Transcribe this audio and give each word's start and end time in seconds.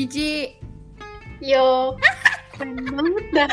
Cici. 0.00 0.56
Yo. 1.44 1.92
Keren 2.56 2.72
banget 2.88 3.26
dah. 3.36 3.52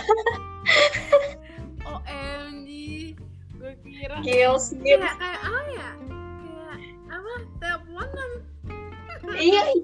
OMG. 1.84 2.70
Gue 3.60 3.76
kira 3.84 4.16
Gils, 4.24 4.72
kayak 4.72 4.80
gils. 4.80 5.12
kayak 5.20 5.40
apa 5.44 5.72
ya? 5.76 5.92
Kayak 6.00 7.20
apa? 7.20 7.34
Teleponan. 7.60 8.32
Iya, 9.36 9.64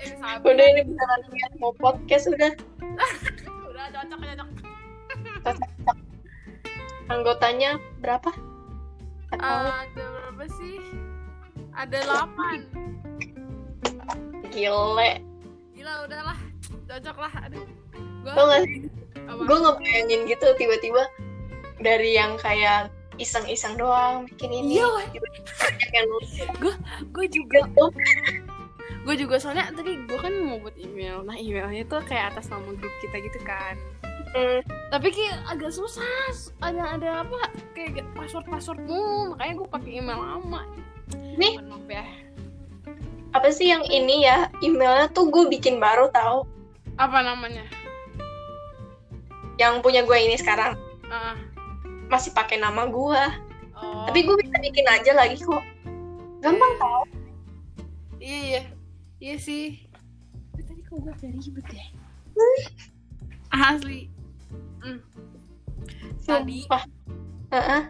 Eh, 0.00 0.16
udah 0.40 0.66
ini 0.72 0.80
beneran 0.88 1.20
niat 1.28 1.52
mau 1.60 1.76
podcast 1.76 2.32
udah. 2.32 2.56
Udah 3.68 3.84
cocok 3.92 4.16
cocok. 4.24 4.48
Anggotanya 7.12 7.76
berapa? 8.00 8.32
Gak 9.28 9.44
tahu. 9.44 9.68
Ada 9.68 10.04
berapa 10.08 10.44
sih? 10.56 10.80
Ada 11.76 11.98
8. 12.32 13.23
Gile. 14.54 15.10
Gila 15.74 15.92
udahlah. 16.06 16.38
Cocok 16.86 17.16
lah. 17.18 17.32
Aduh. 17.50 17.66
Tau 18.24 18.44
gak? 18.48 18.62
Gue 19.24 19.56
ngebayangin 19.58 20.20
gitu 20.30 20.46
tiba-tiba 20.56 21.02
dari 21.82 22.14
yang 22.16 22.38
kayak 22.38 22.88
iseng-iseng 23.18 23.74
doang 23.76 24.24
bikin 24.30 24.50
ini. 24.54 24.80
Iya, 24.80 24.86
weh. 24.88 25.06
Banyak 25.58 25.90
yang 25.92 26.06
nulis 26.08 26.32
gue 27.14 27.26
juga 27.30 27.60
gue 29.04 29.14
juga 29.20 29.36
soalnya 29.36 29.68
tadi 29.68 30.00
gue 30.08 30.18
kan 30.18 30.32
mau 30.40 30.56
buat 30.56 30.74
email 30.80 31.20
nah 31.28 31.36
emailnya 31.36 31.84
tuh 31.84 32.00
kayak 32.08 32.32
atas 32.34 32.48
nama 32.48 32.72
grup 32.72 32.94
kita 33.04 33.16
gitu 33.20 33.40
kan 33.44 33.76
Hmm, 34.34 34.66
tapi 34.90 35.14
kayak 35.14 35.46
agak 35.46 35.70
susah 35.70 36.02
ada 36.58 36.98
ada 36.98 37.22
apa 37.22 37.54
kayak 37.70 38.02
password 38.18 38.42
passwordmu 38.50 39.30
makanya 39.30 39.62
gue 39.62 39.68
pakai 39.70 39.90
email 40.02 40.18
lama 40.18 40.66
Nih. 41.38 41.54
Maaf 41.62 41.86
ya 41.86 42.02
apa 43.34 43.50
sih 43.50 43.66
yang 43.68 43.82
ini 43.84 44.22
ya? 44.22 44.46
Emailnya 44.60 45.10
tuh 45.10 45.26
gue 45.28 45.46
bikin 45.48 45.76
baru 45.76 46.08
tahu. 46.08 46.46
apa 46.94 47.18
namanya 47.20 47.66
Yang 49.56 49.82
punya 49.82 50.00
gue 50.02 50.14
ini 50.14 50.38
sekarang 50.38 50.78
ah 51.06 51.34
masih 52.06 52.30
pakai 52.30 52.56
nama 52.56 52.86
gue. 52.86 53.22
oh, 53.74 54.06
Tapi 54.06 54.18
gue 54.22 54.36
bisa 54.38 54.56
bikin 54.58 54.86
aja 54.86 55.10
lagi 55.12 55.34
kok. 55.36 55.62
Gampang 56.38 56.72
tau. 56.78 57.02
iya 58.18 58.38
iya 58.40 58.62
iya 59.18 59.36
sih 59.36 59.84
tapi 60.48 60.62
tadi 60.64 60.80
kok 60.80 60.96
gue 60.96 61.10
agak 61.10 61.28
ribet 61.30 61.66
ya 61.68 61.84
asli 63.52 64.08
Hmm. 64.78 65.00
tadi 66.20 66.60
Sumpah. 66.62 66.84
Heeh. 67.50 67.82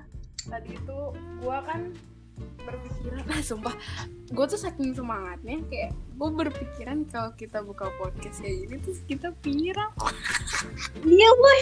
tadi 0.44 0.70
itu 0.72 0.98
gue 1.38 1.58
kan 1.62 1.80
berpikiran 2.64 3.22
ah 3.28 3.40
sumpah 3.48 3.74
gue 4.28 4.44
tuh 4.44 4.58
saking 4.58 4.92
semangatnya 4.92 5.60
kayak 5.68 5.90
gue 5.92 6.28
berpikiran 6.32 7.04
kalau 7.06 7.30
kita 7.36 7.60
buka 7.60 7.88
podcast 7.96 8.40
kayak 8.40 8.66
gini 8.66 8.76
terus 8.80 9.00
kita 9.04 9.28
pirang 9.40 9.92
Iya 11.04 11.30
boy. 11.30 11.60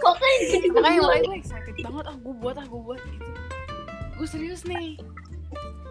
Kok 0.00 0.14
kayak 0.16 0.38
gitu? 0.56 0.72
makanya 0.72 1.00
makanya 1.04 1.28
gue 1.28 1.36
excited 1.36 1.74
banget 1.78 2.04
ah 2.08 2.16
gue 2.16 2.34
buat 2.34 2.56
ah 2.56 2.66
gue 2.66 2.80
buat 2.80 3.00
gitu 3.04 3.30
gue 4.18 4.26
serius 4.26 4.62
nih 4.64 4.98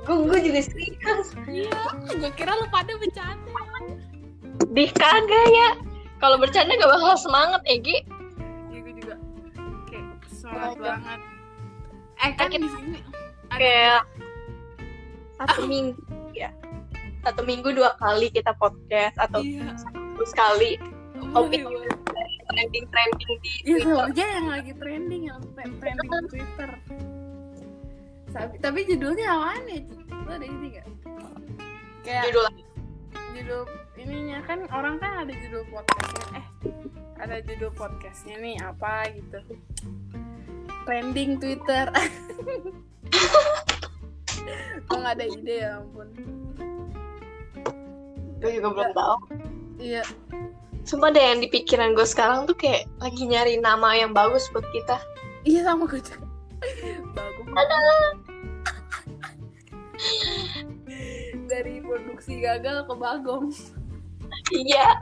Gue 0.03 0.23
gue 0.23 0.39
juga 0.39 0.61
serius. 0.63 1.27
iya 1.47 1.81
gue 2.07 2.31
kira 2.33 2.51
lo 2.51 2.65
pada 2.67 2.95
bercanda 2.95 3.51
Di 4.71 4.85
kagak 4.89 5.45
ya. 5.47 5.69
Kalau 6.17 6.41
bercanda 6.41 6.73
gak 6.73 6.89
bakal 6.89 7.13
semangat, 7.13 7.61
Egi. 7.67 8.01
iya 8.67 8.79
gue 8.81 8.93
juga 8.95 9.15
kayak 9.85 10.07
semangat 10.27 10.75
banget 10.79 11.19
eh 12.17 12.31
kan 12.33 12.49
di 12.49 12.65
sini 12.65 12.99
Kayak 13.47 14.01
satu 15.37 15.61
minggu 15.65 15.97
ya. 16.33 16.49
Satu 17.21 17.41
minggu 17.43 17.69
dua 17.71 17.93
kali 17.97 18.29
kita 18.29 18.55
podcast 18.55 19.17
atau 19.19 19.39
iya 19.39 19.73
satu 19.75 20.23
sekali 20.23 20.79
Topik. 21.33 21.61
boleh. 21.61 21.91
trending-trending 22.47 23.33
di 23.37 23.51
Iya 23.67 23.77
Twitter. 23.83 24.05
aja 24.07 24.25
yang 24.33 24.47
lagi 24.47 24.71
trending 24.73 25.23
yang 25.27 25.39
tre- 25.53 25.77
trending 25.77 26.09
di 26.09 26.27
Twitter. 26.31 26.69
Tapi, 28.27 28.53
tapi 28.57 28.79
judulnya 28.87 29.27
apaan 29.29 29.63
ya? 29.67 29.79
Lo 30.25 30.31
ada 30.31 30.45
ini 30.47 30.67
gak? 30.73 30.87
Kayak 32.01 32.23
Judul 32.31 32.45
judul 33.37 33.61
ininya 33.99 34.39
kan 34.41 34.59
orang 34.71 34.95
kan 34.97 35.27
ada 35.27 35.33
judul 35.37 35.63
podcastnya. 35.69 36.25
Eh 36.33 36.45
ada 37.19 37.35
judul 37.43 37.71
podcastnya 37.75 38.35
nih 38.39 38.55
apa 38.63 38.93
gitu. 39.11 39.39
Trending 40.87 41.37
Twitter. 41.37 41.85
Gue 44.87 44.97
gak 45.03 45.15
ada 45.19 45.25
ide 45.27 45.55
ya 45.63 45.83
ampun. 45.83 46.07
gue 48.37 48.51
juga 48.53 48.69
belum 48.69 48.91
tahu. 48.93 49.17
Iya. 49.81 50.03
Sumpah 50.85 51.09
deh 51.09 51.19
yang 51.19 51.41
di 51.41 51.49
pikiran 51.49 51.97
gue 51.97 52.05
sekarang 52.05 52.45
tuh 52.45 52.53
kayak 52.53 52.85
lagi 53.01 53.25
nyari 53.25 53.57
nama 53.57 53.97
yang 53.97 54.13
bagus 54.13 54.45
buat 54.53 54.63
kita. 54.71 55.01
Iya 55.43 55.65
sama 55.65 55.89
gue 55.89 55.99
juga. 55.99 56.21
Bagus. 57.17 57.47
Dari 61.49 61.81
produksi 61.81 62.39
gagal 62.39 62.85
ke 62.85 62.93
bagong. 62.93 63.49
Iya. 64.53 65.01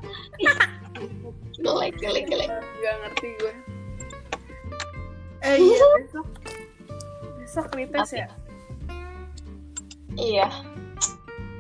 Jelek, 1.59 1.94
jelek, 2.00 2.25
jelek. 2.31 2.50
Gak 2.56 2.95
ngerti 3.03 3.27
gue. 3.44 3.53
Eh 5.45 5.62
iya 5.62 5.85
besok 6.01 6.27
besok 7.38 7.66
krites 7.69 8.12
ya. 8.16 8.27
Iya. 10.16 10.48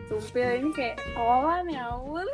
Sumpil 0.07 0.63
ini 0.63 0.69
kayak 0.71 0.97
awalan 1.19 1.67
ya 1.67 1.91
ampun. 1.91 2.27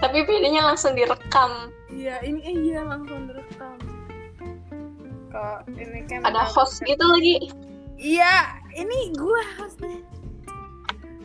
Tapi 0.00 0.18
videonya 0.24 0.62
langsung 0.64 0.96
direkam. 0.96 1.72
Iya 1.92 2.20
ini 2.24 2.40
eh, 2.44 2.56
iya 2.56 2.80
langsung 2.84 3.28
direkam. 3.28 3.76
Kok 5.30 5.58
ini 5.76 6.04
kan 6.08 6.24
Ada 6.24 6.48
host 6.48 6.80
gitu 6.84 7.04
lagi. 7.04 7.52
Iya 8.00 8.60
ini 8.72 9.12
gue 9.12 9.42
hostnya. 9.60 10.00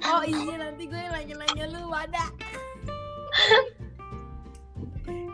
Oh 0.06 0.22
iya 0.28 0.60
nanti 0.60 0.86
gue 0.86 1.00
nanya-nanya 1.00 1.66
lu 1.72 1.90
ada. 1.94 2.26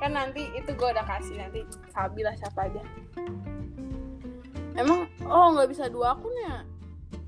kan 0.02 0.18
nanti 0.18 0.50
itu 0.58 0.74
gue 0.74 0.90
udah 0.90 1.06
kasih 1.06 1.38
nanti 1.38 1.62
Sabi 1.94 2.26
lah 2.26 2.34
siapa 2.38 2.70
aja. 2.70 2.82
Emang 4.78 5.06
oh 5.28 5.48
nggak 5.54 5.70
bisa 5.70 5.90
dua 5.92 6.18
akun 6.18 6.34
ya? 6.46 6.66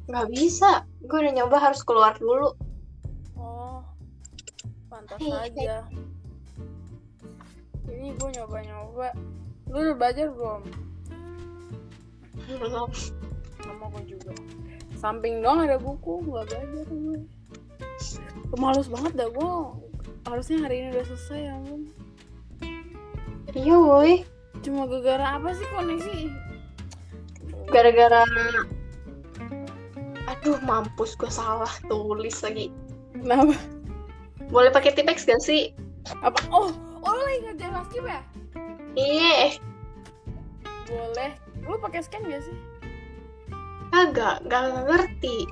Gak 0.07 0.27
bisa. 0.29 0.83
Gue 1.03 1.23
udah 1.23 1.33
nyoba 1.33 1.57
harus 1.59 1.79
keluar 1.83 2.15
dulu. 2.19 2.51
Oh, 3.39 3.79
pantas 4.91 5.19
Iya. 5.19 5.37
aja. 5.47 5.75
Ini 7.87 8.15
gue 8.15 8.29
nyoba-nyoba. 8.35 9.15
Lu 9.71 9.77
udah 9.79 9.95
belajar 9.95 10.27
belum? 10.31 10.61
Belum. 12.51 12.89
Sama 13.63 13.85
gue 13.95 14.03
juga. 14.19 14.31
Samping 14.99 15.39
doang 15.39 15.63
ada 15.63 15.79
buku, 15.79 16.19
gak 16.27 16.51
belajar 16.51 16.83
gue. 16.87 17.17
Pemalus 18.51 18.87
banget 18.91 19.13
dah 19.15 19.29
gue. 19.31 19.51
Harusnya 20.23 20.57
hari 20.63 20.75
ini 20.83 20.87
udah 20.95 21.05
selesai 21.07 21.39
ya 21.41 21.53
ampun. 21.55 21.81
Iya 23.53 23.75
woi. 23.77 24.13
Cuma 24.63 24.87
gara-gara 24.87 25.35
apa 25.35 25.49
sih 25.51 25.67
koneksi? 25.71 26.19
Gara-gara 27.67 28.23
Aduh 30.29 30.59
mampus 30.63 31.15
gue 31.19 31.27
salah 31.27 31.71
tulis 31.87 32.39
lagi. 32.39 32.71
Kenapa? 33.11 33.55
Boleh 34.51 34.71
pakai 34.71 34.95
tipex 34.95 35.27
gak 35.27 35.43
sih? 35.43 35.75
Apa? 36.23 36.39
Oh, 36.51 36.71
oh 37.03 37.11
lu 37.11 37.21
lagi 37.23 37.39
ngerjain 37.47 37.73
basket 37.75 38.03
ya? 38.03 38.21
Iya. 38.95 39.57
Boleh. 40.87 41.31
Lu 41.63 41.75
pakai 41.79 42.03
scan 42.03 42.23
gak 42.27 42.43
sih? 42.43 42.57
Kagak, 43.93 44.41
gak 44.49 44.63
ngerti. 44.89 45.47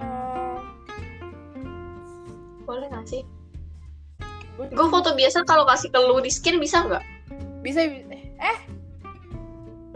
Eh, 0.00 0.58
Boleh 2.64 2.86
gak 2.88 3.06
sih? 3.08 3.22
gue 4.60 4.86
foto 4.92 5.16
biasa 5.16 5.40
kalau 5.48 5.64
kasih 5.64 5.88
ke 5.88 5.96
lu 5.96 6.20
di 6.20 6.28
skin 6.28 6.60
bisa 6.60 6.84
nggak? 6.84 7.00
bisa 7.64 7.80
eh 7.80 8.58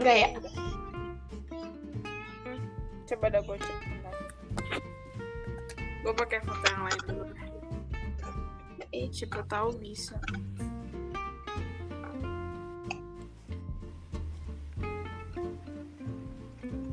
Enggak 0.01 0.15
ya? 0.17 0.29
Coba 3.05 3.25
dah 3.29 3.41
gue 3.45 3.57
cek 3.61 3.77
bentar. 3.85 4.15
gue 6.01 6.13
pakai 6.13 6.39
foto 6.41 6.65
yang 6.69 6.83
lain 6.89 7.01
dulu 7.05 7.25
Eh, 8.95 9.11
siapa 9.11 9.43
tahu 9.51 9.75
bisa 9.75 10.15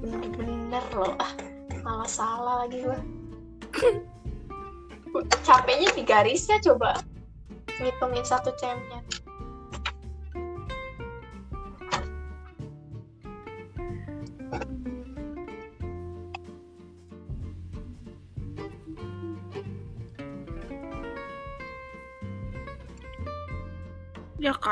Bener-bener 0.02 0.82
loh. 0.98 1.14
Ah, 1.22 1.30
malah 1.86 2.10
salah 2.10 2.66
lagi 2.66 2.82
gue. 2.82 2.98
Capeknya 5.46 5.94
di 5.94 6.02
garisnya 6.02 6.58
coba. 6.58 6.98
Ngitungin 7.78 8.26
satu 8.26 8.50
cm-nya. 8.58 9.01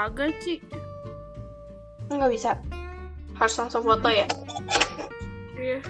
Kagak, 0.01 0.33
Ci. 0.41 0.65
Nggak 2.09 2.31
bisa. 2.33 2.57
Harus 3.37 3.55
langsung 3.61 3.85
foto 3.85 4.09
ya. 4.09 4.25
Iya. 5.61 5.85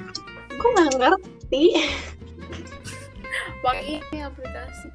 Gue 0.51 0.69
nggak 0.75 0.99
ngerti. 0.99 1.65
Pakai 3.63 4.03
ini 4.03 4.19
aplikasi. 4.27 4.89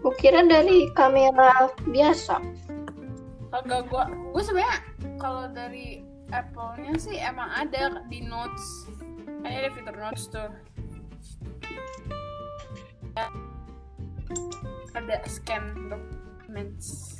Gue 0.00 0.14
kira 0.16 0.40
dari 0.48 0.88
kamera 0.96 1.68
biasa. 1.84 2.40
Kagak 3.50 3.90
gua 3.90 4.06
gua 4.30 4.42
sebenarnya 4.46 4.78
kalau 5.18 5.50
dari 5.50 6.06
Apple-nya 6.30 6.94
sih 6.96 7.18
emang 7.18 7.50
ada 7.50 8.00
di 8.08 8.24
notes. 8.24 8.88
Kayaknya 9.42 9.58
ada 9.58 9.70
fitur 9.76 9.96
notes 9.98 10.24
tuh. 10.30 10.50
Ada 14.96 15.16
scan 15.28 15.90
documents. 15.90 17.19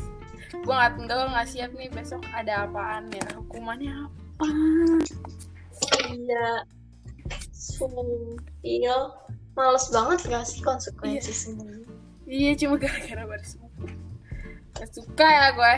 Gua 0.67 0.75
nggak 0.83 0.93
tinggal 0.99 1.19
nggak 1.31 1.49
siap 1.49 1.71
nih 1.79 1.91
besok 1.95 2.23
ada 2.35 2.67
apaan 2.67 3.07
ya 3.15 3.27
hukumannya 3.39 3.93
apa? 3.95 4.47
Iya. 6.11 6.49
Sumpil. 7.55 8.97
Males 9.55 9.87
banget 9.91 10.19
gak 10.31 10.47
sih 10.47 10.63
konsekuensi 10.63 11.35
semuanya? 11.35 11.87
Iya 12.31 12.55
cuma 12.55 12.79
gara-gara 12.79 13.27
baru 13.27 13.45
buku. 13.59 13.87
Gak 14.79 14.91
suka 14.95 15.27
ya 15.27 15.47
gue. 15.53 15.75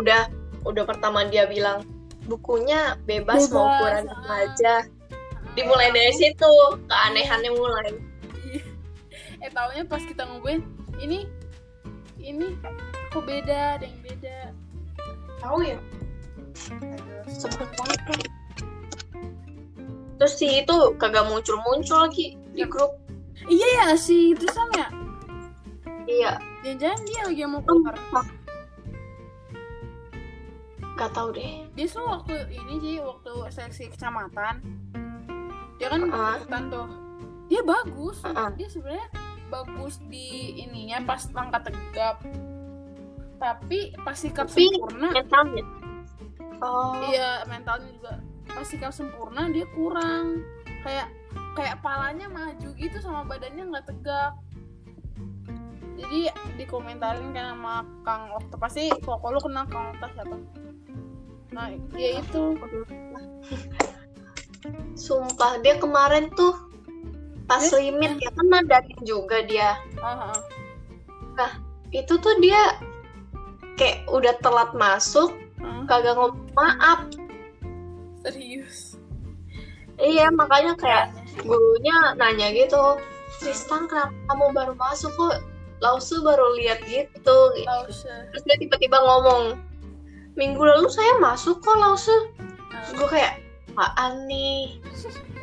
Udah, 0.00 0.28
udah 0.64 0.84
pertama 0.88 1.28
dia 1.28 1.44
bilang 1.44 1.84
bukunya 2.26 2.98
bebas, 3.06 3.46
Bebas, 3.48 3.54
mau 3.54 3.68
ukuran 3.68 4.08
ah. 4.08 4.16
apa 4.16 4.34
aja. 4.48 4.74
Dimulai 5.54 5.92
dari 5.92 6.12
situ, 6.16 6.52
keanehannya 6.88 7.50
mulai. 7.52 7.92
Iya. 8.48 8.64
Eh 9.44 9.50
taunya 9.52 9.84
pas 9.84 10.02
kita 10.04 10.24
ngobrolin 10.24 10.64
ini 10.98 11.28
ini 12.20 12.56
kok 13.16 13.24
beda, 13.24 13.80
ada 13.80 13.84
yang 13.88 14.00
beda. 14.04 14.38
Tahu 15.40 15.58
ya? 15.64 15.78
Sebut 17.32 17.68
banget 17.80 18.00
kan. 18.04 18.20
Terus 20.20 20.34
si 20.36 20.60
itu 20.60 20.76
kagak 21.00 21.24
muncul-muncul 21.24 22.04
lagi 22.04 22.36
di 22.52 22.64
grup. 22.68 23.00
Iya 23.48 23.68
ya 23.72 23.86
si 23.96 24.36
itu 24.36 24.44
sama 24.52 24.72
ya. 24.76 24.88
Iya, 26.06 26.32
Jangan-jangan 26.60 27.00
dia 27.08 27.20
lagi 27.24 27.42
mau 27.48 27.62
keluar. 27.64 27.96
gak 30.96 31.12
tahu 31.12 31.28
deh. 31.36 31.68
Dia 31.76 31.86
tuh 31.92 32.08
waktu 32.08 32.48
ini 32.52 32.74
sih 32.80 32.94
waktu 33.04 33.32
seleksi 33.52 33.92
kecamatan. 33.92 34.64
Dia 35.76 35.92
kan 35.92 36.08
Ah. 36.08 36.40
ikutan 36.40 36.62
tuh. 36.72 36.88
Dia 37.52 37.60
bagus. 37.64 38.24
Ah. 38.24 38.48
Dia 38.56 38.68
sebenarnya 38.68 39.08
bagus 39.52 40.00
di 40.08 40.56
ininya 40.56 41.04
pas 41.04 41.28
langkah 41.36 41.60
tegap. 41.68 42.24
Tapi 43.36 43.92
pas 44.00 44.16
sikap 44.16 44.48
Tapi- 44.48 44.68
sempurna 44.68 45.08
Mentalnya. 45.12 45.64
Oh, 46.64 46.96
Iya 47.12 47.44
mentalnya 47.44 47.90
juga. 47.92 48.12
Pas 48.48 48.64
sikap 48.64 48.88
sempurna 48.88 49.52
dia 49.52 49.68
kurang. 49.76 50.40
Kayak 50.80 51.12
kayak 51.52 51.84
palanya 51.84 52.32
maju 52.32 52.68
gitu 52.80 52.96
sama 53.04 53.28
badannya 53.28 53.68
nggak 53.68 53.86
tegak. 53.92 54.32
Jadi 55.96 56.28
dikomentarin 56.60 57.32
kan 57.36 57.56
sama 57.56 57.74
Kang 58.04 58.32
Okta. 58.32 58.56
Pasti 58.56 58.88
pokok 58.88 59.36
lu 59.36 59.40
kenal 59.44 59.68
Kang 59.68 59.92
Okta 59.96 60.06
siapa? 60.16 60.36
Nah 61.52 61.72
ya 61.96 62.20
itu. 62.24 62.42
Sumpah 64.96 65.60
dia 65.60 65.76
kemarin 65.76 66.32
tuh 66.32 66.56
pas 67.44 67.62
limit 67.76 68.16
ya 68.18 68.30
kan 68.32 68.48
juga 69.04 69.44
dia. 69.44 69.76
ah 70.00 70.32
ah, 71.36 71.52
Itu 71.92 72.18
tuh 72.18 72.34
dia 72.40 72.80
kayak 73.76 74.04
udah 74.10 74.34
telat 74.40 74.70
masuk, 74.72 75.32
ah. 75.62 75.84
kagak 75.88 76.16
ngomong 76.16 76.48
maaf. 76.56 77.06
serius 78.24 78.98
Iya, 79.96 80.28
makanya 80.28 80.76
kayak 80.76 81.16
gurunya 81.40 81.96
nanya 82.20 82.52
gitu, 82.52 83.00
Tristan 83.40 83.88
kenapa 83.88 84.12
kamu 84.28 84.52
baru 84.52 84.72
masuk 84.76 85.08
kok? 85.16 85.40
Lausu 85.80 86.20
baru 86.20 86.56
lihat 86.56 86.84
gitu. 86.84 87.38
Lause 87.64 88.04
Terus 88.32 88.42
dia 88.44 88.56
tiba-tiba 88.60 88.96
ngomong, 89.00 89.56
minggu 90.36 90.60
lalu 90.60 90.88
saya 90.92 91.16
masuk 91.20 91.64
kok 91.64 91.80
Lausu. 91.80 92.12
Ah, 92.76 92.92
Gue 92.92 93.08
kayak, 93.08 93.40
apaan 93.72 94.28
nih? 94.28 94.76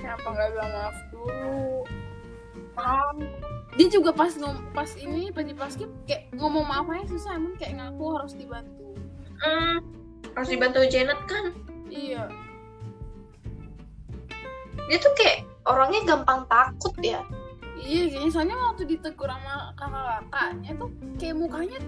kenapa 0.00 0.26
nggak 0.32 0.48
bilang 0.56 0.72
maaf 0.74 0.96
dulu 1.12 1.84
dia 3.74 3.86
juga 3.86 4.10
pas 4.10 4.34
ngom 4.34 4.56
pas 4.72 4.90
ini 4.96 5.30
pas 5.30 5.42
di 5.42 5.54
basket 5.54 5.86
kayak 6.04 6.30
ngomong 6.34 6.66
maaf 6.66 6.86
aja 6.88 7.06
susah 7.06 7.38
emang 7.38 7.54
kayak 7.54 7.78
ngaku 7.78 8.04
harus 8.16 8.34
dibantu 8.34 8.86
Hmm, 9.40 9.80
harus 10.34 10.48
dibantu 10.48 10.84
Janet 10.84 11.16
kan? 11.24 11.54
iya 11.88 12.28
Dia 14.84 14.98
tuh 14.98 15.14
kayak 15.14 15.46
orangnya 15.64 16.02
gampang 16.02 16.44
takut 16.44 16.90
ya. 16.98 17.22
Iya, 17.78 18.10
kayaknya 18.10 18.30
soalnya 18.30 18.56
waktu 18.58 18.82
ditegur 18.84 19.30
sama 19.30 19.70
kakak-kakaknya 19.78 20.70
tuh 20.76 20.90
kayak 21.16 21.36
mukanya 21.38 21.78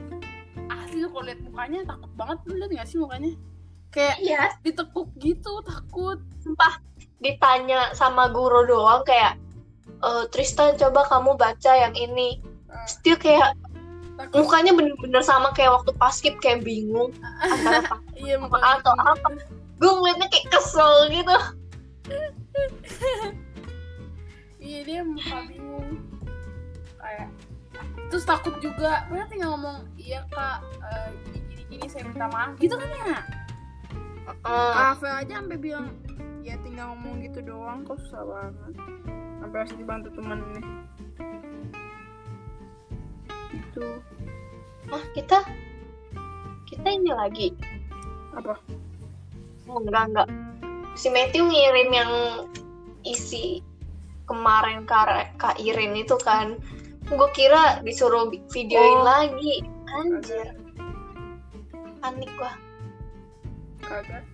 asli 0.70 1.02
kalau 1.02 1.26
liat 1.26 1.40
mukanya 1.42 1.78
takut 1.82 2.10
banget 2.14 2.38
lu 2.46 2.54
liat 2.56 2.70
gak 2.72 2.86
sih 2.86 2.98
mukanya? 3.02 3.30
Kayak 3.90 4.16
Iya, 4.22 4.42
ditekuk 4.62 5.10
gitu, 5.18 5.52
takut. 5.66 6.22
sumpah 6.40 6.78
ditanya 7.18 7.90
sama 7.92 8.30
guru 8.30 8.64
doang 8.64 9.02
kayak 9.02 9.34
"Eh, 10.02 10.24
Tristan 10.34 10.74
coba 10.78 11.06
kamu 11.06 11.38
baca 11.38 11.72
yang 11.72 11.94
ini 11.94 12.42
Terus 12.66 12.94
dia 13.06 13.16
kayak 13.16 13.50
mukanya 14.34 14.72
bener-bener 14.74 15.22
sama 15.24 15.50
kayak 15.54 15.72
waktu 15.82 15.92
paskib 15.96 16.34
kayak 16.42 16.62
bingung 16.66 17.14
antara 17.42 17.80
takut 17.86 18.14
Iya, 18.22 18.36
apa 18.38 18.58
atau 18.78 18.94
apa 18.98 19.28
gue 19.82 19.90
ngeliatnya 19.90 20.26
kayak 20.30 20.46
kesel 20.50 20.94
gitu 21.10 21.36
Iya, 24.62 24.78
dia 24.86 25.00
muka 25.02 25.42
bingung. 25.50 25.98
Kayak 27.02 27.28
terus 28.06 28.22
takut 28.22 28.54
juga. 28.62 29.10
Padahal 29.10 29.26
tinggal 29.26 29.50
ngomong, 29.58 29.78
"Iya, 29.98 30.22
Kak, 30.30 30.62
eh, 30.86 31.10
gini-gini 31.50 31.86
saya 31.90 32.06
minta 32.06 32.30
maaf." 32.30 32.54
Gitu 32.62 32.70
kan 32.78 32.86
ya? 32.86 33.18
Hmm, 34.22 34.72
Kafe 34.78 35.08
aja 35.10 35.42
sampai 35.42 35.58
bilang, 35.58 35.90
"Ya 36.42 36.58
tinggal 36.60 36.92
ngomong 36.94 37.22
gitu 37.22 37.40
doang 37.42 37.86
kok 37.86 38.02
susah 38.02 38.22
banget." 38.26 38.74
Sampai 39.38 39.58
harus 39.62 39.74
dibantu 39.74 40.08
temen 40.14 40.38
nih. 40.54 40.66
Gitu. 43.52 43.86
ah 44.92 45.04
kita 45.16 45.40
kita 46.68 46.88
ini 46.88 47.12
lagi 47.12 47.48
Apa? 48.36 48.56
oh, 49.68 49.80
enggak 49.80 50.12
enggak 50.12 50.28
si 50.92 51.08
Matthew 51.08 51.48
ngirim 51.48 51.88
yang 51.92 52.12
isi 53.04 53.64
kemarin 54.28 54.84
Kak, 54.84 55.36
Kak 55.40 55.56
Irin 55.60 55.96
itu 55.96 56.16
kan 56.20 56.60
gue 57.08 57.28
kira 57.36 57.80
disuruh 57.84 58.28
videoin 58.52 59.00
Oh. 59.00 59.04
lagi 59.04 59.64
anjir 59.92 60.48
panik 62.00 62.30
gua 62.36 62.52
Kagak. 63.84 64.24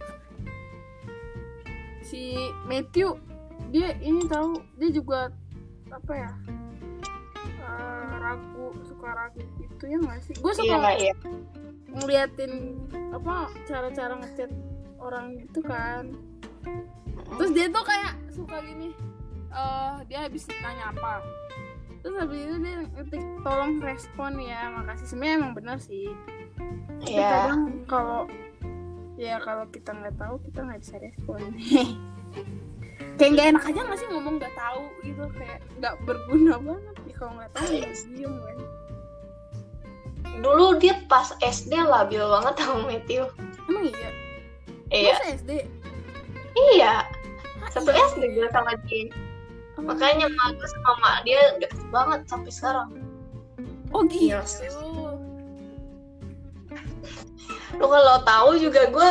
Si 2.09 2.33
Matthew 2.65 3.21
dia 3.69 3.93
ini 4.01 4.25
tahu 4.25 4.65
dia 4.81 4.89
juga 4.89 5.29
apa 5.93 6.13
ya? 6.17 6.33
eh, 7.69 8.13
ragu 8.17 8.73
suka 8.81 9.09
ragu 9.13 9.45
gitu 9.61 9.85
ya 9.85 9.99
nggak 10.01 10.21
sih? 10.25 10.35
Gue 10.41 10.53
iya 10.57 10.61
suka 10.65 10.75
nggak 10.81 10.99
ya 11.05 11.15
ngeliatin 11.89 12.53
apa 13.13 13.49
cara-cara 13.69 14.15
ngechat 14.25 14.51
orang 14.97 15.37
gitu 15.37 15.61
kan. 15.61 16.17
Terus 17.37 17.51
dia 17.53 17.67
tuh 17.69 17.85
kayak 17.85 18.13
suka 18.33 18.57
gini. 18.65 18.97
eh 19.49 19.97
dia 20.09 20.29
habis 20.29 20.45
nanya 20.61 20.93
apa? 20.93 21.25
Terus 22.05 22.15
habis 22.21 22.41
itu 22.41 22.57
dia 22.61 22.77
ngetik 22.85 23.25
tolong 23.45 23.81
respon 23.81 24.33
ya 24.41 24.69
makasih 24.77 25.07
sebenarnya 25.09 25.37
emang 25.41 25.53
benar 25.57 25.77
sih. 25.81 26.09
Iya. 27.09 27.31
kadang 27.31 27.63
kalau 27.87 28.27
ya 29.19 29.43
kalau 29.43 29.67
kita 29.75 29.91
nggak 29.91 30.15
tahu 30.15 30.39
kita 30.47 30.59
nggak 30.63 30.81
bisa 30.81 30.95
respon. 31.03 31.41
Kayak 33.19 33.31
nggak 33.35 33.47
enak 33.51 33.65
aja 33.67 33.81
nggak 33.83 33.99
sih 33.99 34.09
ngomong 34.15 34.35
nggak 34.39 34.55
tahu 34.55 34.83
gitu 35.03 35.27
kayak 35.35 35.59
nggak 35.83 35.95
berguna 36.07 36.55
banget. 36.63 36.95
Ya 37.03 37.15
kalau 37.19 37.33
nggak 37.35 37.51
tahu 37.51 37.67
ya 37.75 37.91
diem 38.15 38.35
kan 38.39 38.59
dulu 40.39 40.79
dia 40.79 40.95
pas 41.11 41.35
SD 41.43 41.75
labil 41.75 42.23
banget 42.23 42.55
sama 42.63 42.87
Matthew. 42.87 43.27
Emang 43.67 43.85
iya? 43.91 44.11
Iya. 44.89 45.15
Masa 45.19 45.27
SD 45.35 45.51
iya. 46.75 46.95
Satu 47.75 47.91
iya. 47.91 48.07
SD 48.15 48.23
gue 48.39 48.49
sama 48.55 48.73
dia. 48.87 49.11
Oh. 49.79 49.87
makanya 49.87 50.27
mak 50.27 50.59
gue 50.59 50.69
sama 50.75 50.93
mak 50.99 51.17
dia 51.23 51.55
deket 51.59 51.83
banget 51.91 52.21
sampai 52.27 52.51
sekarang. 52.51 52.89
Oh 53.95 54.03
gitu. 54.07 54.35
Iya. 54.35 54.43
Lu 57.77 57.85
kalau 57.85 58.17
tahu 58.25 58.51
juga 58.57 58.89
gue 58.89 59.11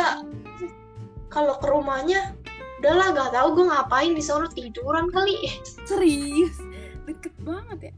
kalau 1.30 1.54
ke 1.62 1.66
rumahnya 1.70 2.34
udahlah 2.78 3.10
gak 3.14 3.30
tahu 3.34 3.48
gue 3.58 3.66
ngapain 3.70 4.12
di 4.14 4.22
sana 4.22 4.46
tiduran 4.54 5.10
kali. 5.10 5.50
Serius? 5.86 6.58
Deket 7.06 7.34
banget 7.42 7.90
ya? 7.90 7.94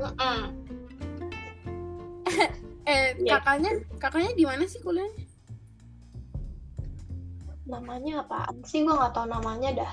Mm-mm. 0.00 0.40
eh 2.90 3.16
Iya. 3.16 3.40
kakaknya 3.40 3.70
kakaknya 3.96 4.32
di 4.36 4.44
mana 4.44 4.64
sih 4.68 4.80
kuliahnya? 4.84 5.24
Namanya 7.64 8.24
apaan 8.24 8.60
sih? 8.64 8.84
Gue 8.84 8.92
nggak 8.92 9.12
tahu 9.16 9.26
namanya 9.28 9.70
dah. 9.72 9.92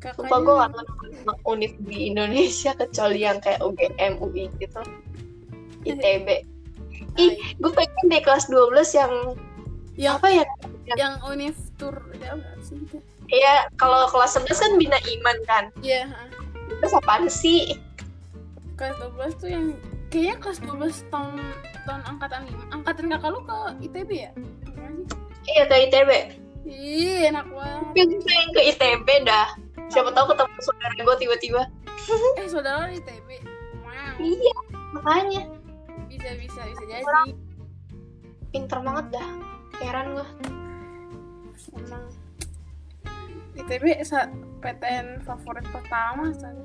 Kakaknya 0.00 0.28
sumpah 0.28 0.38
gue 0.40 0.54
nggak 0.56 0.70
tahu 0.72 0.84
nama 1.12 1.34
univ 1.48 1.72
di 1.84 1.98
Indonesia 2.12 2.72
kecuali 2.76 3.18
yang 3.24 3.38
kayak 3.40 3.60
UGM 3.60 4.12
UI 4.20 4.48
gitu. 4.60 4.80
ITB 5.82 6.51
ih 7.18 7.32
gue 7.60 7.72
pengen 7.72 8.04
deh 8.08 8.22
kelas 8.22 8.48
12 8.48 8.98
yang 8.98 9.12
yang 9.96 10.12
apa 10.16 10.28
ya 10.32 10.44
yang 10.96 11.20
univ 11.28 11.56
tour 11.76 11.94
ya 12.18 12.36
apa 12.36 12.50
sih 12.64 12.78
Iya, 13.32 13.64
kalau 13.80 14.12
kelas 14.12 14.36
11 14.36 14.60
kan 14.60 14.72
bina 14.76 14.98
iman 15.00 15.36
kan. 15.48 15.64
iya 15.80 16.04
ha. 16.04 16.28
Terus 16.84 16.92
apaan 17.00 17.32
sih? 17.32 17.80
kelas 18.76 18.98
12 18.98 19.40
tuh 19.40 19.48
yang 19.48 19.64
kayaknya 20.12 20.36
kelas 20.42 20.58
12 20.60 21.08
tahun 21.08 21.40
tahun 21.88 22.02
angkatan 22.08 22.40
lima 22.50 22.64
angkatan 22.74 23.04
kakak 23.14 23.30
lu 23.32 23.40
ke 23.46 23.58
ITB 23.88 24.10
ya? 24.28 24.30
Iya 25.48 25.62
ke 25.70 25.74
ITB. 25.88 26.10
Ih, 26.66 27.30
enak 27.30 27.46
banget. 27.50 27.82
Tapi 27.94 28.00
gue 28.10 28.20
pengen 28.22 28.48
ke 28.52 28.60
ITB 28.74 29.08
dah. 29.24 29.48
Siapa 29.90 30.10
tahu 30.12 30.34
ketemu 30.34 30.58
saudara 30.62 30.94
gue 30.98 31.16
tiba-tiba. 31.18 31.62
Eh, 32.38 32.48
saudara 32.50 32.90
ITB. 32.90 33.28
Wow. 33.82 34.14
Iya, 34.18 34.54
makanya 34.92 35.42
bisa 36.92 37.00
bisa 37.00 37.20
jadi. 37.24 37.32
pinter 38.52 38.78
banget 38.84 39.06
dah. 39.16 39.28
Heran 39.80 40.06
gue. 40.12 40.28
Emang 41.72 42.04
ITB 43.56 43.84
sa 44.04 44.28
PTN 44.60 45.24
favorit 45.24 45.66
pertama 45.72 46.32
saya. 46.36 46.60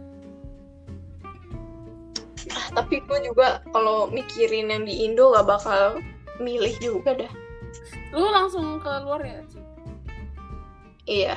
Ah, 2.48 2.68
tapi 2.80 3.04
gue 3.04 3.20
juga 3.28 3.60
kalau 3.76 4.08
mikirin 4.08 4.72
yang 4.72 4.84
di 4.88 5.04
Indo 5.04 5.36
gak 5.36 5.48
bakal 5.48 6.00
milih 6.40 6.74
juga 6.80 7.16
dah. 7.16 7.34
Lu 8.16 8.28
langsung 8.32 8.80
ke 8.80 8.92
luar 9.04 9.20
ya, 9.24 9.40
Ci? 9.52 9.60
Iya. 11.08 11.36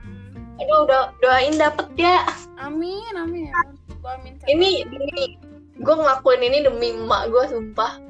Hmm. 0.00 0.60
Aduh, 0.60 0.84
udah 0.88 1.12
doain 1.20 1.56
dapet 1.56 1.88
ya. 1.96 2.24
Amin, 2.60 3.12
amin. 3.16 3.52
Gua 4.00 4.16
amin. 4.20 4.36
Ini 4.48 4.86
demi 4.88 5.36
gue 5.78 5.94
ngelakuin 5.94 6.42
ini 6.42 6.58
demi 6.66 6.94
emak 6.94 7.30
gue 7.30 7.44
sumpah. 7.48 8.02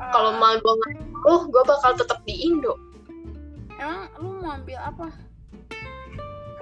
Ah, 0.00 0.10
Kalau 0.10 0.36
emak 0.36 0.64
gue 0.64 0.72
nggak 0.72 0.92
oh 1.28 1.46
gue 1.46 1.62
bakal 1.62 1.92
tetap 1.94 2.18
di 2.26 2.48
Indo. 2.48 2.74
emang 3.78 4.06
lu 4.22 4.38
mau 4.38 4.54
ambil 4.54 4.78
apa? 4.78 5.08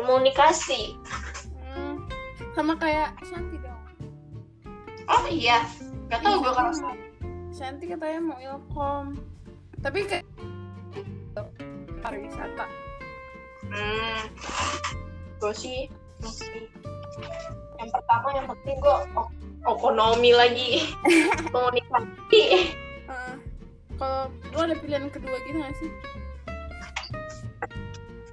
Komunikasi. 0.00 0.97
Hmm. 1.71 2.09
Sama 2.57 2.75
kayak 2.80 3.12
Shanti 3.28 3.61
dong. 3.61 3.83
Oh 5.04 5.25
iya. 5.28 5.64
Gak 6.09 6.25
tau 6.25 6.40
gue 6.40 6.52
kalau 6.52 6.73
Shanti 7.52 7.85
katanya 7.92 8.21
mau 8.25 8.38
ilkom. 8.40 9.21
Tapi 9.85 10.04
kayak 10.09 10.26
pariwisata. 12.00 12.66
Hmm, 13.71 14.21
gue 15.38 15.52
sih 15.54 15.87
yang 17.80 17.90
pertama 17.90 18.28
yang 18.36 18.46
penting 18.48 18.76
gue 18.80 18.96
ekonomi 19.64 20.30
lagi 20.36 20.68
komunikasi 21.54 22.42
Heeh. 23.08 23.34
kalau 23.96 24.28
lu 24.52 24.58
ada 24.60 24.74
pilihan 24.78 25.08
kedua 25.08 25.36
gitu 25.48 25.58
gak 25.60 25.74
sih? 25.80 25.90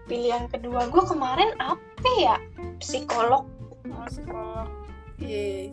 pilihan 0.07 0.47
kedua 0.47 0.87
gue 0.87 1.03
kemarin 1.03 1.51
apa 1.59 2.09
ya 2.19 2.35
psikolog 2.79 3.43
Oh, 3.87 4.03
psikolog. 4.03 4.67
Iya, 5.15 5.71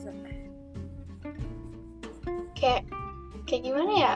kayak 2.55 2.87
kayak 3.45 3.63
gimana 3.67 3.93
ya 3.93 4.13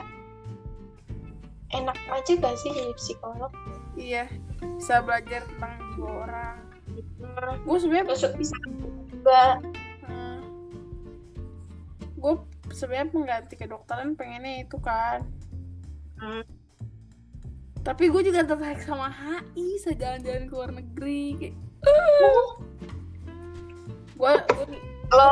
enak 1.75 1.99
aja 2.09 2.31
gak 2.39 2.55
sih 2.57 2.71
jadi 2.71 2.93
psikolog 2.95 3.51
Iya, 3.99 4.31
bisa 4.79 5.03
belajar 5.03 5.43
tentang 5.43 5.75
jiwa 5.93 6.11
orang. 6.23 6.57
Gue 7.65 7.77
sebenarnya 7.79 8.05
terus 8.13 8.23
bisa 8.35 8.57
juga 9.09 9.41
gue 12.19 12.33
sebenarnya 12.75 13.07
pengganti 13.11 13.55
kedokteran 13.55 14.15
pengennya 14.19 14.67
itu 14.67 14.77
kan. 14.79 15.23
Hmm. 16.19 16.43
Tapi 17.79 18.11
gue 18.11 18.21
juga 18.27 18.43
tertarik 18.43 18.83
sama 18.83 19.07
HI, 19.07 19.79
bisa 19.79 19.95
jalan-jalan 19.95 20.51
ke 20.51 20.53
luar 20.53 20.71
negeri. 20.75 21.23
Kayak, 21.39 21.55
gue, 24.19 24.33
kalau 25.07 25.31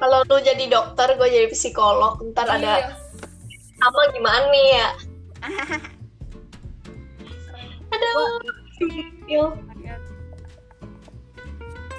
kalau 0.00 0.24
lu 0.32 0.40
jadi 0.40 0.64
dokter 0.70 1.18
gue 1.18 1.28
jadi 1.28 1.48
psikolog 1.52 2.24
ntar 2.32 2.48
ada 2.48 2.96
apa 3.80 4.00
gimana 4.16 4.48
nih 4.48 4.66
ya 4.80 4.88
aduh 7.92 8.40
Yo, 9.28 9.52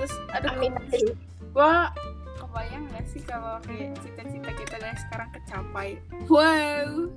Terus 0.01 0.17
ada 0.33 0.57
amin. 0.57 0.73
gue 1.53 1.73
kebayang 2.41 2.89
gak 2.89 3.05
sih 3.05 3.21
kalau 3.21 3.61
kayak 3.61 3.93
cita-cita 4.01 4.49
kita 4.49 4.75
dari 4.81 4.97
sekarang 4.97 5.29
kecapai? 5.29 5.89
Wow. 6.25 7.13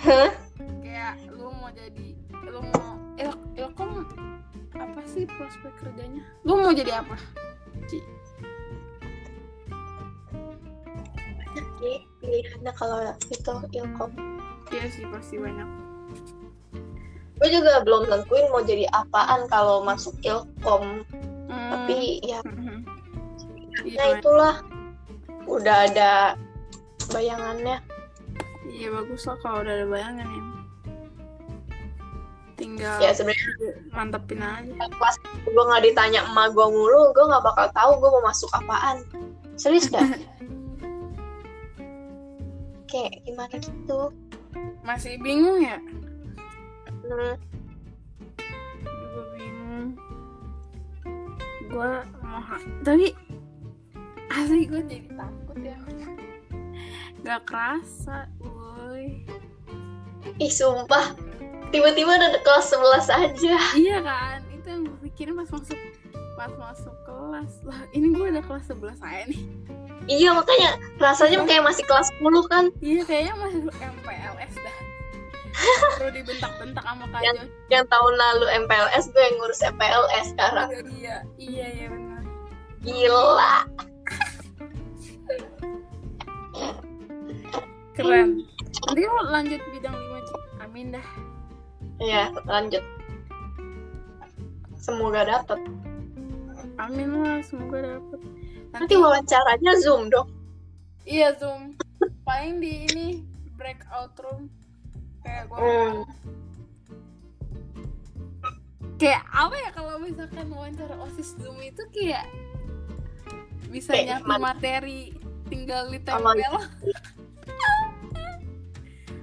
Hah? 0.00 0.32
kayak 0.80 1.20
lu 1.36 1.52
mau 1.52 1.68
jadi 1.68 2.16
lu 2.48 2.64
mau 2.72 2.96
il 3.20 3.28
ilkom 3.60 4.08
apa 4.72 5.00
sih 5.04 5.28
prospek 5.36 5.68
kerjanya? 5.84 6.24
Lu 6.48 6.64
mau 6.64 6.72
jadi 6.72 7.04
apa? 7.04 7.12
Ci. 7.84 8.00
Jadi, 11.52 11.92
pilihannya 12.24 12.72
kalau 12.72 13.12
itu 13.28 13.52
ilkom. 13.76 14.16
Iya 14.72 14.88
sih 14.88 15.04
pasti 15.12 15.36
banyak. 15.36 15.68
Gue 17.36 17.48
juga 17.52 17.84
belum 17.84 18.08
tentuin 18.08 18.48
mau 18.48 18.64
jadi 18.64 18.88
apaan 18.96 19.44
kalau 19.52 19.84
masuk 19.84 20.16
ilkom 20.24 21.04
tapi 21.82 22.22
ya 22.22 22.38
nah 23.82 24.08
itulah. 24.14 24.62
Udah 25.50 25.90
ada 25.90 26.38
bayangannya. 27.10 27.82
Iya 28.70 28.94
bagus 28.94 29.26
lah 29.26 29.36
kalau 29.42 29.66
udah 29.66 29.74
ada 29.74 29.86
bayangan 29.90 30.26
ya. 30.30 30.42
Tinggal 32.54 32.96
ya 33.02 33.10
sebenarnya 33.10 33.74
mantepin 33.90 34.38
aja. 34.38 34.86
pas 35.02 35.18
gue 35.42 35.50
nggak 35.66 35.82
ditanya 35.82 36.22
emak 36.30 36.54
gue 36.54 36.66
mulu 36.70 37.10
gue 37.10 37.24
nggak 37.26 37.42
bakal 37.42 37.66
tahu 37.74 37.90
gue 37.98 38.10
mau 38.14 38.22
masuk 38.30 38.50
apaan. 38.54 39.02
Serius 39.58 39.90
dah 39.90 40.06
kayak 42.92 43.24
gimana 43.26 43.56
gitu? 43.58 44.00
Masih 44.86 45.18
bingung 45.18 45.58
ya? 45.64 45.82
Hmm, 47.02 47.34
gue 51.72 51.92
mau 52.20 52.40
tapi 52.84 53.16
asli 54.28 54.68
gue 54.68 54.82
jadi 54.84 55.08
takut 55.16 55.58
ya. 55.64 55.78
Nggak 57.24 57.40
kerasa 57.48 58.28
woi. 58.44 59.24
Ih 60.36 60.52
sumpah. 60.52 61.16
Tiba-tiba 61.72 62.20
udah 62.20 62.30
kelas 62.44 62.66
11 62.76 63.08
aja. 63.08 63.56
Iya 63.72 63.98
kan 64.04 64.44
itu 64.52 64.66
yang 64.68 64.82
gue 64.84 64.98
pikirin 65.08 65.34
pas 65.40 65.48
masuk 65.48 65.78
pas 66.36 66.52
masuk 66.60 66.94
kelas. 67.08 67.52
Lah 67.64 67.80
ini 67.96 68.12
gue 68.12 68.26
udah 68.28 68.44
kelas 68.44 68.68
11 68.68 69.00
saya 69.00 69.24
nih. 69.32 69.42
Iya 70.12 70.36
makanya 70.36 70.76
rasanya 71.00 71.40
kayak 71.48 71.64
masih 71.64 71.84
kelas 71.88 72.12
10 72.20 72.52
kan. 72.52 72.64
Iya 72.84 73.02
kayaknya 73.08 73.34
masih 73.40 73.60
MPLS 73.80 74.54
dah 74.60 74.91
perlu 75.98 76.10
dibentak-bentak 76.12 76.84
sama 76.84 77.04
Kak 77.12 77.20
Yang- 77.22 77.48
yang 77.68 77.84
tahun 77.86 78.14
lalu 78.16 78.46
MPLS 78.64 79.04
gue 79.12 79.22
yang 79.22 79.36
ngurus 79.38 79.60
MPLS 79.62 80.26
sekarang. 80.32 80.68
Iya 80.96 81.16
iya 81.36 81.66
iya 81.70 81.86
benar. 81.92 82.22
Gila. 82.82 83.54
Keren. 87.92 88.28
Nanti 88.88 89.02
lo 89.04 89.20
lanjut 89.28 89.60
bidang 89.70 89.94
5 89.94 90.26
Ci. 90.26 90.34
Amin 90.64 90.86
dah. 90.96 91.06
Ya 92.00 92.32
lanjut. 92.48 92.82
Semoga 94.80 95.22
dapet. 95.28 95.60
Amin 96.80 97.08
lah 97.22 97.38
semoga 97.44 97.78
dapet. 97.84 98.20
Nanti 98.72 98.94
wawancaranya 98.96 99.72
zoom 99.78 100.08
dong. 100.08 100.32
Iya 101.04 101.36
zoom. 101.36 101.76
Paling 102.24 102.58
di 102.58 102.88
ini 102.88 103.06
breakout 103.54 104.16
room. 104.24 104.48
Kayak 105.22 105.44
gue. 105.48 105.58
hmm. 105.58 105.94
Kayak 108.98 109.22
apa 109.34 109.56
ya 109.58 109.70
kalau 109.74 109.94
misalkan 109.98 110.46
wawancara 110.54 110.94
osis 111.10 111.34
zoom 111.42 111.58
itu 111.58 111.82
kayak 111.90 112.26
bisa 113.72 113.90
Kayak 113.96 114.22
nyatu 114.22 114.38
materi 114.38 115.00
tinggal 115.50 115.90
ditempel. 115.90 116.34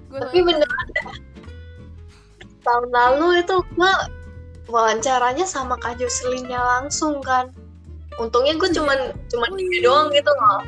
Tapi 0.09 0.41
beneran 0.41 0.87
dah. 0.99 1.15
tahun 2.59 2.89
lalu 2.91 3.39
itu 3.39 3.55
gue 3.77 3.93
wawancaranya 4.67 5.45
sama 5.47 5.79
Kak 5.79 5.95
Jocelyn-nya 6.01 6.59
langsung 6.59 7.23
kan 7.23 7.49
untungnya 8.19 8.57
gue 8.59 8.69
cuman 8.75 9.15
cuman 9.31 9.49
Oh, 9.53 9.57
iya. 9.57 9.79
doang 9.79 10.07
gitu 10.11 10.27
loh 10.33 10.61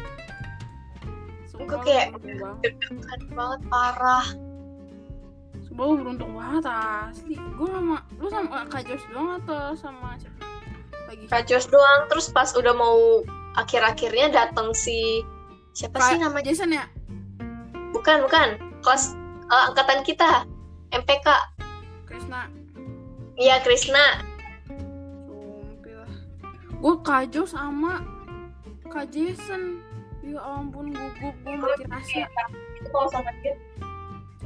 Gue 1.62 1.78
kayak 1.86 2.18
deg-degan 2.66 3.22
banget 3.38 3.62
parah. 3.70 4.26
Sumpah 5.72 5.88
lu 5.88 6.04
beruntung 6.04 6.36
banget 6.36 6.68
asli. 6.68 7.40
Gue 7.56 7.68
sama 7.72 8.04
lu 8.20 8.28
sama 8.28 8.68
Kak 8.68 8.92
Jos 8.92 9.08
doang 9.08 9.40
atau 9.40 9.72
sama 9.72 10.20
siapa? 10.20 10.44
Lagi. 11.08 11.24
Kacos 11.32 11.66
doang 11.72 12.00
terus 12.12 12.28
pas 12.28 12.52
udah 12.60 12.76
mau 12.76 13.24
akhir-akhirnya 13.56 14.36
datang 14.36 14.76
si 14.76 15.24
siapa 15.72 15.96
sih 16.12 16.20
Kak 16.20 16.28
namanya? 16.28 16.52
Jason 16.52 16.76
ya? 16.76 16.92
Bukan, 17.96 18.28
bukan. 18.28 18.60
Kelas 18.84 19.16
eh, 19.48 19.64
angkatan 19.72 20.04
kita. 20.04 20.44
MPK. 20.92 21.28
Krisna. 22.04 22.52
Iya, 23.40 23.64
Krisna. 23.64 24.28
Gue 26.84 26.96
Kak 27.00 27.32
Jos 27.32 27.56
sama 27.56 28.04
Kak 28.92 29.08
Jason. 29.08 29.80
Ya 30.20 30.36
ampun 30.44 30.92
gugup 30.92 31.36
gue 31.48 31.56
makin 31.56 31.88
rasa. 31.88 32.28
Itu 32.76 32.92
kalau 32.92 33.08
sama 33.08 33.32
dia. 33.40 33.56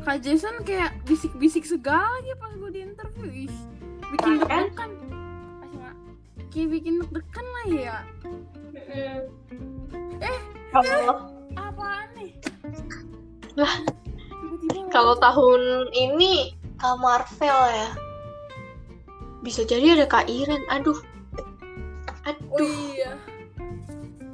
Kak 0.05 0.21
Jason 0.21 0.61
kayak 0.61 0.93
bisik-bisik 1.09 1.65
segala 1.65 2.05
aja 2.21 2.37
pas 2.37 2.53
gue 2.53 2.69
di 2.69 2.81
interview. 2.85 3.49
Ih, 3.49 3.55
bikin 4.13 4.37
kan? 4.45 4.69
deg-degan. 4.69 4.91
Asma, 5.65 5.89
Kayak 6.53 6.67
bikin 6.77 6.93
deg-degan 7.01 7.47
lah 7.49 7.65
ya. 7.73 7.97
Eh, 10.21 10.39
kalau 10.69 11.33
Apaan 11.57 12.07
nih? 12.13 12.37
Lah. 13.57 13.73
Kalau 14.93 15.17
tahun 15.17 15.89
ini 15.89 16.53
Kak 16.77 17.01
Marvel 17.01 17.59
ya. 17.73 17.89
Bisa 19.41 19.65
jadi 19.65 19.97
ada 19.97 20.05
Kak 20.05 20.29
Iren. 20.29 20.61
Aduh. 20.69 21.01
Oh 21.01 22.29
Aduh, 22.29 22.61
iya. 22.93 23.17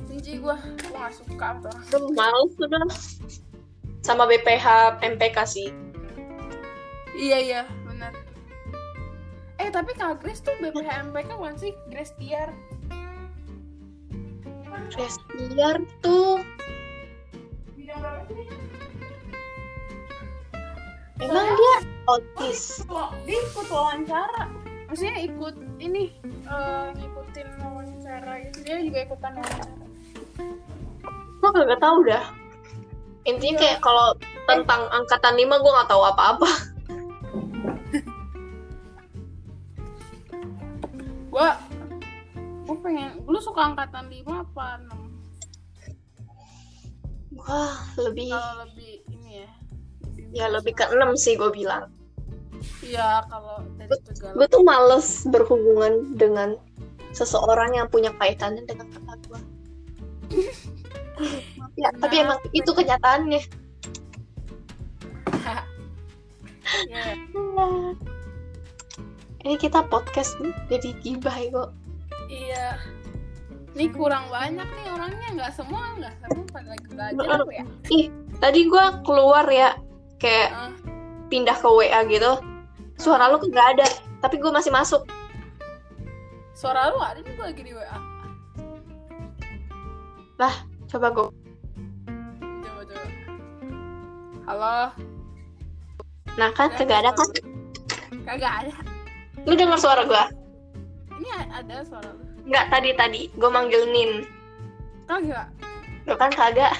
Benci 0.03 0.35
gue, 0.35 0.55
gue 0.55 0.91
gak 0.91 1.15
suka 1.15 1.47
tuh. 1.63 2.11
males 2.11 2.51
sudah. 2.59 2.83
Sama 4.01 4.25
BPH 4.25 4.98
MPK 5.01 5.38
sih. 5.46 5.70
Iya 7.13 7.38
iya, 7.38 7.62
benar. 7.86 8.13
Eh 9.62 9.70
tapi 9.70 9.93
Kak 9.93 10.25
Grace 10.25 10.41
tuh 10.41 10.58
BPH 10.58 11.13
MPK 11.13 11.29
bukan 11.38 11.55
sih? 11.58 11.74
Grace 11.93 12.13
Tiar. 12.17 12.50
Restiar 14.91 15.79
tuh 16.03 16.43
Bidang 17.79 18.00
berapa 18.03 18.31
sih? 18.36 18.48
emang 21.22 21.48
dia 21.53 21.75
autis. 22.10 22.62
Kok 22.89 23.10
dia 23.24 23.39
ikut 23.39 23.67
wawancara? 23.70 24.50
Maksudnya 24.89 25.15
ikut 25.24 25.55
ini 25.79 26.12
eh, 26.50 26.88
ngikutin 26.98 27.48
wawancara 27.62 28.34
itu 28.43 28.58
dia 28.65 28.81
juga 28.84 29.00
ikutan 29.05 29.34
wawancara. 29.38 29.86
Gue 31.39 31.50
kagak 31.55 31.79
tahu 31.79 31.98
dah. 32.10 32.25
Intinya 33.21 33.61
kayak 33.61 33.85
kalau 33.85 34.17
tentang 34.49 34.89
angkatan 34.89 35.37
5 35.37 35.61
gue 35.61 35.71
nggak 35.77 35.89
tahu 35.89 36.01
apa-apa. 36.01 36.49
Gua 41.31 41.55
gua 42.67 42.77
pengen 42.83 43.23
lu 43.23 43.39
suka 43.39 43.71
angkatan 43.71 44.11
5 44.11 44.27
apa 44.27 44.83
6? 44.83 47.39
Wah, 47.39 47.79
lebih 47.95 48.35
Kalau 48.35 48.67
lebih 48.67 48.99
ini 49.07 49.31
ya. 49.41 49.49
ya 50.35 50.45
lebih 50.51 50.75
ke 50.75 50.91
6 50.91 50.99
sih 51.15 51.39
gue 51.39 51.47
bilang. 51.55 51.87
Iya, 52.84 53.23
kalau 53.31 53.63
dari 53.79 53.95
segala 54.13 54.36
Gue 54.38 54.45
tuh 54.51 54.62
males 54.62 55.25
berhubungan 55.25 56.13
dengan 56.19 56.60
seseorang 57.15 57.79
yang 57.79 57.88
punya 57.89 58.12
kaitannya 58.19 58.67
dengan 58.67 58.91
kakak 58.91 59.17
gue. 59.25 59.41
ya, 61.79 61.89
tapi 61.99 62.15
emang 62.23 62.39
itu 62.51 62.71
kenyataannya. 62.71 63.41
Iya. 66.71 67.19
Ini 69.43 69.55
kita 69.60 69.84
podcast 69.91 70.39
nih, 70.39 70.55
jadi 70.71 70.89
gibah 71.03 71.36
ya 71.36 71.49
kok. 71.51 71.69
Iya. 72.31 72.67
Ini 73.75 73.86
kurang 73.91 74.29
banyak 74.31 74.63
nih 74.63 74.88
orangnya, 74.93 75.27
nggak 75.36 75.51
semua, 75.51 75.99
nggak 75.99 76.15
semua 76.21 76.45
pada 76.47 76.67
lagi 76.71 76.88
belajar 76.88 77.43
ya? 77.51 77.65
Tadi 78.39 78.60
gue 78.71 78.86
keluar 79.03 79.45
ya, 79.51 79.75
kayak 80.21 80.49
Ah, 80.53 80.71
pindah 81.27 81.57
ke 81.60 81.67
WA 81.67 81.99
gitu. 82.07 82.39
Suara 82.95 83.27
lu 83.34 83.41
nggak 83.41 83.67
ada, 83.75 83.88
tapi 84.23 84.39
gue 84.39 84.51
masih 84.53 84.71
masuk. 84.71 85.03
suara 86.55 86.93
lu 86.93 87.01
ada 87.01 87.19
nih 87.25 87.34
gue 87.36 87.45
lagi 87.51 87.62
di 87.65 87.73
WA. 87.73 87.97
Coba 90.91 91.07
gue. 91.10 91.40
Halo, 94.49 94.89
Nah 96.34 96.49
kan, 96.58 96.73
kagak 96.73 97.06
ada 97.06 97.12
kan? 97.13 97.30
kagak 98.25 98.54
ada. 98.65 98.73
Lu 99.45 99.54
dengar 99.54 99.77
suara 99.77 100.01
gue? 100.08 100.23
Ini 101.21 101.30
ada 101.54 101.86
suara 101.86 102.10
lu. 102.10 102.23
Nggak 102.49 102.65
tadi 102.73 102.89
tadi, 102.97 103.21
gue 103.38 103.49
manggil 103.54 103.86
Nin. 103.93 104.25
Kagak. 105.06 105.54
Lu 106.10 106.17
kan 106.17 106.34
kagak. 106.34 106.73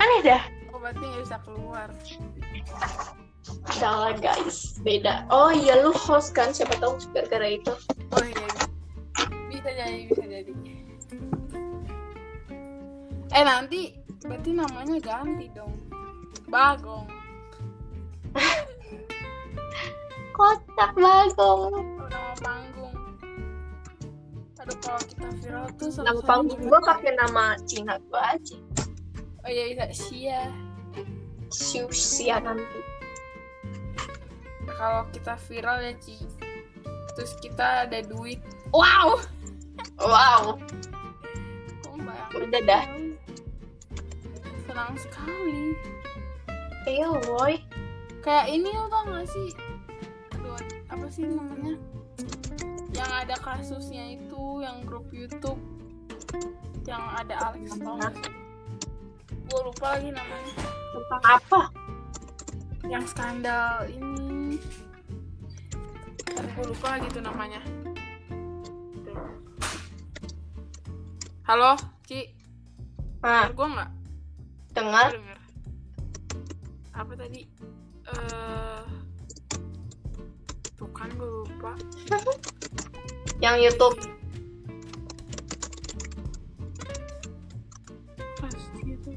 Aneh 0.00 0.20
dah. 0.24 0.42
Oh 0.72 0.80
berarti 0.80 1.04
nggak 1.04 1.22
bisa 1.28 1.36
keluar. 1.44 1.88
Salah 3.76 4.16
guys, 4.16 4.80
beda. 4.80 5.28
Oh 5.28 5.52
iya 5.52 5.84
lu 5.84 5.92
host 5.92 6.32
kan, 6.32 6.56
siapa 6.56 6.72
tahu 6.80 6.96
gara-gara 7.12 7.52
itu. 7.52 7.74
Oh 8.16 8.24
iya. 8.24 8.48
Bisa 9.52 9.70
jadi, 9.76 10.08
bisa 10.08 10.24
jadi. 10.24 10.52
Eh 13.36 13.44
nanti 13.44 13.92
berarti 14.24 14.50
namanya 14.56 14.96
ganti 15.04 15.46
dong. 15.52 15.77
Bagong. 16.46 17.10
Kocak 20.38 20.94
bagong. 20.94 21.82
Nama 22.06 22.32
panggung. 22.38 22.94
Aduh 24.62 24.78
kalau 24.78 25.02
kita 25.02 25.26
viral 25.42 25.66
tuh 25.74 25.90
Nama 25.90 26.14
selesai 26.14 26.28
panggung 26.30 26.62
gue 26.62 26.80
pakai 26.86 27.12
nama 27.18 27.58
Cina 27.66 27.98
gue 27.98 28.22
aja. 28.22 28.58
Oh 29.42 29.50
iya 29.50 29.74
bisa 29.74 29.86
Sia. 29.90 30.42
Siusia 31.50 32.38
nanti. 32.38 32.80
Kalau 34.68 35.10
kita 35.10 35.34
viral 35.50 35.82
ya 35.82 35.92
Ci. 35.98 36.22
Terus 37.18 37.34
kita 37.42 37.90
ada 37.90 37.98
duit. 38.06 38.38
Wow. 38.70 39.18
Wow. 39.98 40.54
Udah 42.38 42.62
dah. 42.62 42.84
Senang 44.70 44.94
sekali. 44.94 45.74
Iya 46.88 47.12
boy. 47.28 47.60
Kayak 48.24 48.46
ini 48.48 48.72
lo 48.72 48.88
tau 48.88 49.04
gak 49.12 49.28
sih? 49.28 49.52
Aduh, 50.32 50.56
apa 50.88 51.06
sih 51.12 51.28
namanya? 51.28 51.76
Yang 52.96 53.10
ada 53.12 53.36
kasusnya 53.44 54.16
itu, 54.16 54.64
yang 54.64 54.80
grup 54.88 55.04
YouTube 55.12 55.60
yang 56.88 57.04
ada 57.20 57.52
Alex 57.52 57.76
sih? 57.76 58.16
Gue 59.28 59.60
lupa 59.60 59.96
lagi 59.96 60.08
namanya. 60.08 60.52
Tentang 60.96 61.22
apa? 61.28 61.60
Yang 62.88 63.04
skandal 63.12 63.84
ini. 63.92 64.56
Gue 66.32 66.64
lupa 66.64 66.96
lagi 66.96 67.06
tuh 67.12 67.20
namanya. 67.20 67.60
Halo, 71.44 71.76
Ci. 72.08 72.32
Nah, 73.20 73.48
Dengar 73.48 73.52
gue 73.52 73.66
nggak? 73.76 73.90
dengar. 74.72 75.37
Apa 76.98 77.14
tadi? 77.14 77.46
Eh, 78.10 78.82
tuh 80.74 80.90
kan 80.90 81.06
gue 81.14 81.30
lupa. 81.46 81.78
Yang 83.44 83.70
YouTube. 83.70 83.96
Pasti 88.42 88.82
itu. 88.82 89.10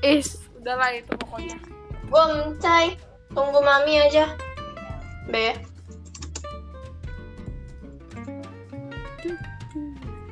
Is, 0.00 0.40
udahlah 0.56 0.96
itu 0.96 1.12
pokoknya. 1.20 1.60
Gue 2.08 2.24
mencai. 2.32 2.96
Tunggu 3.36 3.60
mami 3.60 4.00
aja. 4.00 4.32
Be. 5.28 5.52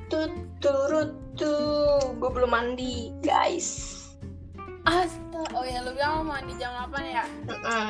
Tut 0.08 0.32
turut 0.64 1.12
tuh. 1.36 2.00
Gue 2.16 2.30
belum 2.32 2.48
mandi, 2.56 3.12
guys. 3.20 3.93
Asta, 4.84 5.40
oh 5.56 5.64
ya 5.64 5.80
lu 5.80 5.96
bilang 5.96 6.28
mau 6.28 6.36
mandi 6.36 6.52
jam 6.60 6.72
8 6.92 6.92
ya? 7.08 7.24
Mm-mm. 7.48 7.88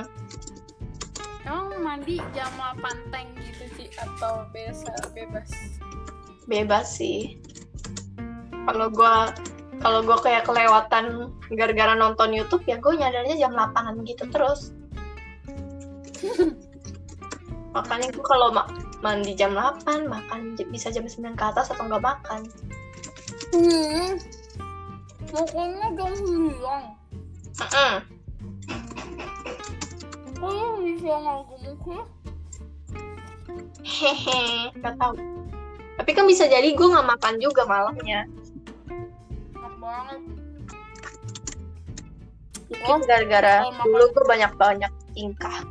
Emang 1.45 1.67
mandi 1.83 2.17
jam 2.33 2.49
8 2.55 3.11
tank 3.11 3.29
gitu 3.43 3.65
sih 3.77 3.89
atau 3.99 4.47
biasa 4.55 4.91
bebas? 5.11 5.51
Bebas 6.47 6.87
sih. 6.95 7.37
Kalau 8.65 8.89
gue 8.89 9.15
kalau 9.83 10.01
gue 10.07 10.17
kayak 10.23 10.47
kelewatan 10.47 11.35
gara-gara 11.53 11.93
nonton 11.99 12.33
YouTube 12.33 12.65
ya 12.65 12.79
gue 12.79 12.95
nyadarnya 12.95 13.37
jam 13.37 13.53
8an 13.53 14.07
gitu 14.07 14.25
terus. 14.31 14.71
Makanya 17.75 18.09
gue 18.15 18.25
kalau 18.25 18.55
ma- 18.55 18.71
mandi 19.03 19.35
jam 19.35 19.53
8, 19.53 20.07
makan 20.07 20.55
bisa 20.71 20.95
jam 20.95 21.05
9 21.05 21.35
ke 21.35 21.45
atas 21.45 21.75
atau 21.75 21.91
nggak 21.91 22.07
makan. 22.07 22.41
Hmm. 23.51 24.15
Pokoknya 25.29 25.87
jangan 25.95 26.23
hilang. 26.27 26.87
Mm-mm. 27.55 27.95
Kalau 30.35 30.83
bisa 30.83 31.15
ngaku 31.15 31.55
muka. 31.63 31.99
hehe 33.85 34.73
nggak 34.75 34.97
tahu 34.99 35.15
tapi 35.95 36.11
kan 36.11 36.27
bisa 36.27 36.51
jadi 36.51 36.67
gue 36.67 36.87
nggak 36.89 37.07
makan 37.07 37.39
juga 37.39 37.63
malamnya 37.63 38.27
Enak 39.55 39.75
banget. 39.79 40.19
mungkin 42.75 43.01
gara-gara 43.07 43.63
dulu 43.87 44.05
gue 44.11 44.25
banyak 44.27 44.51
banyak 44.59 44.91
tingkah 45.15 45.63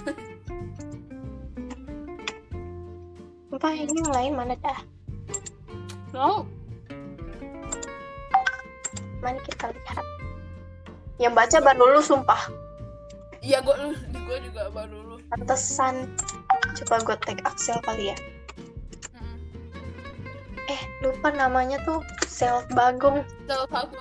apa 3.52 3.68
ini 3.74 4.00
yang 4.00 4.12
lain 4.14 4.32
mana 4.38 4.54
dah 4.56 4.80
Tahu? 6.10 6.42
Mana 9.20 9.40
kita 9.44 9.72
lihat. 9.72 10.06
Yang 11.20 11.32
baca 11.36 11.56
baru 11.60 11.84
lu 11.96 12.02
sumpah. 12.04 12.42
Iya 13.40 13.64
gue 13.64 13.76
lu, 13.80 13.90
gue 14.28 14.38
juga 14.44 14.68
baru 14.68 14.96
lu. 15.00 15.16
pantesan. 15.32 16.08
Coba 16.76 17.00
gue 17.04 17.16
tag 17.24 17.38
Axel 17.48 17.80
kali 17.84 18.12
ya. 18.12 18.16
Eh 20.68 20.80
lupa 21.04 21.32
namanya 21.32 21.80
tuh. 21.88 22.04
Self 22.28 22.64
Bagong. 22.72 23.24
Tahu 23.48 23.64
aku 23.80 23.96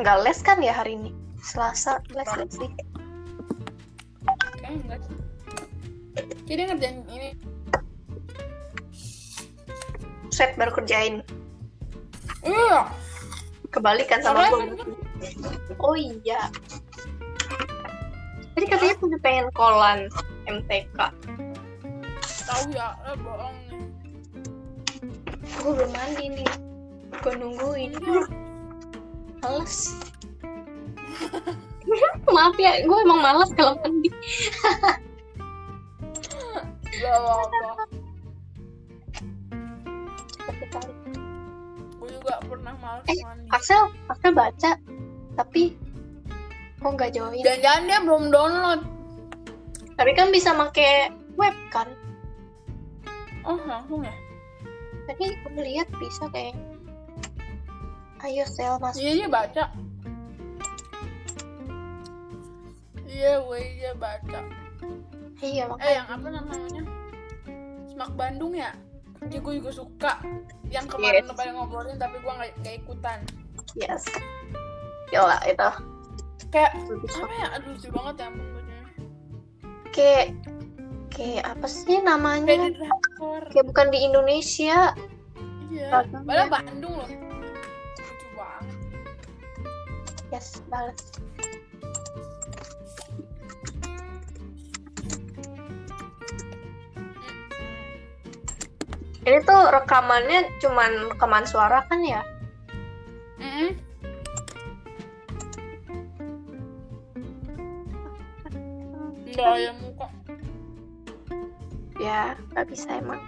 nggak 0.00 0.16
les 0.24 0.38
kan 0.40 0.58
ya 0.58 0.72
hari 0.72 0.96
ini 0.96 1.10
Selasa 1.40 2.00
les 2.12 2.28
les 2.36 2.50
sih 2.50 2.70
Kayaknya 4.60 4.70
enggak 4.76 5.00
sih. 5.02 5.16
Kayak 6.44 6.56
dia 6.56 6.66
ngerjain 6.66 6.98
ini. 7.08 7.30
set 10.30 10.54
baru 10.54 10.72
kerjain 10.72 11.14
Iya. 12.40 12.88
kebalikan 13.68 14.22
sama 14.24 14.48
gue 14.48 14.78
oh 15.76 15.94
iya 15.94 16.48
tadi 18.54 18.66
katanya 18.66 18.94
punya 18.98 19.18
pengen 19.20 19.46
kolan 19.52 20.08
MTK 20.46 20.98
Tahu 22.50 22.64
ya, 22.74 22.98
eh 23.06 23.14
bohong 23.20 23.56
nih. 23.68 23.82
gue 25.60 25.70
belum 25.70 25.90
mandi 25.92 26.24
nih 26.40 26.48
gue 27.20 27.32
nungguin 27.36 27.90
Iya. 27.94 28.22
Males 29.40 29.96
maaf 32.30 32.54
ya 32.56 32.80
gue 32.80 32.98
emang 33.00 33.20
males 33.20 33.50
kalau 33.52 33.74
mandi. 33.76 34.08
Gue 41.98 42.08
juga 42.10 42.34
pernah 42.42 42.74
males 42.78 43.04
Eh, 43.06 43.18
mandi. 43.20 43.46
Axel 43.50 43.82
Axel 44.08 44.32
baca 44.32 44.70
tapi 45.36 45.72
kok 46.78 46.92
nggak 46.96 47.12
join 47.12 47.40
Jangan-jangan 47.40 47.82
dia 47.86 47.98
belum 48.02 48.24
download. 48.28 48.80
tapi 49.94 50.16
kan 50.16 50.32
bisa 50.32 50.52
make 50.52 51.12
web 51.36 51.52
kan 51.68 51.88
Oh, 53.40 53.56
langsung 53.58 54.04
ya? 54.04 54.12
tadi 55.06 55.32
gue 55.34 55.62
lihat 55.64 55.88
bisa 55.96 56.28
kayak 56.28 56.54
ayo 58.22 58.44
sel 58.44 58.76
masuk 58.78 59.00
Iya, 59.00 59.12
dia 59.16 59.28
baca. 59.28 59.64
Iya, 63.04 63.32
gue 63.42 63.60
dia 63.76 63.92
baca. 63.96 64.40
iya 65.40 65.64
Eh, 65.64 65.68
makanya 65.68 65.92
yang 65.92 66.08
apa 66.08 66.28
namanya? 66.30 66.82
Smak 67.90 68.10
Bandung 68.14 68.52
ya? 68.52 68.70
Jadi 69.20 69.36
gue 69.38 69.54
juga 69.60 69.72
suka. 69.74 70.12
Yang 70.68 70.86
kemarin 70.96 71.24
Yes. 71.26 71.36
pada 71.36 71.50
ngobrolin 71.52 71.96
tapi 71.96 72.16
gue 72.18 72.32
gak, 72.32 72.50
gak 72.62 72.74
ikutan. 72.76 73.18
yes 73.78 74.02
gila 75.10 75.38
itu 75.46 75.70
Kayak, 76.50 76.74
apa 76.90 77.34
ya? 77.38 77.46
Aduh, 77.54 77.70
lucu 77.78 77.88
banget 77.94 78.14
ya 78.18 78.26
ampun 78.26 78.64
kayak 79.90 80.26
kayak 81.10 81.42
apa 81.46 81.66
sih 81.66 81.98
namanya 82.02 82.70
Kayak 82.70 82.94
kayak 83.50 83.66
bukan 83.66 83.86
di 83.90 83.98
Indonesia 84.02 84.94
Iya. 85.70 86.02
Padahal 86.26 86.50
Bandung 86.50 86.94
loh. 86.98 87.06
Yes 90.32 90.62
balas 90.70 90.98
ini 99.26 99.38
tuh 99.44 99.62
rekamannya 99.70 100.48
cuman 100.58 100.90
rekaman 101.12 101.44
suara 101.44 101.84
kan 101.86 102.00
ya 102.02 102.22
Mm-mm. 103.40 103.72
Enggak 109.30 109.54
ya 109.56 109.72
muka. 109.78 110.06
ya 112.00 112.22
nggak 112.52 112.66
bisa 112.72 112.88
emang 112.96 113.20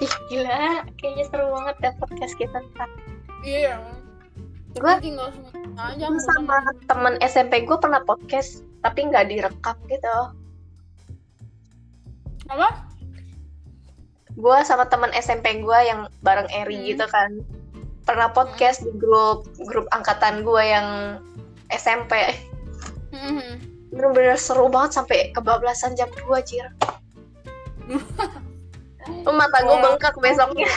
ih 0.00 0.14
gila 0.30 0.86
kayaknya 0.96 1.24
seru 1.28 1.46
banget 1.50 1.76
ya 1.82 1.90
podcast 1.98 2.34
kita 2.38 2.58
ntar 2.72 2.88
Iya. 3.40 3.99
Gue 4.76 4.94
tinggal 5.02 5.28
aja. 5.78 6.06
Sama 6.06 6.56
temen 6.86 7.14
SMP 7.22 7.66
gue 7.66 7.78
pernah 7.78 8.02
podcast 8.04 8.62
tapi 8.80 9.08
nggak 9.10 9.28
direkam 9.28 9.76
gitu 9.90 10.16
Apa? 12.50 12.68
gue 14.30 14.56
sama 14.64 14.88
temen 14.88 15.10
SMP 15.12 15.60
gue 15.60 15.78
yang 15.84 16.08
bareng 16.24 16.48
Eri 16.48 16.78
Hmm. 16.80 16.86
gitu 16.94 17.04
kan 17.10 17.30
pernah 18.08 18.32
podcast 18.32 18.80
di 18.86 18.92
grup 18.96 19.44
grup 19.68 19.84
angkatan 19.92 20.46
gue 20.46 20.62
yang 20.64 21.18
SMP 21.68 22.14
Mhm. 23.12 23.58
bener-bener 23.90 24.38
seru 24.38 24.70
banget 24.70 25.02
sampai 25.02 25.34
kebablasan 25.34 25.98
jam 25.98 26.08
2 26.14 26.40
jir 26.46 26.66
mata 29.36 29.58
gue 29.66 29.76
bengkak 29.82 30.14
besoknya 30.22 30.70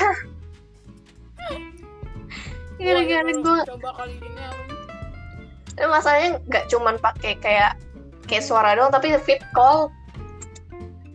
gara-gara 2.83 3.31
Gua 3.31 3.41
gue 3.41 3.59
coba 3.69 3.89
kali 3.95 4.13
ini 4.17 4.41
apa? 4.41 4.63
Eh, 5.73 5.87
masalahnya 5.87 6.29
nggak 6.45 6.65
cuman 6.69 6.95
pakai 6.97 7.33
kayak 7.39 7.73
kayak 8.23 8.43
suara 8.43 8.75
doang 8.75 8.91
tapi 8.91 9.15
fit 9.19 9.41
call 9.51 9.89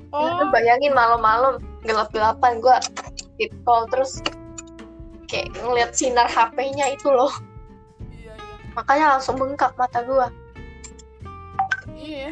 Oh, 0.09 0.25
Lu 0.41 0.49
bayangin 0.49 0.97
malam-malam 0.97 1.61
gelap-gelapan 1.85 2.59
gue 2.59 2.77
fit 3.37 3.53
call 3.63 3.85
terus 3.87 4.25
kayak 5.29 5.53
ngeliat 5.61 5.93
sinar 5.93 6.25
HP-nya 6.25 6.91
itu 6.91 7.13
loh 7.13 7.29
iya 8.09 8.33
iya. 8.33 8.57
makanya 8.73 9.07
langsung 9.15 9.37
bengkak 9.37 9.77
mata 9.77 10.01
gue 10.03 10.27
Iya. 11.93 12.31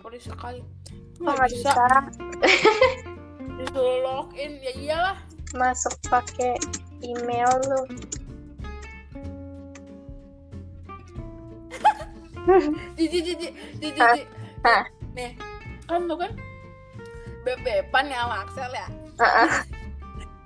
Perih 0.00 0.22
sekali. 0.22 0.60
kok 0.62 1.20
Nggak 1.20 1.34
nggak 1.34 1.50
bisa 1.50 1.82
Disuruh 3.58 3.96
login 4.00 4.52
ya 4.58 4.72
iyalah. 4.72 5.16
masuk 5.52 5.92
pakai 6.06 6.54
email 7.02 7.50
lu 7.68 7.82
Jiji 12.94 13.18
jiji 13.26 13.48
jiji. 13.82 13.98
Hah? 13.98 14.14
jiji. 14.14 14.22
Hah? 14.62 14.86
Nih, 15.18 15.34
kan 15.90 16.06
lu 16.06 16.14
kan 16.14 16.30
bebepan 17.42 18.06
ya 18.06 18.22
sama 18.22 18.46
Axel 18.46 18.70
ya. 18.70 18.86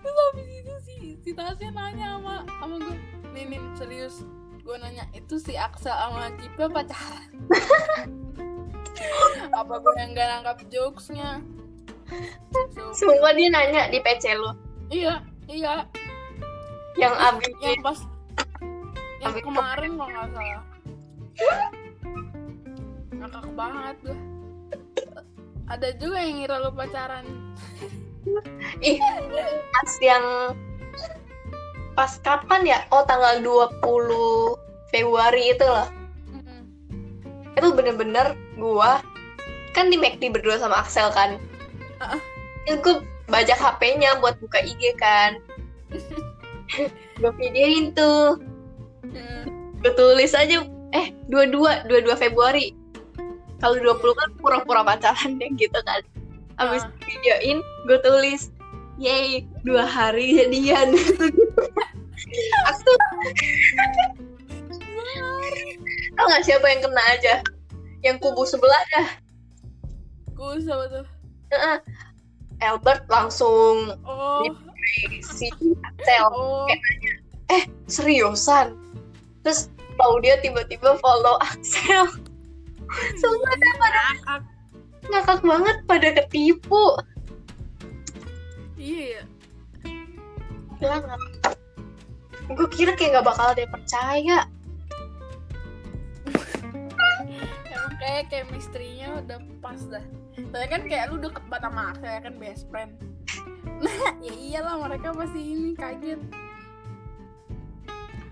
Terus 0.00 0.16
habis 0.32 0.48
itu 0.48 0.74
si 0.80 0.96
si 1.20 1.30
Tasya 1.36 1.68
nanya 1.76 2.16
sama 2.16 2.48
sama 2.48 2.80
gue. 2.80 2.96
Nih 3.36 3.44
nih 3.52 3.60
serius. 3.76 4.24
Gue 4.64 4.80
nanya 4.80 5.04
itu 5.12 5.36
si 5.36 5.60
Axel 5.60 5.92
sama 5.92 6.32
Cipe 6.40 6.72
pacaran. 6.72 7.28
Apa 9.60 9.74
gue 9.76 9.92
yang 10.00 10.16
gak 10.16 10.28
nangkap 10.40 10.56
jokesnya? 10.72 11.44
So, 12.74 12.90
semua 12.90 13.30
dia 13.38 13.46
nanya 13.46 13.86
di 13.86 14.02
PC 14.02 14.34
lu 14.34 14.50
iya 14.90 15.22
iya 15.46 15.86
yang 17.00 17.14
abis 17.16 17.52
yang 17.64 17.80
pas 17.80 17.98
yang 19.20 19.32
Abis- 19.32 19.44
kemarin 19.44 19.90
kalau 19.96 20.10
nggak 20.12 20.28
salah. 20.32 20.64
Ngakak 23.16 23.46
banget 23.56 23.96
tuh 24.04 24.18
ada 25.70 25.88
juga 25.96 26.18
yang 26.18 26.34
ngira 26.42 26.56
lu 26.60 26.70
pacaran. 26.72 27.24
Ih 28.82 28.98
pas 29.72 29.92
yang 30.02 30.24
pas 31.94 32.12
kapan 32.20 32.62
ya? 32.66 32.78
Oh 32.92 33.04
tanggal 33.04 33.40
20 33.40 33.80
Februari 34.90 35.54
itu 35.54 35.64
loh. 35.64 35.88
Mm-mm. 36.28 36.60
itu 37.54 37.68
bener-bener 37.72 38.34
gua 38.58 39.00
kan 39.70 39.86
di 39.88 39.96
McD 39.96 40.34
berdua 40.34 40.58
sama 40.58 40.82
Axel 40.82 41.08
kan? 41.14 41.38
Ah. 42.00 42.16
itu 42.64 42.80
gue 42.80 42.96
bajak 43.28 43.56
HP-nya 43.56 44.20
buat 44.20 44.36
buka 44.40 44.60
IG 44.60 44.96
kan 44.96 45.36
gue 47.18 47.32
videoin 47.38 47.92
tuh. 47.92 48.38
Mm. 49.06 49.74
gue 49.80 49.92
tulis 49.96 50.32
aja. 50.36 50.62
Eh 50.92 51.06
22 51.28 51.88
22 51.88 52.14
Februari. 52.16 52.76
Kalau 53.60 53.76
20 53.76 54.00
kan 54.16 54.28
pura-pura 54.40 54.80
pacaran 54.84 55.36
deh 55.36 55.50
gitu 55.56 55.80
kan. 55.84 56.00
Abis 56.60 56.84
Ah. 56.84 56.92
videoin 57.04 57.58
gue 57.88 57.98
tulis 58.04 58.52
yay 59.00 59.48
dua 59.64 59.88
hari 59.88 60.36
jadian. 60.36 60.92
Aku 62.68 62.80
tuh 62.84 62.98
tau 66.14 66.26
gak 66.28 66.44
siapa 66.44 66.66
yang 66.68 66.84
kena 66.84 67.02
aja? 67.16 67.34
Yang 68.04 68.16
kubu 68.20 68.44
sebelah 68.44 68.84
dah. 68.92 69.08
Gue 70.36 70.60
sama 70.60 70.84
tuh. 70.92 71.06
Albert 72.60 73.08
langsung 73.08 73.96
Oh, 74.04 74.44
si 75.20 75.48
Axel 75.84 76.26
oh. 76.32 76.66
seriusan 77.86 78.76
terus 79.42 79.68
Claudia 80.00 80.40
tiba-tiba 80.40 80.96
follow 81.04 81.36
Axel 81.44 82.08
Sumpah 83.20 83.54
dah 83.54 83.74
pada 83.78 84.00
Ngakak. 84.00 84.42
ngakak 85.10 85.40
banget 85.46 85.76
pada 85.86 86.08
ketipu 86.16 86.84
Iya 88.80 89.20
ya. 89.20 89.22
Gila 90.80 90.96
Gue 92.50 92.66
kira 92.72 92.96
kayak 92.96 93.20
gak 93.20 93.26
bakal 93.28 93.46
ada 93.52 93.60
yang 93.62 93.72
percaya 93.76 94.38
Emang 97.70 97.94
kayak 98.00 98.24
chemistry-nya 98.32 99.22
udah 99.22 99.38
pas 99.60 99.80
dah. 99.86 100.02
Soalnya 100.50 100.68
kan 100.72 100.82
kayak 100.88 101.04
lu 101.12 101.16
deket 101.20 101.44
banget 101.46 101.68
sama 101.68 101.82
Axel 101.92 102.10
ya 102.10 102.20
kan 102.24 102.34
best 102.40 102.64
friend. 102.72 102.92
Ya 104.26 104.34
iyalah 104.36 104.76
mereka 104.84 105.16
pasti 105.16 105.40
ini 105.40 105.72
kaget. 105.72 106.20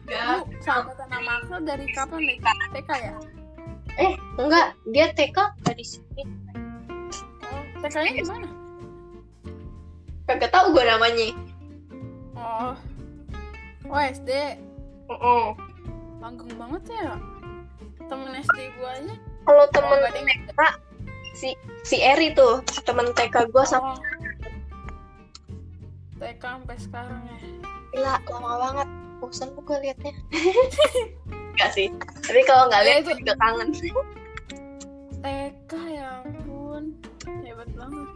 Lu 0.09 0.37
sahabatan 0.65 1.09
sama 1.09 1.31
Axel 1.41 1.61
dari 1.65 1.87
kapan 1.93 2.21
deh? 2.25 2.39
TK 2.73 2.91
ya? 2.97 3.15
Eh 4.01 4.13
enggak 4.41 4.73
dia 4.89 5.13
TK 5.13 5.37
dari 5.65 5.85
sini 5.85 6.23
Oh, 7.45 7.63
TK-nya 7.85 8.13
di 8.17 8.25
mana? 8.25 8.49
Kagak 10.29 10.53
tahu 10.53 10.77
gue 10.77 10.85
namanya 10.85 11.29
Oh. 12.39 12.73
Oh, 13.89 14.01
SD. 14.01 14.31
Mm-mm. 15.11 15.57
Langgeng 16.23 16.53
banget 16.55 16.83
ya. 16.93 17.17
Temen 18.07 18.33
SD 18.37 18.59
gua 18.79 18.95
aja. 18.95 19.15
Kalau 19.43 19.65
Oh, 19.65 19.69
temen 19.73 19.97
gak 20.05 20.15
TK 20.15 20.61
si 21.39 21.49
si 21.87 21.97
Eri 22.03 22.35
tuh 22.35 22.63
temen 22.83 23.11
TK 23.15 23.51
gue 23.51 23.65
sama 23.67 23.95
Oh. 23.95 24.18
TK 26.19 26.43
sampai 26.43 26.77
sekarang 26.77 27.21
ya. 27.25 27.37
gila 27.89 28.15
lama 28.29 28.53
banget 28.61 28.89
bosan 29.19 29.49
gue 29.53 29.77
liatnya 29.81 30.13
Enggak 31.53 31.71
sih 31.73 31.89
tapi 32.23 32.41
kalau 32.45 32.67
nggak 32.67 32.83
lihat 32.83 32.97
Ya, 32.97 33.03
gue 33.03 33.13
itu- 33.13 33.21
juga 33.21 33.35
kangen 33.37 33.69
TK 35.19 35.73
ya 35.91 36.23
ampun. 36.23 36.95
Hebat 37.43 37.67
banget. 37.73 38.09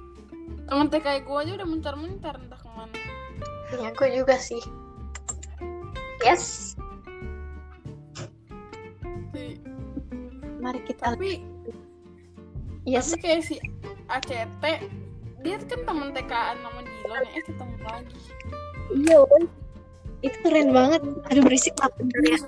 Temen 0.62 0.87
TK 0.88 1.07
gua 1.23 1.43
aja 1.43 1.53
udah 1.53 1.67
mencar-mencar 1.67 2.35
entah 2.37 2.57
ke 2.57 2.69
mana. 2.71 2.95
ya 3.75 3.88
gue 3.91 4.09
juga 4.12 4.37
sih 4.37 4.62
yes 6.21 6.77
Si- 9.33 9.59
mari 10.59 10.79
kita 10.85 11.11
Tapi 11.11 11.43
yes 12.85 13.11
tapi 13.11 13.19
kayak 13.19 13.43
si 13.43 13.57
ACT 14.07 14.62
dia 15.41 15.57
kan 15.59 15.81
temen 15.83 16.09
TK-an 16.12 16.57
sama 16.61 16.81
Ya, 17.03 17.19
eh 17.27 17.43
ketemu 17.43 17.77
lagi. 17.83 18.17
iya 18.95 19.19
woy. 19.21 19.45
itu 20.23 20.37
keren 20.47 20.71
banget 20.71 21.03
aduh 21.27 21.43
berisik 21.43 21.75
bentar 21.75 22.23
ya 22.31 22.38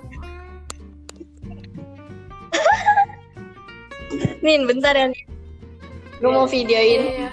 Nin 4.39 4.63
bentar 4.63 4.93
ya 4.95 5.11
Nin. 5.11 5.21
gue 6.15 6.31
mau 6.31 6.47
videoin 6.47 7.03
Iya. 7.03 7.29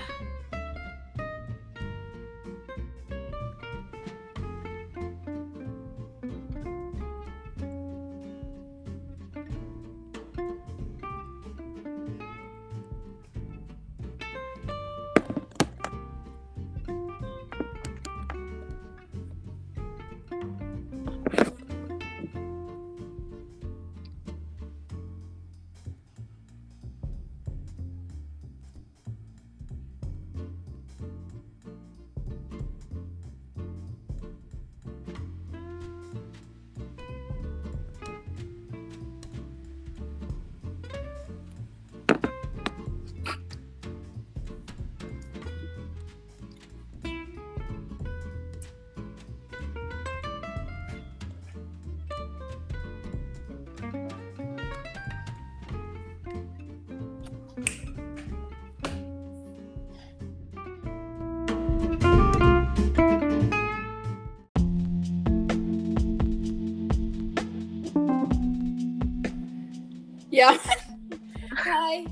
Ya. 70.43 70.59
Hai. 71.71 72.03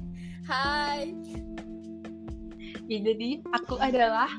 Hai. 0.46 1.10
Ya, 2.86 2.98
jadi 3.02 3.42
aku 3.50 3.74
adalah 3.82 4.30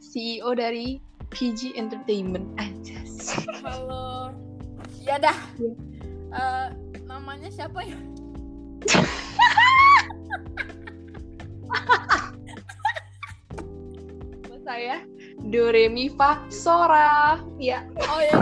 CEO 0.00 0.56
dari 0.56 0.96
PG 1.28 1.76
Entertainment. 1.76 2.48
Anjas. 2.56 3.36
Halo. 3.60 4.32
Ya 5.04 5.20
dah. 5.20 5.36
Iya. 5.60 5.76
Eh, 6.32 6.72
namanya 7.04 7.52
siapa 7.52 7.84
ya? 7.84 8.00
Saya 14.64 15.04
Doremi 15.52 16.08
Fa 16.16 16.40
Sora. 16.48 17.44
Ya, 17.60 17.84
Oh 18.08 18.24
ya. 18.24 18.40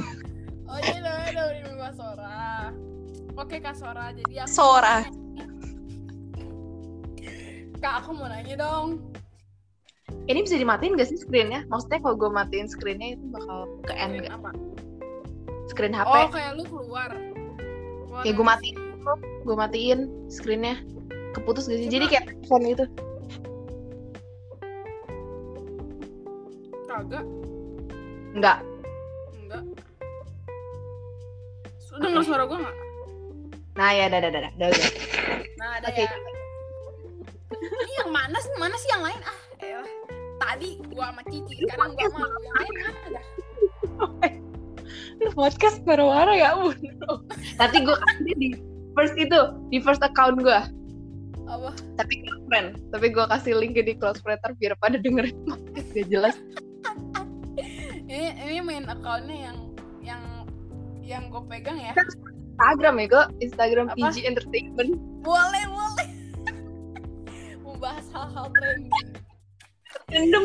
Oke 3.40 3.56
Kak 3.56 3.72
Sora, 3.72 4.12
jadi 4.12 4.44
aku 4.44 4.52
Sora. 4.52 5.00
Kak 7.80 8.04
aku 8.04 8.12
mau 8.12 8.28
nanya 8.28 8.60
dong. 8.60 9.00
Ini 10.28 10.44
bisa 10.44 10.60
dimatiin 10.60 11.00
gak 11.00 11.08
sih 11.08 11.16
screennya? 11.16 11.64
Maksudnya 11.72 12.04
kalau 12.04 12.20
gue 12.20 12.28
matiin 12.28 12.68
screennya 12.68 13.16
itu 13.16 13.24
bakal 13.32 13.64
ke 13.88 13.96
end 13.96 14.20
gak? 14.20 14.36
apa? 14.36 14.52
Screen 15.72 15.96
HP. 15.96 16.12
Oh 16.12 16.28
kayak 16.28 16.52
lu 16.60 16.64
keluar. 16.68 17.10
keluar 18.04 18.22
Ya, 18.28 18.32
gua 18.36 18.46
matiin. 18.52 18.76
Gue 19.48 19.56
matiin 19.56 20.00
screennya. 20.28 20.76
Keputus 21.32 21.64
gak 21.64 21.80
sih? 21.80 21.88
Coba. 21.88 21.94
Jadi 21.96 22.04
kayak 22.12 22.24
telepon 22.28 22.60
gitu. 22.68 22.84
Kagak. 26.84 27.24
Enggak. 28.36 28.58
Enggak. 29.40 29.62
Sudah 31.80 32.00
dengar 32.04 32.22
suara 32.28 32.44
gua 32.44 32.58
nggak? 32.68 32.79
Nah 33.80 33.96
ya, 33.96 34.12
dah, 34.12 34.20
dah, 34.20 34.28
dah, 34.28 34.44
dah. 34.44 34.52
dah, 34.60 34.68
udah. 34.68 34.88
Nah 35.56 35.80
ada 35.80 35.88
Oke. 35.88 36.04
ya. 36.04 36.12
Ini 37.56 37.92
yang 38.04 38.12
mana 38.12 38.36
sih? 38.36 38.52
Mana 38.60 38.76
sih 38.76 38.92
yang 38.92 39.00
lain? 39.00 39.20
Ah, 39.24 39.40
elah. 39.64 39.92
Tadi 40.36 40.68
gua 40.92 41.08
sama 41.08 41.22
Cici, 41.24 41.64
sekarang 41.64 41.96
gua 41.96 42.08
sama. 42.12 42.26
Yang 42.28 42.54
lain 42.60 42.72
mana? 42.76 43.20
Lu 45.24 45.32
podcast 45.32 45.80
marah-marah 45.88 46.36
ya 46.36 46.52
ampun. 46.52 46.76
Nanti 47.56 47.76
gue 47.80 47.96
kasih 47.96 48.34
di 48.36 48.48
first 48.92 49.16
itu, 49.16 49.40
di 49.72 49.78
first 49.80 50.04
account 50.04 50.44
gue. 50.44 50.60
Apa? 51.48 51.72
Tapi 51.96 52.12
close 52.20 52.44
friend. 52.52 52.68
Tapi 52.92 53.06
gue 53.16 53.24
kasih 53.32 53.52
link 53.56 53.80
di 53.80 53.96
close 53.96 54.20
friend 54.20 54.44
ntar 54.44 54.52
biar 54.60 54.76
pada 54.76 55.00
dengerin 55.00 55.36
podcast 55.48 55.88
gak 55.96 56.08
jelas. 56.12 56.36
Ini 58.08 58.44
ini 58.44 58.60
main 58.60 58.84
accountnya 58.92 59.36
yang 59.48 59.58
yang 60.04 60.22
yang 61.00 61.22
gue 61.32 61.42
pegang 61.48 61.80
ya 61.80 61.96
Instagram 62.60 62.94
ya 63.00 63.06
kok 63.08 63.26
Instagram 63.40 63.86
Apa? 63.88 63.96
PG 64.12 64.16
Entertainment. 64.28 64.92
Boleh 65.24 65.64
boleh. 65.64 66.08
Membahas 67.64 68.04
hal-hal 68.12 68.46
trending. 68.52 69.08
Random. 70.12 70.44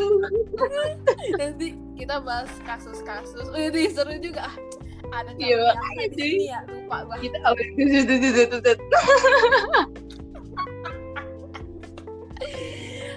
Nanti 1.36 1.68
kita 2.00 2.16
bahas 2.24 2.48
kasus-kasus. 2.64 3.52
Oh 3.52 3.60
ini 3.60 3.92
seru 3.92 4.16
juga. 4.16 4.48
Ah 5.12 5.20
ada 5.20 5.36
Iya, 5.36 5.76
jadi- 6.08 6.40
sini 6.40 6.46
ya. 6.48 6.60
Lupa 6.64 7.04
gua. 7.04 7.16
Kita 7.20 7.36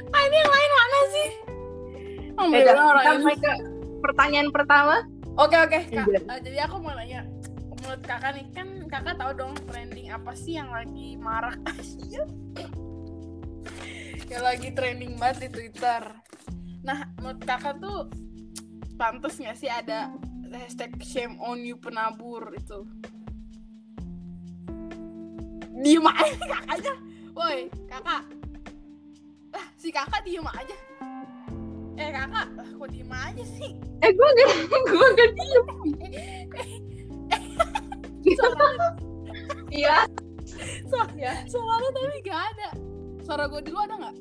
ah 0.09 0.21
ini 0.27 0.35
yang 0.35 0.51
lain 0.51 0.71
mana 0.75 0.99
sih? 1.07 1.29
Oh, 2.35 2.45
orang 2.51 3.03
kita 3.07 3.15
ini. 3.15 3.35
ke 3.39 3.51
pertanyaan 4.03 4.49
pertama. 4.51 5.07
Oke 5.39 5.55
oke 5.55 5.79
kak. 5.87 5.87
Iya. 5.87 6.19
Eh, 6.19 6.39
jadi 6.43 6.57
aku 6.67 6.83
mau 6.83 6.91
nanya 6.91 7.23
menurut 7.81 8.03
kakak 8.03 8.31
nih 8.35 8.47
kan 8.51 8.67
kakak 8.91 9.15
tahu 9.15 9.31
dong 9.35 9.53
trending 9.67 10.09
apa 10.11 10.31
sih 10.35 10.59
yang 10.59 10.69
lagi 10.69 11.15
marak? 11.15 11.57
Iya. 12.05 12.23
yang 14.31 14.43
lagi 14.45 14.69
trending 14.75 15.17
banget 15.17 15.47
di 15.47 15.49
Twitter. 15.49 16.03
Nah 16.83 17.09
menurut 17.17 17.41
kakak 17.43 17.79
tuh 17.81 18.11
pantas 18.99 19.39
nggak 19.39 19.57
sih 19.57 19.71
ada 19.71 20.11
hashtag 20.51 20.91
shame 21.01 21.39
on 21.39 21.63
you 21.63 21.79
penabur 21.79 22.51
itu? 22.53 22.85
Diem 25.79 26.05
aja 26.05 26.43
kakaknya. 26.59 26.93
Woi 27.33 27.71
kakak. 27.87 28.23
Ah 29.55 29.65
si 29.79 29.89
kakak 29.89 30.21
diem 30.27 30.45
aja. 30.45 30.77
Eh 31.99 32.09
kakak 32.15 32.47
ah, 32.59 32.67
kok 32.67 32.89
diem 32.91 33.11
aja 33.11 33.43
sih? 33.43 33.71
Eh 34.03 34.11
gue 34.11 34.29
gak 34.39 34.49
gue 34.91 35.07
gak 35.15 35.31
diem. 35.35 35.67
Suara 36.59 36.88
iya. 39.71 40.05
Suara, 40.89 41.11
Iya. 41.13 41.33
suara 41.45 41.73
lu 41.77 41.87
tapi 41.93 42.19
gak 42.25 42.41
ada. 42.55 42.69
Suara 43.21 43.43
gue 43.45 43.61
dulu 43.61 43.77
ada 43.79 43.95
nggak? 44.01 44.15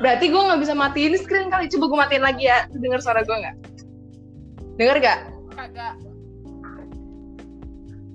Berarti 0.00 0.24
gue 0.28 0.42
nggak 0.42 0.60
bisa 0.60 0.74
matiin 0.76 1.16
screen 1.16 1.48
kali. 1.48 1.68
Coba 1.72 1.84
gue 1.88 1.98
matiin 2.04 2.24
lagi 2.24 2.44
ya. 2.48 2.68
Lu 2.72 2.76
denger 2.80 3.00
suara 3.00 3.24
gue 3.24 3.32
nggak? 3.32 3.56
Denger 4.76 4.96
gak 5.00 5.18
kagak. 5.54 5.94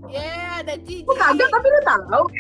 Ya 0.09 0.61
ada 0.61 0.73
cici 0.85 1.01
gue 1.01 1.15
kagak? 1.15 1.49
Tapi 1.49 1.67
lu 1.67 1.81
tahu. 1.85 2.23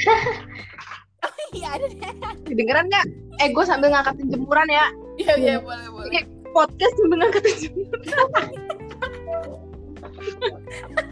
Iya 1.49 1.65
ada 1.75 1.85
deh. 1.89 1.97
Kedengeran 2.45 2.85
nggak? 2.93 3.05
Eh 3.41 3.49
gue 3.49 3.63
sambil 3.65 3.89
ngangkatin 3.89 4.29
jemuran 4.29 4.69
ya. 4.69 4.85
Iya 5.17 5.33
iya 5.41 5.55
boleh 5.57 5.89
boleh. 5.89 6.07
Ini 6.13 6.19
podcast 6.53 6.93
sambil 7.01 7.25
ngangkatin 7.25 7.55
jemuran 7.57 8.01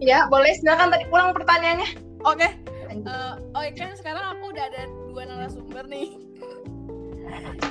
ya 0.00 0.26
boleh. 0.30 0.54
Silakan 0.58 0.94
tadi 0.94 1.04
pulang 1.10 1.34
pertanyaannya. 1.34 1.88
Oke. 2.24 2.48
Eh, 2.94 3.32
oh 3.58 3.62
kan 3.74 3.90
sekarang 3.98 4.24
aku 4.38 4.54
udah 4.54 4.64
ada 4.70 4.82
dua 5.10 5.22
narasumber 5.26 5.84
nih. 5.90 6.14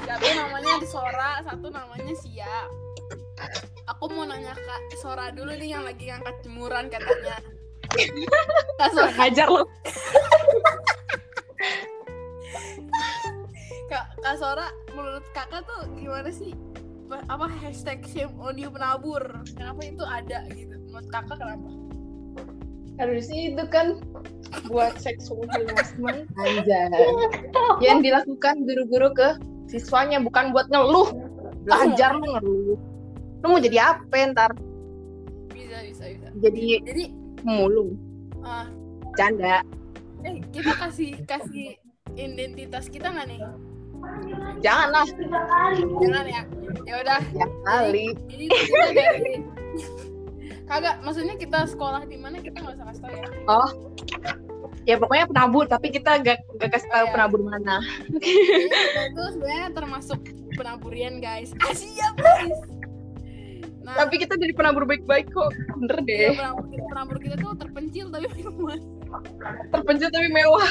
Satu 0.03 0.27
namanya 0.35 0.73
Sora 0.83 1.31
satu 1.47 1.67
namanya 1.71 2.13
Sia. 2.19 2.67
Aku 3.87 4.11
mau 4.11 4.27
nanya 4.27 4.51
kak 4.51 4.81
Sora 4.99 5.31
dulu 5.31 5.55
nih 5.55 5.79
yang 5.79 5.87
lagi 5.87 6.11
ngangkat 6.11 6.35
jemuran 6.43 6.91
katanya. 6.91 7.39
Kak 8.79 8.89
Sora. 8.91 9.11
Ngajar 9.15 9.47
lo 9.47 9.63
kak, 13.93 14.05
kak 14.25 14.35
Sora 14.41 14.67
menurut 14.97 15.25
kakak 15.31 15.61
tuh 15.69 15.85
gimana 15.95 16.29
sih? 16.33 16.57
Apa- 17.13 17.25
apa 17.29 17.45
hashtag 17.61 18.01
shame 18.09 18.33
on 18.41 18.57
you 18.57 18.73
penabur 18.73 19.21
kenapa 19.53 19.85
itu 19.85 20.01
ada 20.01 20.49
gitu? 20.49 20.73
Menurut 20.89 21.07
kakak 21.13 21.37
kenapa 21.37 21.67
harusnya 23.01 23.41
itu 23.53 23.63
kan 23.73 23.97
buat 24.69 24.95
sexual 25.01 25.43
harassment. 25.49 26.29
Aja 26.37 26.89
yang 27.81 28.05
dilakukan 28.05 28.63
guru-guru 28.63 29.09
ke 29.13 29.29
siswanya 29.67 30.21
bukan 30.21 30.53
buat 30.53 30.69
ngeluh. 30.69 31.09
Belajar 31.65 32.13
lu 32.17 32.25
ngeluh. 32.27 32.77
Lu 33.43 33.45
mau 33.49 33.59
jadi 33.59 33.97
apa 33.97 34.15
ntar? 34.31 34.51
Bisa 35.51 35.77
bisa 35.83 36.03
bisa. 36.11 36.27
Jadi 36.39 36.61
jadi 36.85 37.03
mulung 37.43 37.97
ah. 38.45 38.69
Canda. 39.17 39.65
Eh 40.23 40.39
kita 40.53 40.71
kasih 40.77 41.17
kasih 41.27 41.75
identitas 42.15 42.87
kita 42.87 43.09
nggak 43.09 43.27
nih? 43.27 43.41
Janganlah 44.59 45.07
jangan 45.99 46.25
ya. 46.27 46.41
Ya 46.87 46.95
udah. 47.03 47.21
Ya 47.33 47.47
kali. 47.67 48.05
Kita 48.27 48.85
dari 48.91 49.33
kagak 50.69 50.95
maksudnya 51.03 51.35
kita 51.35 51.67
sekolah 51.67 52.07
di 52.07 52.17
mana 52.17 52.39
kita 52.39 52.63
nggak 52.63 52.75
usah 52.79 52.87
kasih 52.91 53.01
tau 53.03 53.13
ya. 53.13 53.25
Oh. 53.47 53.69
Ya 54.83 54.99
pokoknya 54.99 55.31
penabur 55.31 55.63
tapi 55.63 55.95
kita 55.95 56.19
gak, 56.19 56.43
gak 56.59 56.71
kasih 56.75 56.89
tahu 56.91 57.03
Oh, 57.03 57.07
iya. 57.07 57.13
penabur 57.15 57.41
mana. 57.47 57.79
Kita 58.19 59.01
itu 59.15 59.23
sebenarnya 59.39 59.67
termasuk 59.71 60.19
penaburian 60.59 61.23
guys. 61.23 61.55
Ah 61.63 61.71
siap 61.71 62.19
guys. 62.19 62.59
Nah 63.83 63.95
tapi 63.95 64.19
kita 64.19 64.35
jadi 64.35 64.51
penabur 64.51 64.83
baik-baik 64.83 65.31
kok. 65.31 65.55
Bener 65.79 65.99
deh. 66.03 66.35
penabur, 66.35 66.67
penabur 66.91 67.17
kita 67.19 67.35
tuh 67.39 67.55
terpencil 67.55 68.11
tapi 68.11 68.27
minuman 68.35 68.79
terpencil 69.69 70.09
tapi 70.09 70.27
mewah. 70.31 70.69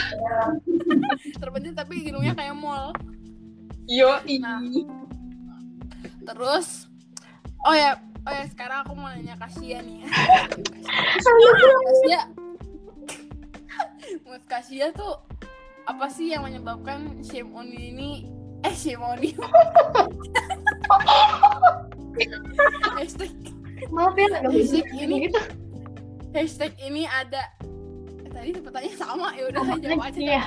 Terpencil 1.38 1.72
tapi 1.72 1.94
gedungnya 2.02 2.34
kayak 2.34 2.56
mall. 2.58 2.92
Yo 3.86 4.18
Nah. 4.40 4.62
terus 6.22 6.86
oh 7.66 7.74
ya 7.74 7.98
oh 8.22 8.32
ya 8.32 8.44
sekarang 8.46 8.78
aku 8.86 8.92
mau 8.94 9.10
nanya 9.10 9.34
Kasia 9.38 9.82
nih. 9.82 10.06
Kasia 11.18 12.20
menurut 14.22 14.44
Kasia 14.46 14.86
tuh 14.94 15.20
apa 15.82 16.06
sih 16.06 16.30
yang 16.30 16.46
menyebabkan 16.46 17.20
shame 17.26 17.50
on 17.52 17.68
ini? 17.68 18.30
Eh 18.62 18.74
shame 18.74 19.02
on 19.02 19.18
you. 19.18 19.34
Hashtag. 22.94 23.34
Maaf 23.90 24.14
ya 24.14 24.40
hashtag 24.46 24.86
ini. 24.94 25.26
Gitu. 25.26 25.42
Hashtag 26.32 26.72
ini 26.78 27.02
ada. 27.10 27.50
Eh, 28.22 28.30
tadi 28.30 28.54
pertanyaan 28.56 28.96
sama. 28.96 29.28
Ya 29.34 29.50
udah 29.50 29.62
saya 29.66 29.80
jawab 29.82 30.06
aja 30.06 30.20
iya. 30.20 30.44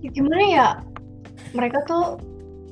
Ya, 0.00 0.08
gimana 0.16 0.44
ya? 0.48 0.68
Mereka 1.52 1.78
tuh 1.86 2.18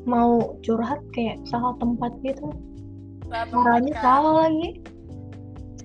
mau 0.08 0.56
curhat 0.64 1.04
kayak 1.12 1.38
salah 1.44 1.76
tempat 1.76 2.16
gitu. 2.24 2.48
Caranya 3.28 3.92
kan. 3.92 4.02
salah 4.02 4.34
lagi. 4.48 4.80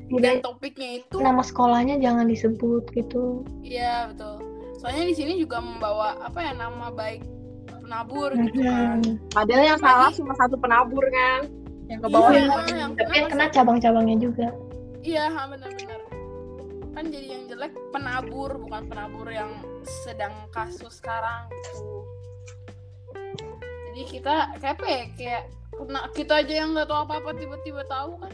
Dan 0.07 0.19
Udah 0.19 0.33
topiknya 0.45 0.89
itu 1.03 1.15
nama 1.19 1.41
sekolahnya 1.43 1.99
jangan 1.99 2.31
disebut 2.31 2.87
gitu. 2.95 3.43
Iya 3.65 4.13
betul. 4.13 4.39
Soalnya 4.79 5.03
di 5.11 5.15
sini 5.15 5.33
juga 5.39 5.59
membawa 5.59 6.15
apa 6.23 6.39
ya 6.43 6.53
nama 6.55 6.91
baik 6.91 7.23
penabur 7.83 8.31
gitu 8.31 8.63
kan. 8.63 9.03
Mhm. 9.03 9.31
padahal 9.35 9.63
yang 9.75 9.79
salah 9.79 10.09
cuma 10.15 10.33
satu 10.39 10.55
penabur 10.55 11.03
kan? 11.11 11.51
Yang 11.91 11.99
ke 11.99 12.07
bawah 12.07 12.31
Iya, 12.31 12.39
yang 12.39 12.67
yang 12.71 12.91
tapi 12.95 13.13
yang 13.19 13.27
kena 13.27 13.45
cabang-cabangnya 13.51 14.17
juga. 14.23 14.47
Iya, 15.03 15.27
benar-benar. 15.35 16.01
Kan 16.95 17.05
jadi 17.11 17.27
yang 17.27 17.43
jelek 17.51 17.73
penabur, 17.91 18.55
bukan 18.55 18.87
penabur 18.87 19.27
yang 19.27 19.51
sedang 20.05 20.31
kasus 20.55 21.03
sekarang 21.03 21.51
gitu. 21.51 22.07
Jadi 23.93 24.03
kita 24.09 24.35
kayak 24.57 24.81
ya? 24.81 25.05
Kayak 25.13 25.43
kena 25.73 26.01
kita 26.17 26.33
aja 26.41 26.53
yang 26.65 26.73
nggak 26.73 26.89
tahu 26.89 26.99
apa-apa 27.05 27.29
tiba-tiba 27.37 27.85
tahu 27.85 28.17
kan. 28.17 28.33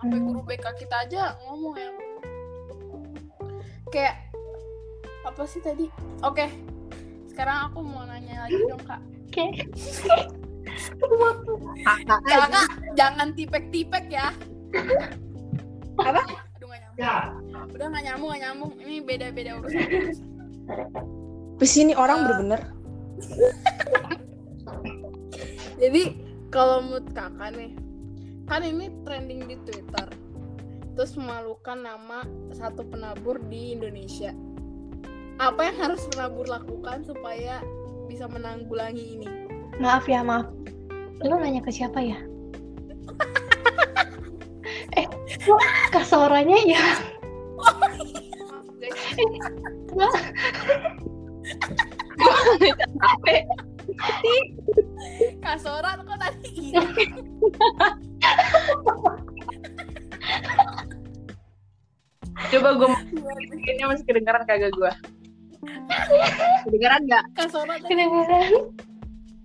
Sampai 0.00 0.18
guru 0.24 0.40
BK 0.48 0.64
kita 0.80 0.96
aja 1.04 1.36
ngomong 1.44 1.76
yang 1.76 1.94
kayak 3.92 4.16
apa 5.28 5.44
sih 5.44 5.60
tadi? 5.60 5.92
Oke. 6.24 6.48
Sekarang 7.28 7.68
aku 7.68 7.84
mau 7.84 8.08
nanya 8.08 8.48
lagi 8.48 8.64
dong, 8.64 8.80
Kak. 8.80 9.00
oke 9.28 9.44
kakak 11.84 12.20
Kakak, 12.24 12.68
jangan 12.96 13.28
tipek-tipek 13.36 14.08
ya. 14.08 14.32
Apa? 16.00 16.22
Aduh, 16.56 16.66
gak 16.72 16.80
nyambung. 16.80 17.74
Udah 17.76 17.86
gak 17.92 18.04
nyambung, 18.08 18.28
gak 18.32 18.40
nyambung. 18.40 18.72
Ini 18.80 18.96
beda-beda 19.04 19.50
urusan. 19.60 19.84
di 21.54 21.68
sini 21.70 21.92
orang 21.92 22.18
Eh, 22.18 22.22
bener-bener 22.24 22.60
Jadi 25.84 26.16
kalau 26.48 26.80
menurut 26.80 27.08
kakak 27.12 27.52
nih, 27.52 27.72
kan 28.48 28.64
ini 28.64 28.88
trending 29.04 29.44
di 29.44 29.56
Twitter. 29.68 30.08
Terus 30.96 31.12
memalukan 31.18 31.84
nama 31.84 32.24
satu 32.56 32.86
penabur 32.88 33.36
di 33.52 33.76
Indonesia. 33.76 34.32
Apa 35.42 35.68
yang 35.68 35.76
harus 35.82 36.06
penabur 36.14 36.46
lakukan 36.46 37.02
supaya 37.04 37.60
bisa 38.06 38.30
menanggulangi 38.30 39.18
ini? 39.18 39.44
maaf 39.82 40.06
ya 40.06 40.22
maaf 40.22 40.46
lu 41.22 41.34
nanya 41.34 41.58
ke 41.62 41.70
siapa 41.74 41.98
ya 41.98 42.18
eh 44.98 45.06
kok 45.42 45.62
kasoranya 45.90 46.58
ya 46.62 46.84
Maaf, 47.54 48.60
guys. 48.78 48.94
capek 53.02 53.42
Kasoran 55.44 55.96
kok 56.04 56.18
tadi 56.18 56.48
ini? 56.56 57.04
Coba 62.54 62.68
gue 62.78 62.88
kayaknya 63.62 63.86
masih 63.90 64.04
kedengeran 64.06 64.42
kagak 64.46 64.72
gue. 64.74 64.92
Kedengeran 66.68 67.00
nggak? 67.08 67.24
Kak 67.34 67.48
Sora 67.50 67.74
tadi 67.78 67.88
Kedengeran. 67.88 68.52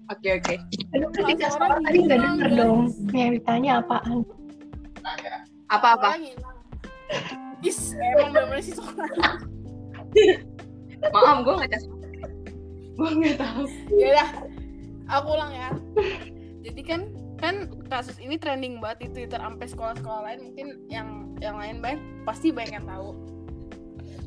Oke 0.09 0.29
oke. 0.41 0.55
Aduh, 0.97 1.09
Sora 1.13 1.49
Sora 1.53 1.75
tadi 1.85 1.97
nggak 2.05 2.19
denger 2.19 2.49
dong. 2.57 2.89
Yang 3.13 3.29
ditanya 3.39 3.71
apaan? 3.81 4.25
Apa 5.69 5.87
apa? 5.95 6.09
Is, 7.61 7.93
emang 7.97 8.33
bener 8.33 8.59
sih 8.61 8.73
Sora. 8.73 9.05
Maaf 11.13 11.37
gue 11.45 11.53
nggak. 11.55 11.81
Gue 12.99 13.09
nggak 13.15 13.35
tahu. 13.39 13.63
ya 13.95 14.07
udah 14.11 14.29
aku 15.09 15.27
ulang 15.33 15.51
ya. 15.51 15.69
Jadi 16.63 16.81
kan 16.85 17.01
kan 17.39 17.71
kasus 17.87 18.19
ini 18.19 18.35
trending 18.35 18.83
banget 18.83 19.07
di 19.07 19.09
Twitter 19.15 19.39
sampai 19.39 19.67
sekolah-sekolah 19.67 20.21
lain 20.27 20.39
mungkin 20.51 20.67
yang 20.91 21.07
yang 21.39 21.55
lain 21.57 21.81
banyak 21.81 22.01
pasti 22.27 22.53
banyak 22.53 22.79
yang 22.79 22.87
tahu. 22.87 23.15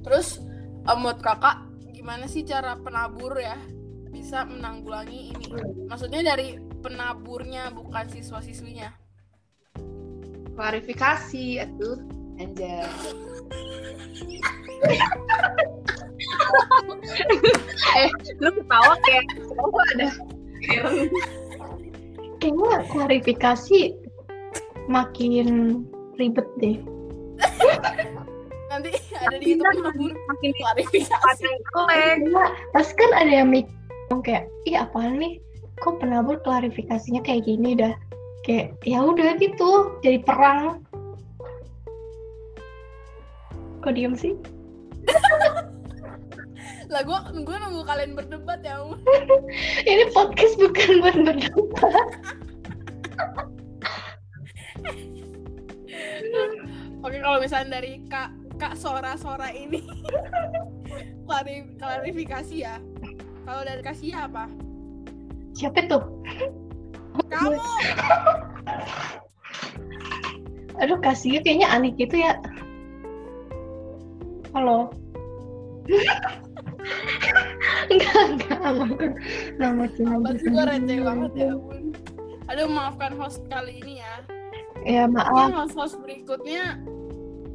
Terus 0.02 0.42
eh, 0.88 0.96
menurut 0.96 1.22
kakak 1.22 1.62
gimana 1.94 2.26
sih 2.26 2.42
cara 2.42 2.74
penabur 2.80 3.38
ya? 3.38 3.56
Bisa 4.12 4.44
menanggulangi 4.44 5.32
ini. 5.32 5.46
Maksudnya 5.88 6.34
dari 6.34 6.58
penaburnya 6.82 7.70
bukan 7.72 8.10
siswa-siswinya. 8.10 8.92
Klarifikasi 10.52 11.64
atuh. 11.64 11.96
Anjay. 12.40 12.88
eh, 18.02 18.10
lu 18.42 18.50
ketawa 18.50 18.98
kayak 19.06 19.22
kenapa 19.30 19.80
ada 19.94 20.10
Kayaknya 22.42 22.70
klarifikasi 22.90 23.80
makin 24.90 25.38
ribet 26.18 26.48
deh. 26.58 26.76
nanti 28.72 28.88
ada 29.20 29.36
di 29.36 29.52
itu 29.52 29.60
penabur 29.60 30.16
makin 30.16 30.50
klarifikasi. 30.56 31.44
Karena 31.70 32.44
pasti 32.72 32.94
kan 32.96 33.10
ada 33.20 33.32
yang 33.44 33.52
mikir 33.52 33.68
kayak, 34.24 34.44
ih 34.64 34.76
apaan 34.80 35.20
nih? 35.20 35.36
Kok 35.84 36.00
penabur 36.00 36.40
klarifikasinya 36.40 37.20
kayak 37.24 37.44
gini 37.44 37.76
dah? 37.76 37.92
Kayak 38.48 38.74
ya 38.82 39.04
udah 39.04 39.36
gitu, 39.38 40.00
jadi 40.00 40.18
perang. 40.24 40.82
Kok 43.82 43.92
diem 43.92 44.14
sih? 44.16 44.34
lah 46.92 47.00
gue 47.08 47.18
gue 47.40 47.56
nunggu 47.56 47.82
kalian 47.88 48.12
berdebat 48.12 48.60
ya. 48.60 48.84
Ini 49.88 50.12
podcast 50.12 50.60
bukan 50.60 51.00
buat 51.00 51.16
berdebat. 51.24 52.08
Oke 57.02 57.18
kalau 57.18 57.38
misalnya 57.42 57.82
dari 57.82 58.04
kak 58.06 58.30
kak 58.60 58.78
Sora 58.78 59.18
Sora 59.18 59.50
ini 59.50 59.82
klari- 61.26 61.74
klarifikasi 61.80 62.56
ya. 62.60 62.76
Kalau 63.42 63.66
dari 63.66 63.82
Kasia 63.82 64.30
apa? 64.30 64.46
Siapa 65.58 65.82
tuh? 65.90 66.04
Kamu 67.26 67.58
Aduh, 70.80 70.98
kasih 71.02 71.42
kayaknya 71.42 71.68
aneh 71.68 71.92
gitu 71.98 72.16
ya. 72.22 72.38
Halo. 74.54 74.90
enggak, 77.92 78.22
enggak. 78.28 78.58
Nama, 78.62 78.86
nama 79.58 79.84
cuma 79.94 80.14
pasti 80.26 80.46
gue 80.50 80.64
receh 80.64 80.98
banget 81.02 81.32
ya 81.38 81.48
ampun. 81.54 81.82
Aduh 82.50 82.66
maafkan 82.68 83.12
host 83.16 83.40
kali 83.48 83.78
ini 83.84 84.02
ya. 84.02 84.14
Ya, 84.82 85.02
maaf. 85.06 85.54
host-host 85.54 86.02
berikutnya 86.02 86.78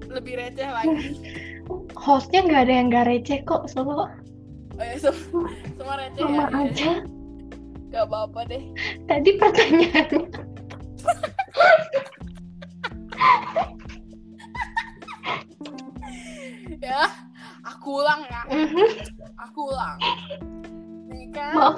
lebih 0.07 0.39
receh 0.39 0.67
lagi. 0.67 1.11
Hostnya 2.07 2.47
nggak 2.47 2.61
ada 2.63 2.73
yang 2.79 2.87
nggak 2.87 3.05
receh 3.11 3.39
kok, 3.43 3.67
solo 3.67 4.07
Oh, 4.77 4.85
ya, 4.85 4.93
semua, 5.01 5.49
semua 5.73 5.95
receh 5.97 6.21
sama 6.21 6.45
ya. 6.47 6.69
aja. 6.69 6.91
Gak 7.89 8.03
apa-apa 8.07 8.39
deh. 8.45 8.63
Tadi 9.09 9.29
pertanyaannya. 9.41 10.46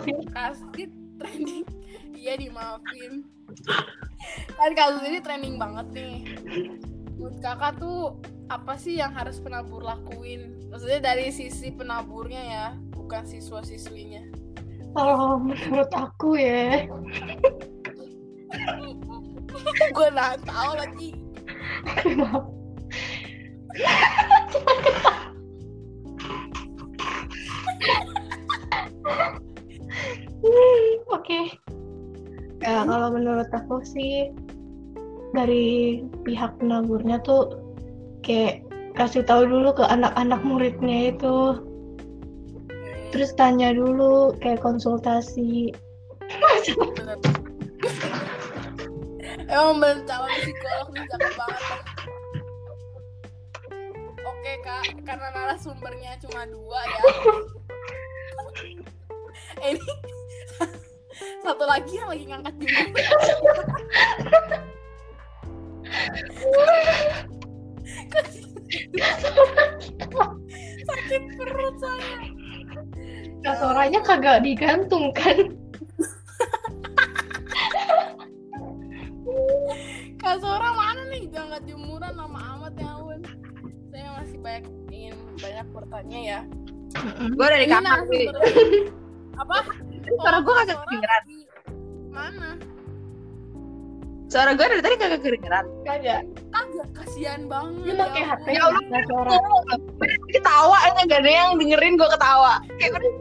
Ya. 0.06 0.20
kasus 0.34 0.90
trending. 1.20 1.66
Iya 2.16 2.34
dimaafin. 2.38 3.14
Kan 4.56 4.72
kasus 4.76 5.04
ini 5.08 5.20
trending 5.24 5.56
banget 5.58 5.88
nih. 5.96 6.18
Menurut 7.18 7.38
kakak 7.44 7.82
tuh 7.82 8.20
apa 8.50 8.78
sih 8.80 8.98
yang 8.98 9.14
harus 9.14 9.42
penabur 9.42 9.84
lakuin? 9.84 10.70
Maksudnya 10.70 11.14
dari 11.14 11.34
sisi 11.34 11.74
penaburnya 11.74 12.44
ya 12.46 12.66
bukan 13.10 13.26
siswa 13.26 13.66
siswinya 13.66 14.22
Kalau 14.94 15.42
menurut 15.42 15.90
aku 15.90 16.38
ya, 16.38 16.86
gue 19.90 20.08
nggak 20.14 20.46
tahu 20.46 20.72
lagi 20.78 21.18
Ya 32.70 32.86
kalau 32.86 33.10
menurut 33.10 33.50
aku 33.50 33.82
sih 33.82 34.30
dari 35.34 36.06
pihak 36.22 36.54
penaburnya 36.62 37.18
tuh 37.26 37.58
kayak 38.22 38.62
kasih 38.94 39.26
tahu 39.26 39.50
dulu 39.50 39.74
ke 39.74 39.82
anak-anak 39.90 40.38
muridnya 40.46 41.10
itu, 41.10 41.66
terus 43.10 43.34
tanya 43.34 43.74
dulu 43.74 44.38
kayak 44.38 44.62
konsultasi. 44.62 45.74
bener 46.94 47.18
emang 49.50 49.82
bener 49.82 50.06
calon 50.06 50.30
psikolog 50.30 50.88
nih 50.94 51.04
cakep 51.10 51.34
banget. 51.42 51.82
Oke 54.30 54.54
kak 54.62 54.86
karena 55.10 55.28
narasumbernya 55.34 56.22
cuma 56.22 56.46
dua 56.46 56.86
ya. 56.86 57.02
Ini 59.74 59.82
satu 61.40 61.64
lagi 61.64 61.96
yang 61.96 62.12
lagi 62.12 62.26
ngangkat 62.28 62.54
jumlah 62.60 62.88
sakit 70.90 71.24
perut 71.38 71.76
saya. 71.82 72.18
Kasoranya 73.40 74.00
kagak 74.04 74.44
digantung 74.44 75.16
kan? 75.16 75.56
Kak 80.20 80.36
Sora 80.44 80.76
mana 80.76 81.08
nih? 81.14 81.32
Ngangkat 81.32 81.62
jemuran 81.70 82.14
lama 82.14 82.40
amat 82.58 82.74
ya 82.76 82.90
ampun 83.00 83.22
saya 83.90 84.08
masih 84.22 84.38
banyak 84.44 84.66
ingin 84.92 85.16
banyak 85.40 85.68
bertanya 85.72 86.20
ya. 86.20 86.40
Gue 87.32 87.48
dari 87.48 87.66
kamar 87.70 88.04
sih. 88.12 88.28
apa 89.40 89.64
Suara 90.18 90.38
gue 90.42 90.54
kagak 90.66 90.78
kedengeran. 90.82 91.22
di 91.30 91.38
mana 92.10 92.50
Suara 94.30 94.54
gue 94.54 94.66
dari 94.66 94.82
tadi 94.86 94.96
kagak 94.98 95.22
kedengeran. 95.22 95.66
Kagak. 95.86 96.22
kagak 96.50 96.90
kasihan 96.98 97.42
banget 97.46 97.84
Dia 97.86 97.96
pakai 97.98 98.22
ya 98.22 98.28
HP. 98.34 98.46
Ya 98.54 98.62
Allah. 98.66 98.82
Kasora. 98.90 99.36
Ketawa 100.34 100.78
aja 100.86 101.02
gak 101.06 101.22
ada 101.26 101.32
yang 101.32 101.50
dengerin 101.58 101.94
gue 101.98 102.10
ketawa. 102.14 102.54
Kayak 102.78 102.92
udah 102.98 103.12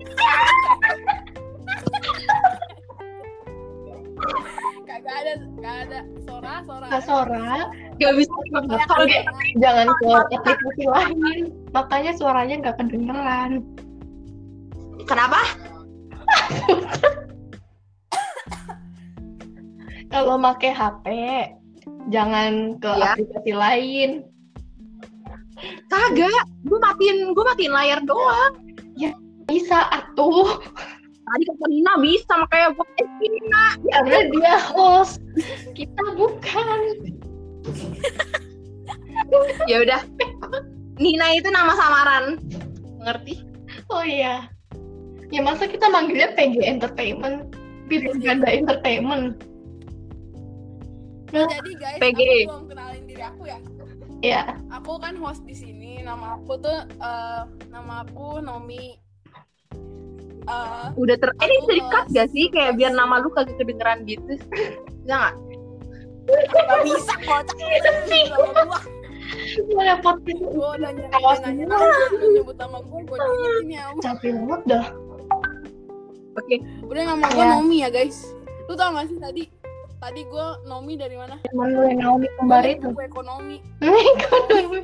kagak 4.88 5.14
ada 5.14 5.32
kagak 5.38 5.76
ada 5.88 6.00
Sora 6.26 6.54
Sora 6.66 6.86
Kasora 6.90 7.48
gak 7.98 8.12
bisa. 8.14 8.32
Kalau 8.88 9.06
jangan 9.58 9.86
ke 9.88 10.06
aplikasi 10.36 10.84
lain. 10.86 11.42
Makanya 11.72 12.12
suaranya 12.16 12.54
nggak 12.62 12.76
kedengeran. 12.80 13.64
kenapa? 15.08 15.40
Kalau 20.08 20.40
pakai 20.40 20.72
HP, 20.72 21.06
jangan 22.08 22.80
ke 22.80 22.88
Iya. 22.88 23.12
aplikasi 23.12 23.52
lain. 23.52 24.10
Kagak. 25.90 26.44
Gue 26.64 26.78
matiin 26.80 27.36
gue 27.36 27.44
matiin 27.44 27.74
layar 27.74 28.00
doang. 28.04 28.56
Bisa 29.48 29.88
atuh. 29.88 30.60
Tadi 31.24 31.44
kata 31.44 31.64
Nina 31.68 31.92
bisa 32.00 32.32
makanya 32.36 32.68
gue 32.72 32.86
eh 33.00 33.08
Nina. 33.20 33.64
Karena 33.80 34.18
dia 34.28 34.56
host. 34.60 35.20
Kita 35.76 36.02
bukan. 36.16 36.80
Ya 39.68 39.82
udah. 39.84 40.00
Nina 40.96 41.26
itu 41.36 41.50
nama 41.50 41.74
samaran. 41.74 42.38
Ngerti? 43.02 43.44
Oh 43.90 44.00
iya. 44.00 44.46
Ya 45.28 45.40
masa 45.40 45.64
kita 45.64 45.86
manggilnya 45.86 46.32
PG 46.32 46.56
Entertainment? 46.62 47.52
Biar 47.86 48.16
ganda 48.16 48.48
Entertainment. 48.48 49.36
jadi 51.28 51.72
guys 51.76 52.00
PG. 52.00 52.16
aku 52.16 52.48
belum 52.48 52.64
kenalin 52.66 53.02
diri 53.04 53.20
aku 53.22 53.42
ya 53.44 53.58
Ya, 54.18 54.42
aku 54.68 54.98
kan 54.98 55.14
host 55.14 55.44
di 55.44 55.52
sini 55.52 56.00
nama 56.00 56.34
aku 56.34 56.56
tuh 56.58 56.74
eh, 56.88 57.42
nama 57.68 58.02
aku 58.02 58.40
Nomi 58.40 58.96
Eh, 60.42 60.86
Udah 60.96 61.12
ter 61.14 61.28
eh, 61.30 61.44
ini 61.44 61.56
terikat 61.68 62.08
kelas- 62.08 62.12
gak 62.16 62.28
sih 62.32 62.48
kayak 62.48 62.72
biar 62.74 62.96
nama 62.96 63.20
lu 63.20 63.28
kagak 63.28 63.52
kedengeran 63.54 64.08
gitu? 64.08 64.40
Bisa 64.40 64.48
nggak? 65.06 65.32
nggak 66.28 66.80
bisa 66.82 67.14
kocak 67.20 67.56
mana 69.70 69.96
podcast 69.98 70.40
gua 70.42 70.68
udah 70.74 70.90
nyebut 70.92 71.36
nama 72.56 72.78
ya 73.66 73.82
Allah. 73.86 74.02
capek 74.02 74.30
banget 74.34 74.60
dah. 74.66 74.86
Oke. 76.38 76.56
udah 76.82 77.02
nama 77.06 77.26
gua 77.28 77.42
Ya. 77.42 77.50
Nomi 77.54 77.76
ya 77.82 77.90
guys 77.90 78.30
lu 78.64 78.74
tau 78.74 78.92
gak 78.92 79.08
sih 79.08 79.18
tadi 79.18 79.44
tadi 79.98 80.20
gua 80.24 80.62
Nomi 80.62 80.94
dari 80.94 81.14
mana 81.14 81.36
Temen 81.42 81.68
lu 81.68 81.82
yang 81.84 81.98
Naomi 82.00 82.28
kembar 82.36 82.62
itu. 82.62 82.86
buku 82.88 83.02
ekonomi 83.02 83.56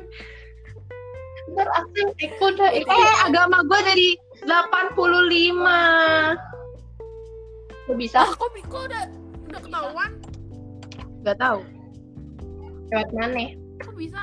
Ntar 1.45 1.69
aksen 1.71 2.09
Eko 2.17 2.47
dah. 2.51 2.73
Eh, 2.73 2.81
agama 3.21 3.61
gue 3.61 3.79
dari 3.85 4.09
85. 4.43 5.61
Lu 7.85 7.93
bisa 7.93 8.25
ah 8.25 8.33
kok 8.33 8.49
kok 8.65 8.89
udah 8.89 9.03
udah 9.45 9.61
ketahuan 9.61 10.11
Gak 11.21 11.37
tahu. 11.37 11.61
lewat 12.89 13.09
mana? 13.13 13.53
kok 13.77 13.93
bisa 13.93 14.21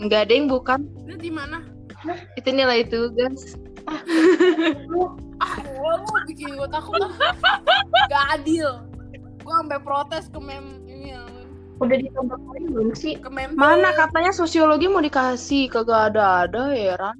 Nggak 0.00 0.20
ada 0.24 0.32
yang 0.32 0.48
bukan. 0.48 0.80
lu 1.04 1.14
di 1.14 1.28
mana 1.28 1.60
Itu 2.32 2.48
nilai 2.48 2.88
tugas. 2.88 3.59
Ah 3.86 5.54
gua 5.72 5.92
lu 5.98 6.12
bikin 6.26 6.52
gua 6.54 6.68
takut 6.68 7.00
ah 7.00 7.12
gak 8.06 8.24
adil 8.36 8.84
gua 9.40 9.64
sampai 9.64 9.78
protes 9.80 10.28
ke 10.28 10.38
mem 10.38 10.64
ini 10.84 11.12
ya, 11.12 11.22
Udah 11.80 11.96
ditambahin 11.96 12.64
belum 12.68 12.92
sih? 12.92 13.16
ke 13.16 13.28
mem 13.28 13.56
Mana 13.56 13.88
katanya 13.96 14.30
sosiologi 14.30 14.84
mau 14.84 15.00
dikasih? 15.00 15.72
Kagak 15.72 16.12
ada-ada 16.12 16.68
heran. 16.70 17.16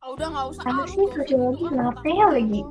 ah, 0.00 0.08
udah 0.08 0.26
nggak 0.28 0.46
usah 0.50 0.62
Ada 0.64 0.82
ah, 0.82 0.86
sih, 0.86 1.04
sosiologi 1.10 1.64
kenapa 1.66 1.98
takut. 1.98 2.14
ya 2.14 2.26
lagi? 2.30 2.62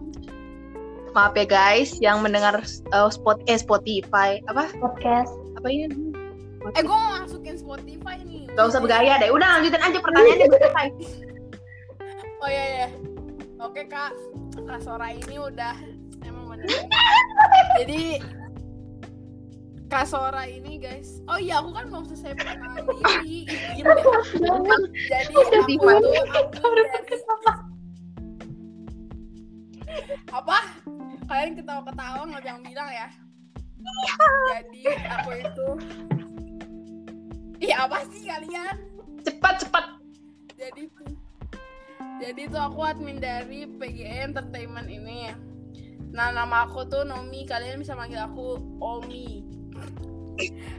Maaf 1.11 1.35
ya 1.35 1.45
guys 1.45 1.89
yang 1.99 2.23
mendengar 2.23 2.63
uh, 2.89 3.09
spot 3.11 3.43
eh 3.45 3.59
Spotify 3.59 4.39
apa 4.47 4.71
Podcast. 4.79 5.35
apa 5.59 5.67
ini? 5.67 6.15
eh 6.73 6.81
gua 6.81 6.95
mau 6.95 7.11
masukin 7.19 7.59
Spotify 7.59 8.23
nih 8.23 8.47
Gak 8.55 8.71
usah 8.71 8.79
bergaya 8.79 9.19
deh. 9.19 9.27
Udah 9.29 9.59
lanjutin 9.59 9.83
aja 9.83 9.99
pertanyaannya 9.99 10.47
gue 10.49 10.59
oh 12.39 12.49
iya 12.49 12.65
iya 12.65 12.87
oke 13.63 13.81
kak. 13.87 14.11
Kak 14.67 14.79
Sora 14.83 15.15
ini 15.15 15.35
udah 15.39 15.75
emang 16.27 16.45
bener. 16.51 16.67
Jadi 17.79 18.19
Kak 19.87 20.05
Sora 20.09 20.43
ini 20.49 20.81
guys. 20.81 21.23
Oh 21.31 21.39
iya 21.39 21.63
aku 21.63 21.71
kan 21.71 21.87
belum 21.87 22.05
selesai 22.11 22.35
perkenalan 22.35 22.83
diri. 22.91 23.47
Jadi 23.47 23.79
aku 23.81 23.99
tuh 24.03 24.13
aku 24.51 24.63
dari 25.09 25.33
apa? 30.33 30.59
Kalian 31.29 31.53
ketawa-ketawa 31.55 32.21
nggak 32.25 32.43
bilang-bilang 32.43 32.89
ya? 32.91 33.07
Jadi 34.49 34.81
aku 35.07 35.31
itu 35.39 35.67
Iya 37.63 37.87
apa 37.87 38.03
sih 38.11 38.27
kalian? 38.27 38.75
Cepat 39.23 39.55
cepat. 39.63 39.85
jadi 40.59 40.87
tuh 40.95 41.22
jadi 42.23 42.47
tuh 42.47 42.61
aku 42.63 42.79
admin 42.87 43.19
dari 43.19 43.67
PGE 43.67 44.31
Entertainment 44.31 44.87
ini. 44.87 45.35
Nah 46.15 46.31
nama 46.31 46.63
aku 46.63 46.87
tuh 46.87 47.03
Nomi. 47.03 47.43
Kalian 47.43 47.83
bisa 47.83 47.99
manggil 47.99 48.23
aku 48.23 48.55
Omi. 48.79 49.43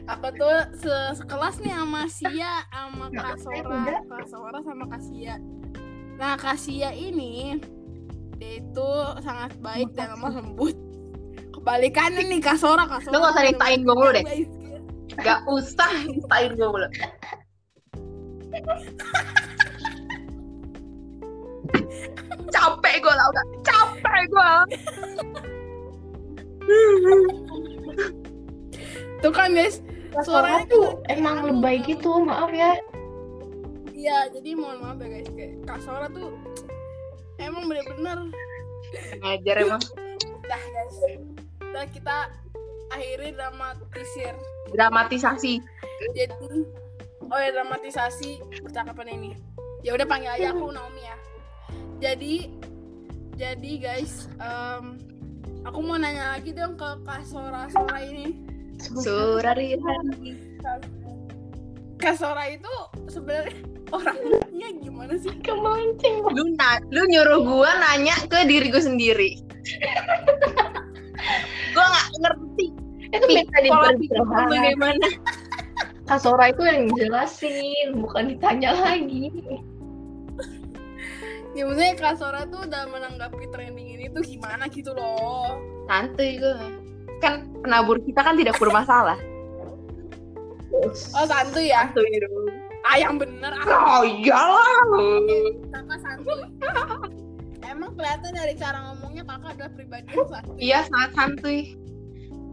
Aku 0.09 0.27
tuh 0.35 0.57
se- 0.75 1.13
sekelas 1.21 1.61
nih 1.63 1.71
sama 1.71 2.01
Sia 2.11 2.65
sama 2.73 3.07
Kak 3.13 3.39
Sora 3.39 4.03
Kak 4.03 4.25
Sora 4.27 4.59
sama 4.65 4.83
Kak 4.89 5.01
Sia. 5.05 5.37
Nah 6.17 6.35
Kak 6.35 6.57
Sia 6.59 6.91
ini 6.91 7.55
dia 8.35 8.59
itu 8.59 8.91
sangat 9.23 9.55
baik 9.63 9.95
dan 9.95 10.17
lemah 10.17 10.43
lembut. 10.43 10.75
Kebalikannya 11.55 12.27
nih 12.27 12.43
Kak 12.43 12.59
Sora 12.59 12.83
Kak 12.83 13.05
Sora 13.05 13.13
Lu 13.15 13.17
nggak 13.23 13.33
usah 13.37 13.45
nitain 13.47 13.79
gua 13.85 13.95
mulu 13.95 14.11
deh. 14.11 14.25
Gak 15.21 15.45
usah 15.47 15.93
nyusahin 16.09 16.51
gue 16.57 16.67
mulu. 16.67 16.87
Capek 22.55 22.95
gue 23.03 23.13
lah 23.13 23.25
udah. 23.31 23.45
Capek 23.63 24.21
gue. 24.29 24.51
tuh 29.21 29.29
kan 29.33 29.53
guys 29.53 29.81
Suara 30.23 30.63
Suaranya 30.63 30.65
tuh 30.71 30.87
emang 31.11 31.35
lebay 31.43 31.83
anu. 31.83 31.87
gitu, 31.91 32.11
maaf 32.23 32.47
ya. 32.55 32.79
Iya, 33.91 34.31
jadi 34.31 34.55
mohon 34.55 34.79
maaf 34.79 34.97
ya 35.03 35.07
guys, 35.11 35.29
kayak 35.35 35.53
Kak 35.67 35.79
Sora 35.83 36.07
tuh 36.07 36.31
emang 37.35 37.67
bener-bener 37.67 38.31
Ngajar 39.19 39.55
emang. 39.59 39.81
dah 40.47 40.63
guys. 40.71 40.97
Udah 41.59 41.85
kita 41.91 42.31
akhiri 42.95 43.35
dramatisir. 43.35 44.33
Dramatisasi. 44.71 45.59
Jadi 46.15 46.63
oh 47.27 47.39
ya 47.39 47.49
dramatisasi 47.51 48.39
percakapan 48.63 49.19
ini. 49.19 49.31
Ya 49.83 49.99
udah 49.99 50.07
panggil 50.07 50.31
aja 50.31 50.55
aku 50.55 50.71
Naomi 50.71 51.03
ya. 51.03 51.15
Jadi 51.97 52.51
jadi 53.35 53.71
guys, 53.77 54.31
em, 54.37 54.95
aku 55.63 55.79
mau 55.79 55.99
nanya 55.99 56.35
lagi 56.35 56.55
dong 56.55 56.75
ke 56.75 56.89
Kak 57.03 57.23
Sora 57.23 57.67
Sora 57.67 57.99
ini. 57.99 58.31
Surari. 58.79 59.75
Kak 61.95 62.15
Sora 62.15 62.47
itu 62.47 62.73
sebenarnya 63.07 63.55
orangnya 63.91 64.69
gimana 64.79 65.13
sih? 65.15 65.31
Kemancing. 65.39 66.23
Lu, 66.31 66.43
na- 66.55 66.83
lu 66.91 67.03
nyuruh 67.07 67.39
gue 67.43 67.69
nanya 67.81 68.15
ke 68.27 68.43
diri 68.47 68.67
gue 68.67 68.83
sendiri. 68.83 69.31
gue 71.75 71.85
gak 71.85 72.07
ngerti 72.21 72.65
Itu 73.11 73.25
lu 73.25 73.35
diperjelas. 73.35 73.95
bagaimana. 74.47 75.07
Kak 76.05 76.19
Sora 76.21 76.53
itu 76.53 76.61
yang 76.61 76.87
jelasin, 76.93 77.97
bukan 77.97 78.35
ditanya 78.35 78.77
lagi. 78.77 79.31
Ya 81.55 81.63
maksudnya 81.63 81.95
Kak 81.95 82.19
Sora 82.19 82.43
tuh 82.45 82.67
udah 82.67 82.83
menanggapi 82.85 83.47
trending 83.47 83.87
ini 83.89 84.05
tuh 84.11 84.19
gimana 84.21 84.67
gitu 84.67 84.91
loh. 84.91 85.55
Santuy 85.87 86.35
gue. 86.35 86.55
Kan 87.23 87.47
penabur 87.63 87.97
kita 87.97 88.19
kan 88.19 88.35
tidak 88.35 88.59
bermasalah. 88.59 89.15
Oh 91.15 91.25
santuy 91.25 91.71
ya? 91.71 91.87
Santuy 91.87 92.11
dong. 92.19 92.51
Ah 92.83 92.99
yang 92.99 93.15
bener 93.15 93.55
ah 93.55 93.65
Oh 93.97 94.03
iyalah. 94.03 94.83
kakak 95.71 95.99
santuy. 96.03 96.43
Emang 97.65 97.95
kelihatan 97.95 98.31
dari 98.31 98.53
cara 98.53 98.77
ngomongnya 98.85 99.23
kakak 99.23 99.51
adalah 99.55 99.71
pribadi 99.71 100.07
yang 100.11 100.27
santuy. 100.27 100.57
Iya 100.59 100.79
sangat 100.85 101.11
santuy. 101.15 101.59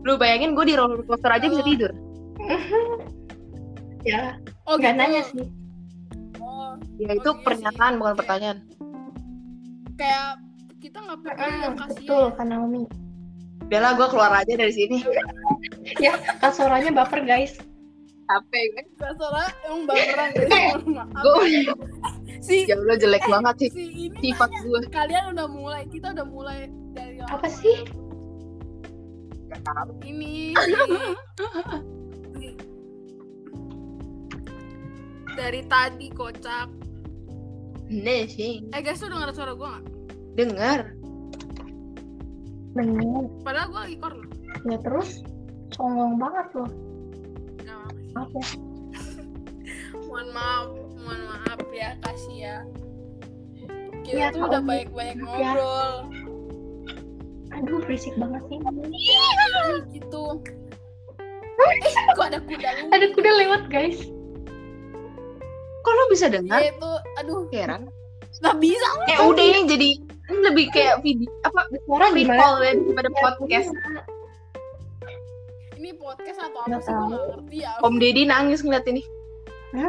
Lu 0.03 0.15
bayangin 0.15 0.55
gue 0.55 0.65
di 0.65 0.75
roller 0.75 1.03
coaster 1.03 1.29
aja 1.29 1.47
bisa 1.47 1.63
Oh. 1.63 1.67
tidur. 1.67 1.93
Ya, 4.03 4.35
Oh 4.65 4.75
nggak 4.75 4.95
gitu. 4.95 5.03
nanya 5.03 5.23
sih. 5.25 5.47
Oh 6.39 6.75
Ya 6.99 7.15
itu 7.15 7.29
Oh, 7.29 7.35
iya 7.35 7.43
pernyataan 7.45 7.93
sih. 7.93 7.99
bukan 7.99 8.13
Oke. 8.13 8.21
pertanyaan. 8.23 8.59
Kayak 9.95 10.41
kita 10.79 10.99
nggak 10.99 11.19
peduli 11.21 11.47
Mm, 11.49 11.63
yang 11.63 11.77
kasihan. 11.77 12.01
betul, 12.01 12.25
Kak 12.33 12.45
Naomi. 12.45 12.83
Udahlah 13.63 13.93
gue 13.95 14.09
keluar 14.09 14.33
aja 14.35 14.53
dari 14.53 14.71
sini. 14.71 14.99
Ya, 15.97 16.13
Kak 16.37 16.53
Soranya 16.53 16.91
baper 16.93 17.23
guys. 17.23 17.57
Capek 18.23 18.65
gue. 18.71 18.85
Kak 18.97 19.13
Sora 19.15 19.45
emang 19.63 19.83
baperan 19.85 20.29
guys. 20.33 20.83
Maaf. 20.85 21.23
Gue 21.23 21.71
Si 22.41 22.65
ya 22.65 22.75
Allah 22.75 22.97
jelek 22.97 23.23
banget 23.25 23.55
sih 23.61 23.71
si 23.71 23.85
ini 24.05 24.19
sifat 24.21 24.51
gue. 24.59 24.81
kalian 24.89 25.31
udah 25.31 25.47
mulai 25.47 25.87
kita 25.87 26.11
udah 26.11 26.25
mulai 26.25 26.67
dari 26.91 27.23
Apa 27.23 27.39
awal. 27.39 27.55
sih? 27.55 27.79
ini 30.03 30.51
dari 35.33 35.63
tadi 35.65 36.09
kocak 36.11 36.67
Nih 37.93 38.25
sih. 38.27 38.65
eh 38.67 38.81
guys 38.81 38.97
tuh 38.97 39.07
denger 39.07 39.31
suara 39.31 39.53
gue 39.53 39.63
nggak 39.63 39.85
Dengar. 40.33 40.81
Bener. 42.73 43.29
padahal 43.45 43.69
gue 43.69 43.81
lagi 43.83 43.97
kor 43.99 44.15
Ya 44.65 44.79
terus, 44.79 45.21
songong 45.71 46.17
banget 46.17 46.47
loh. 46.55 46.71
Nggak 47.59 47.77
apa-apa 47.77 47.93
sih. 47.93 48.13
Maaf 48.13 48.31
ya. 48.33 48.47
mohon 50.07 50.29
maaf 50.31 50.69
mohon 50.99 51.21
maaf 51.27 51.61
ya 51.71 51.97
kasih 52.01 52.37
ya 52.39 52.57
kita 54.03 54.13
Iya, 54.15 54.27
tuh 54.31 54.45
udah 54.47 54.63
baik-baik 54.63 55.15
Ya. 55.15 55.23
ngobrol 55.23 55.93
Aduh, 57.53 57.79
berisik 57.81 58.17
banget 58.17 58.41
sih. 58.47 58.59
ya 58.91 59.25
ini 59.61 59.73
gitu 59.95 60.41
eh 61.55 61.77
kok 62.11 62.27
ada 62.27 62.41
kuda 62.41 62.69
lu 62.73 62.85
Ada 62.91 63.07
kuda 63.13 63.31
lewat 63.39 63.63
guys. 63.69 64.01
Kok 65.83 65.93
lo 65.93 66.05
bisa 66.09 66.27
dengar? 66.27 66.59
Iya 66.59 66.71
itu 66.73 66.91
aduh 67.17 67.43
Heran. 67.51 67.83
nggak 68.35 68.57
bisa 68.59 68.87
Eh 69.07 69.19
udah 69.21 69.45
ini 69.45 69.61
jadi 69.67 69.89
lebih 70.33 70.67
kayak 70.71 70.99
video 71.01 71.29
apa 71.43 71.63
Suara 71.85 72.09
call 72.09 72.55
ya 72.59 72.73
daripada 72.75 73.11
podcast. 73.13 73.69
ini 73.69 73.91
ini 75.77 75.91
podcast 75.95 76.39
atau 76.41 76.59
apa 76.59 76.69
Nggak 76.69 76.81
sih 76.81 76.89
gue 76.89 76.97
tahu. 76.97 77.09
nggak 77.09 77.23
ngerti 77.29 77.57
ya 77.59 77.71
Om 77.79 77.95
Deddy 77.97 78.23
nangis 78.25 78.61
ngeliat 78.61 78.87
ini. 78.87 79.03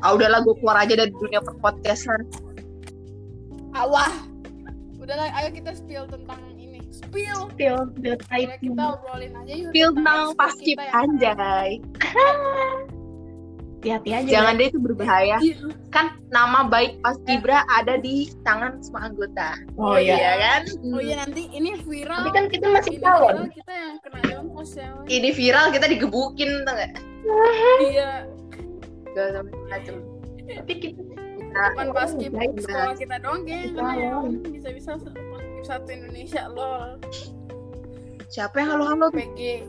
Ah 0.00 0.12
udahlah 0.12 0.40
gue 0.40 0.56
keluar 0.56 0.76
aja 0.78 0.94
dari 0.94 1.08
dunia 1.10 1.40
perpodcastan. 1.40 2.24
Allah 3.70 4.08
udahlah 4.96 5.28
ayo 5.34 5.48
kita 5.50 5.72
spill 5.72 6.04
tentang 6.06 6.40
ini 6.54 6.80
spill 6.90 7.48
Spill 7.52 7.78
the 7.98 8.16
type. 8.22 8.48
kita 8.60 8.96
obrolin 8.96 9.32
aja 9.34 9.52
yuk 9.54 9.70
Feel 9.70 9.90
tentang 9.92 10.32
kita 10.58 10.82
ya. 10.82 10.92
anjay. 10.94 11.70
Hati-hati 13.80 14.10
aja. 14.12 14.28
Jangan 14.28 14.52
deh 14.60 14.66
itu 14.68 14.76
berbahaya. 14.76 15.40
Iya. 15.40 15.56
Kan 15.88 16.20
nama 16.28 16.68
baik 16.68 17.00
Paskibra 17.00 17.64
ada 17.72 17.96
di 17.96 18.28
tangan 18.44 18.76
semua 18.84 19.08
anggota. 19.08 19.56
Oh 19.80 19.96
iya. 19.96 20.36
kan? 20.36 20.62
oh 20.92 21.00
iya 21.00 21.24
nanti 21.24 21.48
ini 21.48 21.80
viral 21.80 22.20
Tapi 22.20 22.30
kan 22.36 22.44
kita 22.52 22.66
masih 22.68 22.92
ini 22.92 23.00
viral 23.00 23.16
calon. 23.16 23.48
kita 23.48 23.72
yang 23.72 23.94
kena 24.04 24.20
yonkos 24.28 24.70
ya 24.76 24.88
Ini 25.08 25.28
viral 25.32 25.66
kita 25.72 25.86
digebukin 25.88 26.50
tau 26.68 26.76
gak? 26.76 26.92
iya 27.88 28.10
Gak 29.16 29.26
sama 29.32 29.50
macem. 29.72 29.94
Tapi 30.44 30.72
kita 30.76 31.00
Kita 31.00 31.60
bukan 31.88 32.08
Baik, 32.36 32.52
sekolah 32.60 32.94
kita 33.00 33.16
doang 33.24 33.42
kayaknya 33.48 33.96
ya 33.96 34.12
bisa-bisa 34.44 34.92
satu 35.64 35.88
Indonesia 35.88 36.52
lol 36.52 37.00
siapa 38.30 38.62
yang 38.62 38.76
halo-halo? 38.78 39.08
PG 39.10 39.64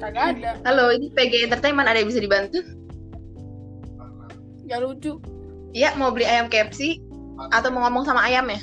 kagak 0.00 0.24
ada 0.34 0.50
Halo, 0.64 0.90
ini 0.90 1.12
PG 1.12 1.46
Entertainment 1.46 1.86
ada 1.86 2.00
yang 2.00 2.08
bisa 2.08 2.18
dibantu? 2.18 2.60
gak 4.64 4.80
lucu 4.80 5.20
Iya, 5.70 5.94
mau 5.94 6.10
beli 6.10 6.26
ayam 6.26 6.50
KFC 6.50 6.98
atau 7.54 7.70
mau 7.70 7.86
ngomong 7.86 8.02
sama 8.02 8.26
ayamnya? 8.26 8.58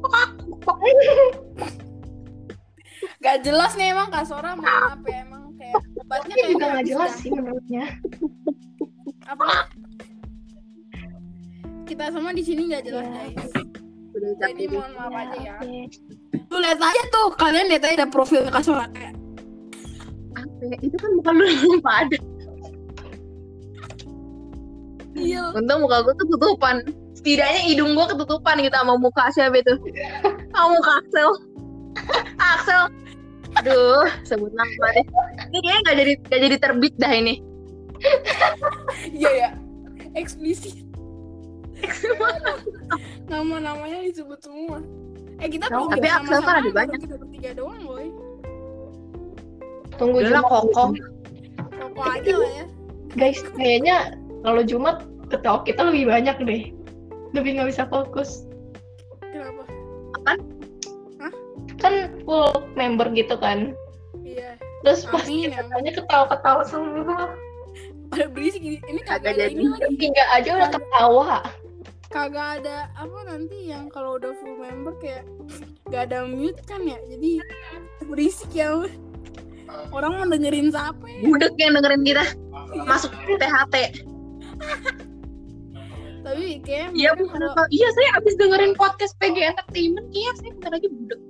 gak 3.20 3.44
jelas 3.44 3.76
nih 3.76 3.92
emang 3.92 4.08
Kak 4.08 4.24
Sora 4.24 4.56
mau 4.56 4.64
apa 4.64 5.04
ya 5.04 5.20
emang 5.20 5.52
kayak 5.60 5.76
obatnya 6.00 6.34
kayak 6.34 6.48
juga 6.48 6.66
habis 6.72 6.88
jelas 6.88 7.12
sih 7.20 7.28
menurutnya. 7.28 7.84
apa 9.28 9.68
kita 11.84 12.08
semua 12.08 12.32
di 12.32 12.40
sini 12.40 12.72
nggak 12.72 12.82
jelas 12.82 13.04
Iya. 13.04 13.20
guys 13.20 13.52
jadi 14.40 14.64
mohon 14.72 14.90
maaf 14.96 15.12
aja 15.12 15.36
ya 15.36 15.54
lu 16.50 16.56
lihat 16.58 16.80
aja 16.80 17.02
tuh 17.12 17.28
kalian 17.36 17.68
lihat 17.68 17.84
aja 17.84 17.94
ada 18.02 18.08
profil 18.08 18.48
Kak 18.48 18.64
Sora 18.64 18.88
kayak 18.90 19.12
ya? 19.12 19.19
Itu 20.80 20.96
kan 21.00 21.10
bukan 21.20 21.32
lu 21.36 21.44
yang 21.52 21.80
pada. 21.80 22.18
iya 25.18 25.42
Untung 25.52 25.84
muka 25.84 26.06
gue 26.06 26.14
ketutupan. 26.20 26.76
Setidaknya 27.18 27.60
hidung 27.66 27.92
gue 27.98 28.06
ketutupan 28.08 28.56
gitu 28.62 28.76
sama 28.76 28.94
muka 28.96 29.24
siapa 29.34 29.60
itu. 29.60 29.74
Sama 30.54 30.68
muka 30.76 30.92
Axel. 31.02 31.30
Axel. 32.54 32.82
Aduh, 33.58 34.06
sebut 34.22 34.54
nama 34.54 34.86
deh. 34.94 35.06
Ini 35.50 35.58
kayaknya 35.58 35.80
gak 35.82 35.96
jadi, 35.98 36.12
gak 36.30 36.40
jadi 36.46 36.56
terbit 36.62 36.94
dah 36.96 37.12
ini. 37.12 37.34
iya 39.12 39.30
ya 39.36 39.50
eksplisit 40.16 40.84
nama-namanya 43.30 44.04
disebut 44.04 44.40
semua 44.42 44.78
eh 45.40 45.48
kita 45.48 45.68
belum 45.72 45.88
tapi 45.88 46.08
Axel 46.08 46.40
kan 46.44 46.54
ada 46.60 46.70
banyak. 46.72 46.98
kita 47.00 47.16
bertiga 47.16 47.50
doang 47.56 47.80
boy 47.84 48.06
Tunggu 50.00 50.24
Udah 50.24 50.40
Jumat. 50.40 50.48
kokoh. 50.48 50.88
pokok 51.70 52.06
aja 52.08 52.32
lah 52.34 52.52
ya 52.56 52.66
Guys, 53.10 53.42
kayaknya 53.52 54.16
kalau 54.40 54.62
Jumat 54.62 55.02
ketawa 55.28 55.60
kita 55.62 55.82
lebih 55.84 56.08
banyak 56.08 56.36
deh. 56.40 56.62
Lebih 57.34 57.58
nggak 57.58 57.68
bisa 57.68 57.84
fokus. 57.86 58.46
kenapa 59.20 59.62
Kan 61.76 61.94
full 62.24 62.48
member 62.74 63.10
gitu 63.12 63.34
kan. 63.36 63.72
iya 64.20 64.54
Terus 64.80 65.04
pas 65.04 65.24
Amin, 65.24 65.52
ya. 65.52 65.60
katanya 65.60 65.90
ketawa-ketawa 65.96 66.62
semua. 66.64 67.36
pada 68.10 68.26
berisik 68.26 68.58
ini 68.60 68.78
ini 68.90 69.00
Kagak 69.06 69.38
ada 69.38 69.46
ini 69.46 69.70
lagi 69.70 69.94
Hingga 69.94 70.24
aja 70.34 70.50
udah 70.58 70.70
ketawa. 70.72 71.30
kagak 72.10 72.48
ada 72.58 72.90
apa 72.98 73.18
nanti 73.22 73.70
yang 73.70 73.86
kalau 73.86 74.18
udah 74.18 74.34
full 74.34 74.58
member 74.58 74.90
kayak 74.98 75.22
gak 75.94 76.10
ada 76.10 76.26
mute 76.26 76.58
kan 76.66 76.82
ya 76.82 76.98
jadi 77.06 77.38
berisik 78.02 78.50
ya 78.50 78.82
orang 79.90 80.10
mau 80.16 80.26
dengerin 80.26 80.68
siapa 80.70 81.04
ya 81.04 81.18
Budek 81.26 81.54
yang 81.58 81.72
dengerin 81.78 82.02
kita. 82.06 82.24
Masuk 82.86 83.10
THT. 83.26 83.74
tapi 86.20 86.62
kayak 86.62 86.94
Iya, 86.94 87.16
bukan 87.16 87.40
apa. 87.42 87.62
Iya, 87.72 87.88
saya 87.96 88.08
abis 88.20 88.34
dengerin 88.38 88.72
podcast 88.76 89.16
PG 89.18 89.36
Entertainment. 89.40 90.06
Iya, 90.14 90.30
saya 90.38 90.50
bentar 90.54 90.70
lagi 90.76 90.88
budek. 90.88 91.20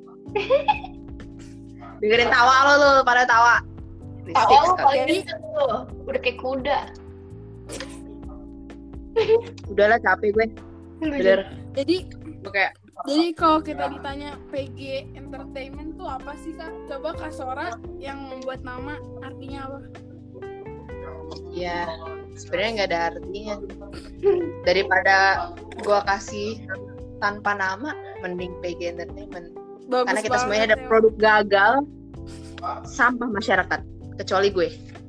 dengerin 2.04 2.28
tawa 2.32 2.54
lo 2.66 2.72
tuh, 2.80 2.94
pada 3.06 3.22
tawa. 3.24 3.54
Tawa 4.34 4.76
sekali. 4.76 5.24
paling. 5.24 5.24
Udah 6.04 6.20
kayak 6.20 6.38
kuda. 6.42 6.78
Udahlah 9.72 9.98
capek 10.00 10.30
gue. 10.36 10.46
Bener. 11.00 11.48
jadi 11.72 12.04
kayak 12.52 12.76
jadi 13.08 13.26
kalau 13.32 13.58
kita 13.64 13.84
ditanya 13.96 14.36
PG 14.52 15.12
Entertainment 15.16 15.96
tuh 15.96 16.08
apa 16.08 16.36
sih 16.40 16.52
kak 16.56 16.72
coba 16.90 17.16
kak 17.16 17.32
Sora 17.32 17.76
yang 17.96 18.28
membuat 18.28 18.60
nama 18.60 19.00
artinya 19.24 19.68
apa 19.70 19.78
ya 21.50 21.88
sebenarnya 22.36 22.70
nggak 22.74 22.88
ada 22.90 23.00
artinya. 23.14 23.54
Daripada 24.64 25.16
gua 25.82 26.00
kasih 26.06 26.60
tanpa 27.20 27.56
nama, 27.56 27.92
mending 28.24 28.56
PG 28.64 28.96
Entertainment. 28.96 29.52
bagus 29.90 30.06
Karena 30.06 30.22
kita 30.22 30.38
semuanya 30.38 30.64
ada 30.70 30.78
ya. 30.78 30.86
produk 30.86 31.14
gagal, 31.18 31.74
sampah 32.86 33.28
masyarakat. 33.28 33.80
Kecuali 34.22 34.48
gue. 34.54 34.68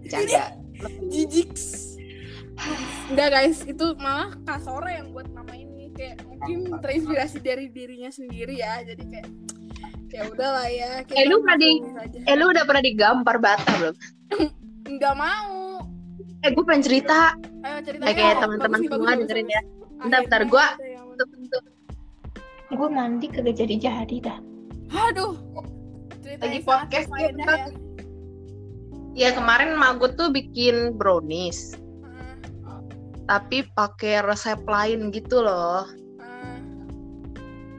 Canda. 0.10 0.58
Jijik. 1.12 1.54
Enggak 3.14 3.30
guys, 3.30 3.62
itu 3.66 3.86
malah 4.02 4.34
Kak 4.46 4.66
Sora 4.66 4.89
yang 4.89 5.14
buat 5.14 5.30
nama 5.34 5.54
ini 5.54 5.70
mungkin 6.42 6.82
terinspirasi 6.82 7.38
dari 7.39 7.70
dirinya 7.70 8.10
sendiri 8.10 8.58
ya. 8.58 8.82
Jadi 8.82 9.04
kayak 9.06 9.28
ya 10.12 10.22
udahlah 10.28 10.68
ya. 10.68 10.89
Eh, 11.08 11.26
lu 11.30 11.39
pernah 11.46 11.58
di-. 11.62 11.80
Eh 12.26 12.36
lu 12.36 12.50
udah 12.50 12.64
pernah 12.66 12.84
digampar 12.84 13.38
bata 13.38 13.70
belum? 13.78 13.96
Nggak 14.98 15.16
mau. 15.16 15.86
Eh 16.42 16.50
gue 16.50 16.64
pengen 16.66 16.84
cerita. 16.84 17.38
Ayo 17.62 17.78
cerita 17.86 18.04
Oke 18.10 18.26
teman-teman 18.42 18.80
semua 18.82 19.14
dengerin 19.14 19.48
ya. 19.48 19.62
Bentar, 20.02 20.42
bentar. 20.42 20.74
Untuk 21.06 21.30
Gue 22.72 22.88
mandi 22.88 23.28
kagak 23.28 23.60
jadi-jadi 23.62 24.18
dah. 24.24 24.39
Aduh. 25.12 25.36
Cerita 26.24 26.48
Lagi 26.48 26.60
podcast, 26.64 27.08
berfaedah 27.12 27.36
kita- 27.36 27.58
ya. 27.60 27.70
ya 29.12 29.30
kemarin 29.36 29.76
mak 29.76 30.00
gue 30.00 30.10
tuh 30.16 30.32
bikin 30.32 30.96
brownies, 30.96 31.76
tapi 33.28 33.68
pakai 33.76 34.24
resep 34.24 34.64
lain 34.64 35.12
gitu 35.12 35.44
loh. 35.44 35.84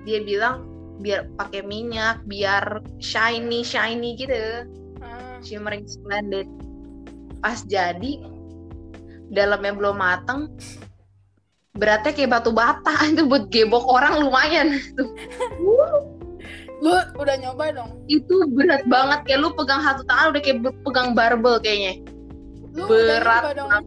Dia 0.02 0.18
bilang 0.22 0.66
biar 1.02 1.26
pakai 1.34 1.66
minyak, 1.66 2.22
biar 2.26 2.82
shiny 3.02 3.66
shiny 3.66 4.14
gitu, 4.18 4.34
heeh. 4.34 5.34
shimmering 5.42 5.86
splendid. 5.86 6.46
Pas 7.42 7.62
jadi 7.66 8.22
dalamnya 9.32 9.72
belum 9.74 9.96
mateng, 9.98 10.46
beratnya 11.74 12.14
kayak 12.14 12.30
batu 12.38 12.50
bata 12.54 12.94
itu 13.10 13.26
buat 13.26 13.50
gebok 13.50 13.82
orang 13.88 14.22
lumayan. 14.22 14.68
Lu 16.82 16.98
udah 17.14 17.36
nyoba 17.38 17.78
dong. 17.78 17.94
Itu 18.10 18.42
berat 18.50 18.82
banget 18.90 19.22
kayak 19.22 19.38
lu 19.38 19.54
pegang 19.54 19.86
satu 19.86 20.02
tangan 20.02 20.34
udah 20.34 20.42
kayak 20.42 20.66
pegang 20.82 21.14
barbel 21.14 21.62
kayaknya. 21.62 22.02
Lu 22.74 22.90
Berat 22.90 23.06
udah 23.06 23.18
nyoba 23.22 23.50
dong. 23.54 23.70
banget. 23.70 23.84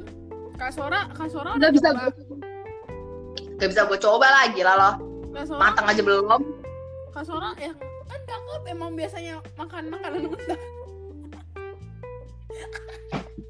Kak 0.55 0.71
Sora, 0.71 1.11
Kak 1.11 1.27
Sora 1.27 1.59
Nggak 1.59 1.75
bisa 1.75 1.87
nyoba. 1.91 2.15
Gak 3.55 3.69
bisa 3.71 3.81
gue 3.87 3.99
coba 3.99 4.27
lagi 4.31 4.61
lah 4.63 4.75
loh. 4.79 4.93
Kak 5.35 5.43
Sora, 5.51 5.59
Matang 5.59 5.85
aja 5.91 5.99
belum. 5.99 6.41
Kak 7.11 7.23
Sora 7.27 7.51
ya 7.59 7.75
kan 8.07 8.21
kakak 8.23 8.63
emang 8.71 8.95
biasanya 8.95 9.43
makan 9.59 9.91
makanan 9.91 10.31
mentah. 10.31 10.61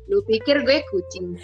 Lu 0.10 0.18
pikir 0.26 0.66
gue 0.66 0.82
kucing? 0.90 1.38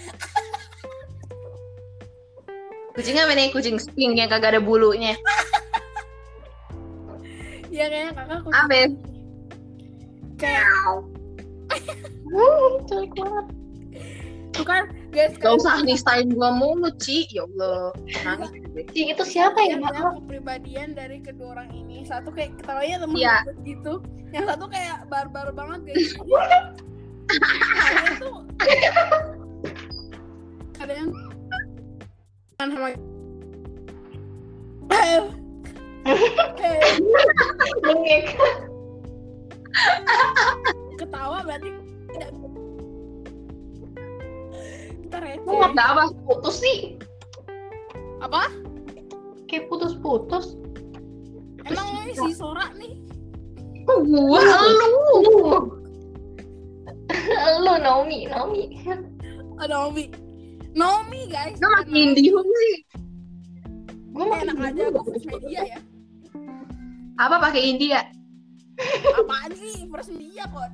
Kucingnya 2.91 3.29
mana 3.29 3.45
yang 3.45 3.53
kucing 3.53 3.77
sping 3.77 4.17
yang 4.17 4.27
kagak 4.27 4.57
ada 4.57 4.61
bulunya? 4.61 5.13
Iya 7.69 7.85
kayaknya 7.87 8.11
kakak 8.17 8.39
kucing. 8.41 8.57
Apa? 8.65 8.81
Kayak 10.41 10.65
Hmm, 12.31 12.71
jelek 12.87 13.11
banget. 13.15 13.45
tuh 14.51 14.65
kan 14.67 14.83
guys 15.11 15.35
Gak 15.37 15.59
usah 15.59 15.83
nistain 15.83 16.31
gua 16.31 16.55
mulu, 16.55 16.89
Ci. 16.97 17.27
Ya 17.29 17.43
Allah, 17.45 17.91
nangis 18.23 18.49
gue. 18.55 18.83
Si 18.95 19.11
itu 19.11 19.23
siapa 19.27 19.59
ya, 19.59 19.77
lihat 19.77 20.23
kepribadian 20.23 20.95
dari 20.95 21.19
kedua 21.19 21.59
orang 21.59 21.69
ini 21.75 22.07
satu 22.07 22.31
kayak 22.31 22.55
ketawanya 22.63 23.03
Iya. 23.11 23.35
banget 23.45 23.57
gitu. 23.67 23.93
Yang 24.31 24.45
satu 24.55 24.65
kayak 24.71 24.97
barbar 25.11 25.47
banget 25.51 25.79
guys. 25.91 26.11
Kalian 30.79 31.05
tuh 31.11 31.27
kan 32.57 32.69
sama 32.73 32.89
ketawa 40.99 41.41
berarti 41.45 41.69
tidak 42.11 42.29
kita 45.11 45.19
receh 45.19 45.43
Lu 45.43 45.59
nggak 45.59 45.87
apa 45.91 46.03
putus 46.23 46.63
sih? 46.63 46.95
apa? 48.23 48.47
Kayak 49.51 49.67
putus-putus. 49.67 50.55
emang 51.67 52.07
ini 52.07 52.15
si 52.15 52.31
Sora 52.31 52.71
nih? 52.79 52.95
Kok 53.83 54.07
gua? 54.07 54.39
Lu? 54.39 55.03
Lu. 57.59 57.73
Naomi, 57.81 58.29
Naomi. 58.31 58.79
ada 59.59 59.83
Naomi. 59.83 60.07
Naomi 60.71 61.27
guys. 61.27 61.59
Lu 61.59 61.67
makin 61.67 62.15
Indihome 62.15 62.47
sih. 62.47 62.75
Gue 64.15 64.27
enak 64.31 64.57
aja 64.63 64.83
gue 64.95 65.03
first 65.03 65.27
media 65.27 65.61
ya. 65.75 65.79
Apa 67.19 67.35
pakai 67.51 67.75
India? 67.75 68.07
apaan 69.19 69.51
sih? 69.59 69.89
First 69.91 70.15
media 70.15 70.47
kok 70.47 70.71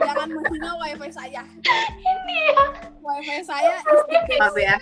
jangan 0.00 0.28
menghina 0.32 0.70
wifi 0.80 1.08
saya 1.12 1.42
wifi 3.04 3.36
saya 3.44 3.76
is 3.84 4.02
the 4.08 4.18
best. 4.28 4.40
Maaf 4.40 4.56
ya. 4.56 4.76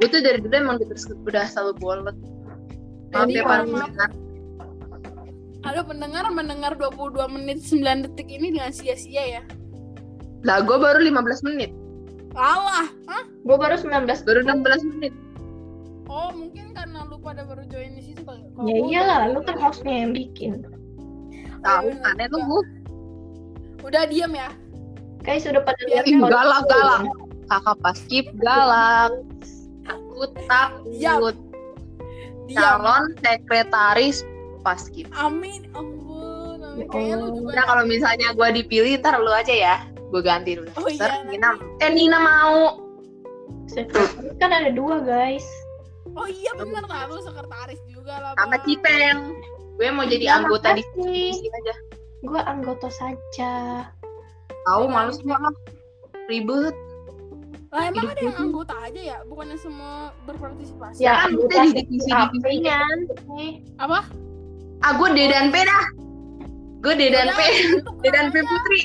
Gue 0.00 0.08
tuh 0.08 0.20
dari 0.24 0.38
dulu 0.40 0.54
emang 0.56 0.76
terus 0.80 1.04
udah 1.10 1.44
selalu 1.48 1.72
bolot. 1.80 2.16
Maaf 3.12 3.28
ya 3.28 3.42
para 3.44 3.64
pendengar. 3.68 4.10
ada 5.62 5.80
pendengar 5.86 6.26
mendengar 6.34 6.72
22 6.74 7.22
menit 7.38 7.62
9 7.62 8.02
detik 8.10 8.26
ini 8.26 8.50
dengan 8.50 8.74
sia-sia 8.74 9.38
ya 9.38 9.42
Lah 10.42 10.58
gue 10.58 10.74
baru 10.74 10.98
15 10.98 11.46
menit. 11.46 11.70
Alah, 12.34 12.90
hah? 13.06 13.24
Gue 13.46 13.56
baru 13.60 13.78
19 13.78 14.10
Baru 14.26 14.40
16 14.42 14.90
menit. 14.96 15.14
Oh, 16.10 16.34
mungkin 16.34 16.74
karena 16.74 17.06
lu 17.06 17.14
pada 17.22 17.46
baru 17.46 17.62
join 17.70 17.94
di 17.94 18.02
situ 18.02 18.26
kali. 18.26 18.42
Ya 18.66 18.76
iyalah, 18.90 19.38
lu 19.38 19.40
kan 19.46 19.54
hostnya 19.54 20.02
yang 20.02 20.10
bikin. 20.10 20.66
Tahu 21.62 21.94
aneh 21.94 22.26
lu 22.34 22.42
udah. 23.82 24.02
diam 24.06 24.32
ya. 24.32 24.48
Guys, 25.22 25.46
sudah 25.46 25.62
pada 25.62 25.78
lihat 25.86 26.04
podcast 26.06 26.32
galak, 26.34 26.62
galak. 26.66 27.02
Kakak 27.46 27.76
pas 27.78 27.96
skip 27.98 28.26
galak. 28.38 29.12
Takut 29.86 30.30
takut. 30.48 31.36
Diam. 32.46 32.82
Calon 32.82 33.02
sekretaris 33.22 34.26
pas 34.62 34.78
skip. 34.78 35.06
Amin. 35.14 35.70
Ampun. 35.74 36.58
Amin. 36.62 36.82
Ya 36.82 36.86
Kayaknya 36.90 37.14
lu 37.18 37.22
Allah. 37.22 37.36
juga. 37.38 37.50
Nah 37.54 37.64
kalau 37.70 37.84
misalnya 37.86 38.28
gue 38.34 38.48
dipilih 38.62 38.92
ntar 38.98 39.14
lu 39.22 39.30
aja 39.30 39.54
ya. 39.54 39.76
Gue 40.10 40.20
ganti 40.20 40.58
dulu. 40.58 40.68
Oh 40.76 40.84
Ntar 40.90 41.08
iya, 41.08 41.24
Nina, 41.24 41.50
eh 41.80 41.90
Nina 41.90 42.18
mau. 42.18 42.82
Sekretaris 43.70 44.36
kan 44.36 44.50
ada 44.52 44.70
dua 44.74 45.00
guys. 45.00 45.46
Oh 46.12 46.28
iya 46.28 46.52
benar 46.58 46.84
lah 46.84 47.08
lu 47.08 47.22
sekretaris 47.22 47.80
juga 47.88 48.12
lah. 48.20 48.32
Sama. 48.36 48.58
Cipeng. 48.66 49.38
Gue 49.80 49.88
mau 49.88 50.04
jadi 50.04 50.28
Ya, 50.28 50.42
anggota 50.42 50.76
di 50.76 50.84
sini 50.92 51.48
aja. 51.48 51.74
Gue 52.22 52.40
anggota 52.46 52.88
saja. 52.88 53.52
Tahu 54.62 54.84
iya. 54.86 54.94
banget. 55.26 55.54
Ribet. 56.30 56.76
Lah 57.72 57.88
emang 57.88 58.04
Hidup 58.04 58.12
ada 58.12 58.20
yang 58.20 58.36
anggota 58.36 58.74
aja 58.84 59.00
ya, 59.00 59.18
bukannya 59.24 59.56
semua 59.56 60.12
berpartisipasi. 60.28 61.00
Ya, 61.00 61.24
kan 61.24 61.32
anggota 61.32 61.48
kita 61.48 61.62
di 61.64 61.72
sih, 61.72 61.82
divisi-divisinya. 61.88 62.80
Nih, 63.32 63.52
Apa? 63.80 64.04
Ah 64.84 64.92
gue 65.00 65.08
D 65.16 65.18
dan 65.32 65.48
P 65.48 65.56
dah. 65.64 65.84
Gue 66.84 66.94
D 67.00 67.08
dan 67.08 67.32
P. 67.32 67.40
D 67.80 68.06
dan 68.14 68.28
P 68.28 68.44
Putri. 68.44 68.80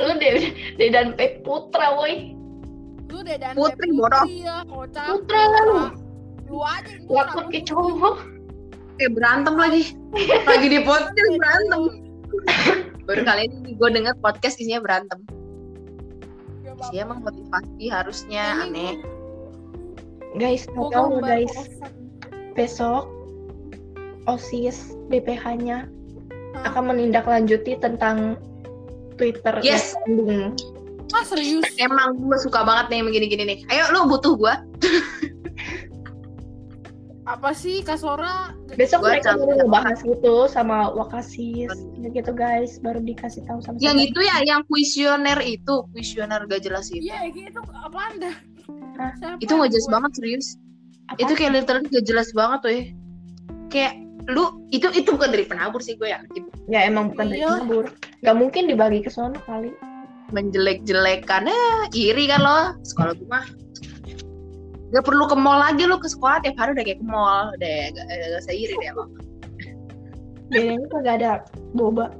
Lu 0.00 0.16
deh, 0.16 0.32
deh 0.80 0.88
dan 0.88 1.12
P 1.12 1.44
Putra, 1.44 1.92
woi. 1.92 2.32
Lu 3.12 3.20
deh 3.20 3.36
dan 3.36 3.52
Putri, 3.52 3.92
bodoh. 3.92 4.24
ya. 4.24 4.64
Putra 4.64 5.42
lu. 5.68 5.92
Lu 6.48 6.58
aja 6.64 6.96
pakai 7.36 7.60
lu 7.62 7.68
cowok. 7.68 8.16
Kayak 9.00 9.16
berantem 9.16 9.56
lagi. 9.56 9.82
Lagi 10.44 10.68
di 10.68 10.84
podcast 10.84 11.30
berantem. 11.40 11.82
Baru 13.08 13.24
kali 13.24 13.48
ini 13.48 13.72
gue 13.72 13.88
denger 13.96 14.12
podcast 14.20 14.60
isinya 14.60 14.84
berantem. 14.84 15.24
Apa-apa. 16.68 16.84
Sih 16.92 17.00
emang 17.00 17.24
motivasi 17.24 17.88
harusnya 17.88 18.60
Ini 18.60 18.62
aneh. 18.68 18.92
Guys, 20.36 20.68
tahu 20.68 21.16
guys. 21.24 21.48
Besok 22.52 23.08
OSIS 24.28 24.92
BPH-nya 25.08 25.88
akan 26.68 26.92
menindaklanjuti 26.92 27.80
tentang 27.80 28.36
Twitter 29.16 29.64
Yes. 29.64 29.96
Ah 31.16 31.24
serius? 31.24 31.64
Emang 31.80 32.20
gue 32.20 32.36
suka 32.36 32.68
banget 32.68 32.92
nih 32.92 32.96
yang 33.00 33.08
begini-gini 33.08 33.44
nih. 33.48 33.58
Ayo 33.72 33.96
lu 33.96 34.12
butuh 34.12 34.36
gue. 34.36 34.54
Apa 37.30 37.54
sih 37.54 37.80
Kak 37.80 37.94
Sora? 37.96 38.50
Besok 38.74 39.06
Gua 39.06 39.14
mereka 39.14 39.38
baru 39.38 39.42
sama- 39.46 39.58
ngebahas 39.62 39.98
gitu 40.02 40.34
sama 40.46 40.76
Wakasis 40.90 41.70
gitu 42.02 42.32
guys, 42.32 42.78
baru 42.78 42.98
dikasih 43.00 43.46
tahu 43.46 43.62
sama 43.62 43.78
Yang 43.78 44.10
itu 44.10 44.20
ya, 44.20 44.36
yang 44.42 44.62
kuesioner 44.66 45.38
itu, 45.38 45.74
kuesioner 45.94 46.42
gak 46.44 46.60
jelas 46.60 46.90
itu. 46.90 47.06
Iya 47.06 47.30
gitu 47.30 47.60
apaan 47.70 48.18
dah? 48.18 48.34
Hah? 48.98 49.10
Siapa 49.16 49.38
Itu 49.38 49.52
gak 49.54 49.62
yang 49.62 49.70
jelas 49.70 49.86
buat? 49.86 49.94
banget 49.94 50.10
serius. 50.16 50.46
Apa? 51.06 51.18
Itu 51.22 51.32
kayak 51.34 51.52
literally 51.54 51.86
gak 51.88 52.06
jelas 52.06 52.28
banget 52.32 52.58
tuh 52.60 52.72
ya. 52.72 52.82
Kayak 53.70 53.92
lu 54.26 54.44
itu 54.68 54.86
itu 54.90 55.08
bukan 55.10 55.30
dari 55.30 55.44
penabur 55.44 55.80
sih 55.80 55.94
gue 55.94 56.10
yakin. 56.10 56.42
ya 56.66 56.86
emang 56.86 57.10
bukan 57.10 57.30
dari 57.30 57.40
Iya. 57.40 57.62
kabur. 57.62 57.86
Gak 58.20 58.36
mungkin 58.36 58.62
dibagi 58.66 59.00
ke 59.00 59.10
sono 59.10 59.38
kali. 59.44 59.70
menjelek-jelekan 60.30 61.50
eh 61.50 61.90
iri 61.90 62.30
kan 62.30 62.38
lo 62.38 62.78
sekolah 62.86 63.18
gue 63.18 63.26
mah 63.26 63.42
gak 64.90 65.04
perlu 65.06 65.24
ke 65.30 65.36
mall 65.38 65.58
lagi 65.62 65.86
lo 65.86 65.98
ke 66.02 66.10
sekolah 66.10 66.42
tiap 66.42 66.58
hari 66.58 66.74
udah 66.74 66.84
kayak 66.86 67.00
ke 67.02 67.06
mall 67.06 67.54
udah 67.54 67.74
gak, 67.94 68.04
gak 68.06 68.40
usah 68.42 68.54
iri 68.54 68.74
deh 68.78 68.92
lo 68.94 69.06
Bedanya 70.50 70.82
kagak 70.90 71.14
ada 71.22 71.30
boba. 71.78 72.10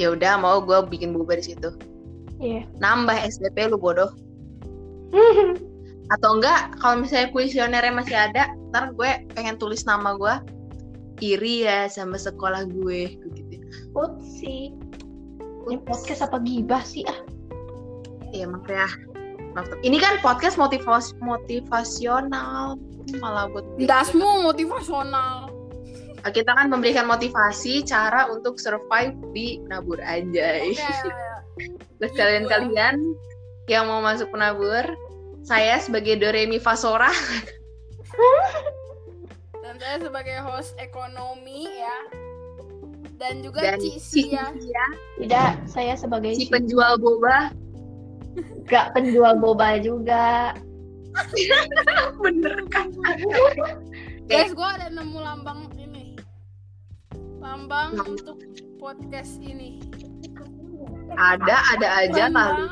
ya 0.00 0.16
udah 0.16 0.40
mau 0.40 0.56
gue 0.64 0.78
bikin 0.88 1.12
bubar 1.12 1.36
di 1.36 1.52
situ 1.52 1.68
Iya. 2.38 2.64
nambah 2.78 3.18
SDP 3.18 3.66
lu 3.74 3.76
bodoh 3.76 4.14
atau 6.14 6.30
enggak 6.38 6.72
kalau 6.78 7.02
misalnya 7.02 7.28
kuesionernya 7.34 7.92
masih 7.92 8.14
ada 8.16 8.54
ntar 8.70 8.94
gue 8.94 9.26
pengen 9.34 9.58
tulis 9.58 9.82
nama 9.84 10.14
gue 10.16 10.34
iri 11.18 11.66
ya 11.66 11.90
sama 11.90 12.14
sekolah 12.16 12.64
gue 12.70 13.10
gue 13.18 13.30
gitu 13.34 13.56
Putsi. 13.92 14.72
Ini 15.68 15.84
podcast 15.84 16.24
apa 16.24 16.40
gibah 16.40 16.80
sih 16.80 17.04
ah? 17.04 17.20
Iya 18.32 18.48
makanya 18.48 18.88
maaf. 19.58 19.66
ini 19.82 19.98
kan 19.98 20.22
podcast 20.22 20.54
motivas 20.54 21.10
motivasional 21.18 22.78
malah 23.18 23.50
buat 23.50 23.66
Dasmu 23.80 24.46
motivasional. 24.46 25.50
kita 26.28 26.52
kan 26.52 26.68
memberikan 26.68 27.08
motivasi 27.08 27.80
cara 27.88 28.28
untuk 28.28 28.60
survive 28.60 29.16
di 29.32 29.64
penabur 29.64 29.96
anjay. 30.04 30.76
Oke. 30.76 31.08
Buat 31.98 32.12
kalian-kalian 32.14 33.00
yang 33.66 33.88
mau 33.88 34.04
masuk 34.04 34.28
penabur, 34.30 34.84
saya 35.42 35.80
sebagai 35.80 36.20
Doremi 36.20 36.60
Fasora 36.60 37.08
Dan 39.64 39.74
saya 39.80 39.96
sebagai 40.04 40.36
host 40.44 40.76
ekonomi 40.76 41.64
ya. 41.64 41.98
Dan 43.18 43.42
juga 43.42 43.74
dan 43.74 43.82
Ci 43.82 43.98
si 43.98 44.30
Sia. 44.30 44.54
Sia, 44.54 44.86
Tidak, 45.18 45.52
saya 45.66 45.98
sebagai 45.98 46.38
si 46.38 46.46
si 46.46 46.52
penjual 46.52 47.02
boba. 47.02 47.50
Gak 48.68 48.92
penjual 48.96 49.36
boba 49.38 49.80
juga. 49.80 50.54
Bener 52.22 52.56
kan? 52.70 52.92
Guys, 54.28 54.52
gue 54.52 54.68
ada 54.68 54.92
nemu 54.92 55.18
lambang 55.18 55.72
ini. 55.80 56.14
Lambang 57.40 57.96
untuk 58.04 58.38
podcast 58.76 59.40
ini. 59.40 59.82
Ada, 61.18 61.56
ada 61.74 61.88
aja 62.06 62.24
kali. 62.30 62.66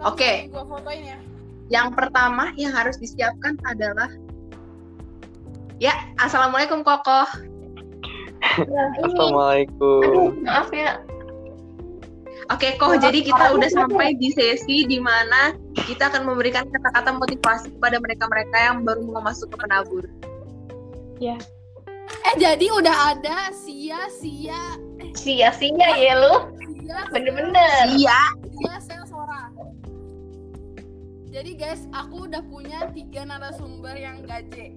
Oke. 0.00 0.48
Gue 0.48 0.64
fotoin 0.64 1.02
ya. 1.04 1.18
Yang 1.70 1.88
pertama 1.94 2.50
yang 2.56 2.72
harus 2.72 2.96
disiapkan 2.98 3.58
adalah 3.68 4.08
Ya, 5.80 5.96
Assalamualaikum 6.20 6.84
Kokoh. 6.84 7.24
Assalamualaikum. 9.00 10.04
Aduh, 10.04 10.32
maaf 10.44 10.68
ya. 10.76 11.00
Oke, 12.50 12.74
Koh, 12.82 12.98
jadi 12.98 13.22
kita 13.22 13.54
udah 13.54 13.70
sampai 13.70 14.18
di 14.18 14.34
sesi 14.34 14.82
di 14.82 14.98
mana 14.98 15.54
kita 15.86 16.10
akan 16.10 16.26
memberikan 16.26 16.66
kata-kata 16.66 17.14
motivasi 17.14 17.70
kepada 17.78 18.02
mereka-mereka 18.02 18.56
yang 18.58 18.82
baru 18.82 19.06
mau 19.06 19.22
masuk 19.22 19.54
ke 19.54 19.56
penabur. 19.62 20.04
Eh 21.22 21.38
jadi 22.42 22.66
udah 22.74 23.14
ada 23.14 23.54
Sia 23.54 24.10
Sia 24.10 24.74
Sia-sia 25.14 25.88
ya 25.94 26.14
lu. 26.18 26.50
Sia 26.58 27.06
Bener-bener. 27.14 27.94
Iya, 27.94 28.18
Sia 28.50 28.76
Sel 28.82 29.02
Sora. 29.06 29.54
Jadi 31.30 31.54
guys, 31.54 31.86
aku 31.94 32.26
udah 32.26 32.42
punya 32.50 32.90
tiga 32.90 33.30
narasumber 33.30 33.94
yang 33.94 34.26
gaje. 34.26 34.74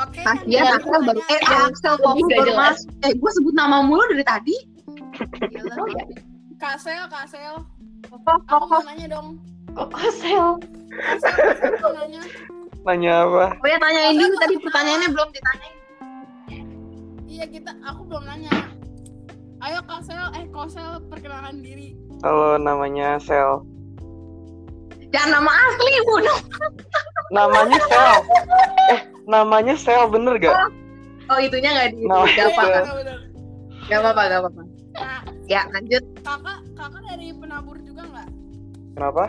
Oke. 0.00 0.22
Dian 0.48 0.80
pertama 0.80 0.80
Axel 0.80 1.00
baru 1.04 1.20
eh 1.28 1.40
Axel 1.44 1.94
gak 2.00 2.16
baru 2.16 2.52
mas 2.56 2.80
eh 3.04 3.12
gue 3.12 3.30
sebut 3.36 3.52
nama 3.52 3.84
mulu 3.84 4.00
dari 4.08 4.24
tadi 4.24 4.56
Gila. 5.52 5.84
Kak 6.64 6.80
Sel, 6.80 7.04
Kak 7.12 7.28
Sel. 7.28 7.54
Kokoh, 8.08 8.40
Aku 8.48 8.64
mau 8.72 8.80
nanya 8.88 9.06
dong. 9.12 9.36
Kok 9.76 9.88
kosel? 9.92 10.56
Kak 10.96 11.16
Sel, 11.20 11.36
aku 11.60 11.76
mau 11.76 11.92
nanya. 11.92 12.20
Nanya 12.84 13.12
apa? 13.20 13.44
Oh 13.60 13.68
ya 13.68 13.76
tanyain 13.76 14.16
dulu 14.16 14.34
tadi 14.40 14.54
pertanyaannya 14.56 15.08
belum 15.12 15.28
ditanyain. 15.28 15.76
Iya 17.28 17.44
kita, 17.52 17.72
aku 17.84 18.00
belum 18.08 18.24
nanya. 18.24 18.52
Ayo 19.60 19.84
Kosel, 19.84 20.24
eh 20.40 20.44
Kosel 20.48 21.04
perkenalkan 21.12 21.60
diri. 21.60 22.00
Halo, 22.24 22.56
namanya 22.56 23.20
Sel. 23.20 23.60
Jangan 25.12 25.44
nama 25.44 25.52
asli, 25.68 25.92
bunuh. 26.08 26.38
Namanya 27.28 27.78
Sel. 27.84 28.16
Eh, 28.88 29.00
namanya 29.28 29.74
Sel 29.76 30.08
bener 30.08 30.40
gak? 30.40 30.56
Oh 31.28 31.36
itunya 31.36 31.76
nggak 31.76 31.88
di. 31.92 32.08
Nama- 32.08 32.24
Gak 32.24 32.48
apa, 32.56 32.92
bener. 32.96 33.18
gak 33.84 34.00
apa, 34.00 34.22
gak 34.28 34.40
apa. 34.40 34.50
Nah, 34.94 35.20
Ya 35.50 35.66
lanjut. 35.74 36.04
kakak, 36.22 36.58
kakak 36.78 37.02
dari 37.10 37.34
penabur 37.34 37.76
juga 37.82 38.02
nggak? 38.08 38.28
Kenapa? 38.94 39.24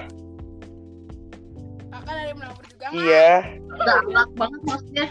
Kakak 1.91 2.13
dari 2.13 2.31
penabur 2.37 2.65
juga 2.69 2.85
nggak? 2.93 3.03
Iya. 3.03 3.31
Galak 3.81 4.29
banget 4.37 4.61
maksudnya. 4.63 5.05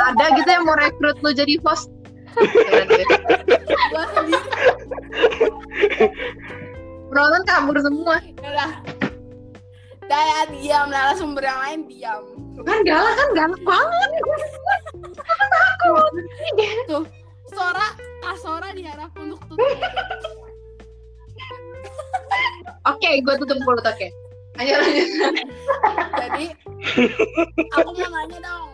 Ada 0.00 0.24
gitu 0.38 0.50
yang 0.50 0.64
mau 0.66 0.76
rekrut 0.78 1.16
lu 1.22 1.30
jadi 1.30 1.54
host. 1.62 1.88
Gua 3.90 4.04
sendiri. 4.14 4.46
Penonton 7.10 7.42
kabur 7.46 7.76
semua. 7.82 8.16
Udah. 8.38 8.70
Daya 10.10 10.42
diam, 10.50 10.90
narasumber 10.90 11.42
yang 11.46 11.58
lain 11.62 11.80
diam. 11.86 12.22
Kan 12.66 12.82
galak 12.82 13.14
kan 13.14 13.28
galak 13.34 13.62
banget. 13.62 14.10
Tuh, 16.90 17.02
Sora, 17.50 17.88
Kak 18.22 18.36
Sora 18.38 18.68
diharap 18.72 19.10
untuk 19.18 19.40
tutup. 19.50 19.78
Oke, 22.88 23.10
gue 23.20 23.34
tutup 23.44 23.58
mulut 23.66 23.84
oke. 23.84 24.08
Ayo 24.58 24.74
lanjut. 24.76 25.08
Jadi, 26.20 26.46
aku 27.76 27.90
mau 27.96 28.08
nanya 28.08 28.38
dong. 28.40 28.68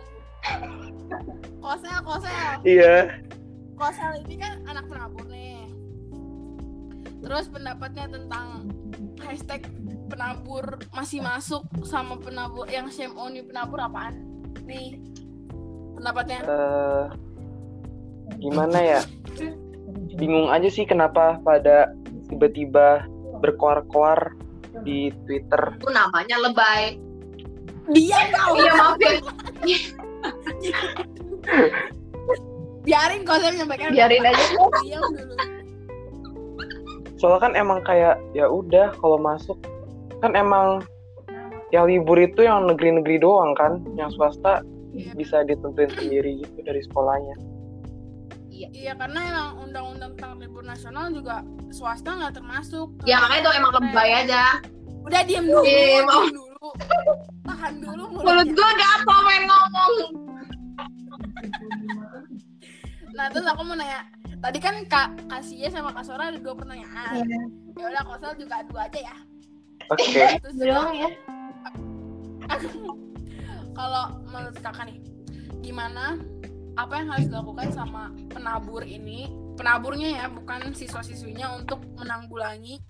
Kosel, 1.61 1.99
Kosel. 2.07 2.53
Iya. 2.63 3.23
Kosel 3.75 4.23
ini 4.25 4.35
kan 4.39 4.63
anak 4.71 4.87
penabur 4.87 5.27
nih. 5.27 5.67
Terus 7.21 7.51
pendapatnya 7.51 8.07
tentang 8.07 8.71
hashtag 9.19 9.67
penabur 10.07 10.79
masih 10.95 11.19
masuk 11.19 11.67
sama 11.83 12.15
penabur 12.23 12.71
yang 12.71 12.87
shame 12.87 13.15
on 13.19 13.35
you 13.35 13.43
penabur 13.43 13.83
apaan? 13.83 14.23
Nih, 14.63 15.03
pendapatnya. 15.99 16.41
Eh, 16.47 17.05
gimana 18.41 18.79
ya? 18.81 19.01
Bingung 20.17 20.49
aja 20.49 20.69
sih 20.73 20.89
kenapa 20.89 21.39
pada 21.45 21.93
tiba-tiba 22.33 23.05
berkoar-koar 23.45 24.35
di 24.83 25.13
Twitter. 25.25 25.77
Itu 25.77 25.91
namanya 25.93 26.37
lebay. 26.41 26.97
Diam 27.93 28.27
kau. 28.35 28.57
Iya 28.59 28.73
maaf 28.75 28.99
ya. 28.99 29.13
Biarin 32.87 33.23
Kosel 33.23 33.55
menyampaikan. 33.55 33.91
Biarin 33.95 34.25
aja. 34.27 34.45
Diam 34.83 35.03
dulu. 35.15 35.35
Soalnya 37.17 37.41
kan 37.41 37.53
emang 37.57 37.81
kayak 37.87 38.21
ya 38.37 38.45
udah 38.51 38.93
kalau 39.01 39.17
masuk 39.17 39.57
kan 40.21 40.37
emang 40.37 40.85
yang 41.73 41.89
libur 41.89 42.17
itu 42.21 42.45
yang 42.45 42.69
negeri-negeri 42.69 43.21
doang 43.21 43.57
kan, 43.57 43.83
yang 43.97 44.13
swasta 44.13 44.63
Iya. 44.97 45.13
bisa 45.13 45.37
ditentuin 45.45 45.93
sendiri 45.93 46.41
gitu 46.41 46.59
dari 46.65 46.81
sekolahnya. 46.81 47.37
Iya 48.57 48.97
karena 48.97 49.21
emang 49.29 49.49
undang-undang 49.61 50.17
tentang 50.17 50.41
libur 50.41 50.65
nasional 50.65 51.13
juga 51.13 51.45
swasta 51.69 52.17
nggak 52.17 52.41
termasuk. 52.41 52.89
Ya 53.05 53.21
makanya 53.21 53.41
itu 53.45 53.51
emang 53.61 53.73
lebay 53.77 54.11
aja. 54.25 54.43
Udah 55.05 55.21
diem 55.23 55.45
dulu, 55.45 55.63
Iya, 55.63 55.77
diem 55.85 56.07
mau. 56.09 56.25
dulu. 56.25 56.69
Tahan 57.47 57.73
dulu 57.79 58.03
Mulut 58.17 58.49
gue 58.49 58.71
gatel 58.75 59.19
main 59.23 59.43
ngomong. 59.45 59.93
Nah 63.17 63.27
terus 63.33 63.47
aku 63.49 63.61
mau 63.65 63.77
nanya, 63.77 64.05
tadi 64.41 64.59
kan 64.61 64.77
Kak 64.89 65.09
Kasia 65.29 65.69
sama 65.73 65.93
Kak 65.93 66.05
Sora 66.05 66.29
ada 66.29 66.39
dua 66.41 66.53
pertanyaan. 66.53 67.25
Ya 67.77 67.85
udah 67.89 68.03
Kosel 68.05 68.33
juga 68.41 68.61
dua 68.69 68.89
aja 68.89 69.01
ya. 69.01 69.17
Oke. 69.89 70.05
Terus 70.43 70.57
Doang 70.59 70.93
ya. 70.93 71.09
kalau 73.79 74.05
menurut 74.25 74.57
kakak 74.59 74.89
nih, 74.89 74.99
gimana 75.61 76.17
apa 76.77 76.93
yang 77.01 77.09
harus 77.09 77.27
dilakukan 77.33 77.69
sama 77.73 78.13
penabur 78.29 78.85
ini? 78.85 79.33
Penaburnya 79.57 80.09
ya, 80.21 80.25
bukan 80.29 80.77
siswa-siswinya 80.77 81.57
untuk 81.57 81.81
menanggulangi 81.97 82.85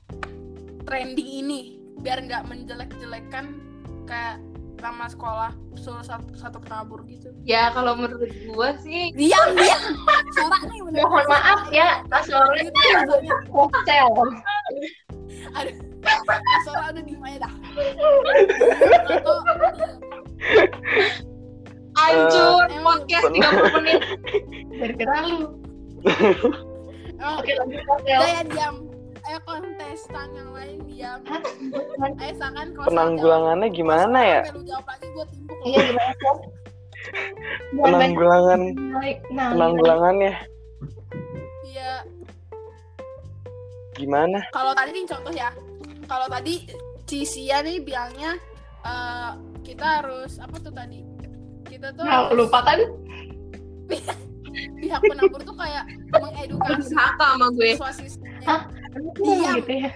trending 0.83 1.31
ini 1.47 1.79
biar 2.03 2.23
nggak 2.27 2.47
menjelek-jelekan 2.51 3.59
kayak 4.07 4.43
nama 4.83 5.09
sekolah 5.09 5.51
suruh 5.79 6.05
satu, 6.05 6.35
satu 6.37 6.59
penabur 6.61 7.07
gitu. 7.09 7.33
Ya 7.47 7.73
kalau 7.73 7.97
menurut 7.97 8.29
gue 8.29 8.71
sih 8.85 9.15
Diam, 9.17 9.57
diam. 9.57 9.83
Sora 10.37 10.59
nih 10.69 10.81
bener. 10.85 11.01
Mohon 11.07 11.27
maaf 11.31 11.63
ya, 11.73 12.03
ya, 12.05 12.05
maksudnya. 12.11 13.37
Hotel. 13.51 14.11
Aduh, 15.57 15.77
udah 16.67 17.03
diem 17.03 17.23
aja 17.25 17.39
dah. 17.47 17.53
Atau 19.15 19.37
hancur 21.97 22.65
Eh, 22.67 22.79
podcast 22.79 23.25
emang- 23.25 23.35
30 23.35 23.75
menit. 23.75 24.01
Gara-gara 24.71 25.19
lu. 25.25 25.39
emang 27.17 27.33
Oke 27.35 27.51
lanjut 27.55 27.83
hotel. 27.87 28.19
Udah 28.19 28.29
ya 28.31 28.43
diam. 28.45 28.77
Ayo 29.27 29.39
kontestan 29.43 30.29
yang 30.33 30.51
lain 30.53 30.79
diam. 30.87 31.19
Ayo 31.27 32.33
kalau 32.71 32.87
Penanggulangannya 32.87 33.69
gimana 33.71 34.19
ya? 34.21 34.41
Lu 34.53 34.63
jawab 34.63 34.87
lagi 34.87 35.07
gue 35.09 35.25
timpuk 35.27 35.59
Iya 35.65 35.79
gimana? 35.83 36.13
Penanggulangan 37.87 38.61
Nah, 39.31 39.49
penanggulangannya 39.55 40.33
Iya. 41.65 41.93
gimana? 43.95 44.39
Kalau 44.51 44.73
tadi 44.73 44.91
nih 44.93 45.07
contoh 45.07 45.33
ya. 45.33 45.51
Kalau 46.05 46.27
tadi 46.27 46.55
Cisia 47.03 47.63
nih 47.63 47.81
bilangnya 47.81 48.35
eh, 48.83 49.31
kita 49.63 50.03
harus 50.03 50.39
apa 50.39 50.59
tuh 50.59 50.71
tadi? 50.71 51.03
Kita 51.77 51.93
tuh 51.93 52.03
Nah, 52.03 52.33
lupa 52.33 52.59
kan? 52.63 52.81
pihak 54.81 55.01
penabur 55.03 55.41
tuh 55.43 55.53
kayak 55.53 55.85
mengedukasi 56.11 56.89
Durhaka 56.89 57.27
sama 57.29 57.47
gue. 57.53 57.73
Hah? 58.43 58.61
Diam. 59.15 59.61
gitu 59.61 59.73
ya. 59.77 59.91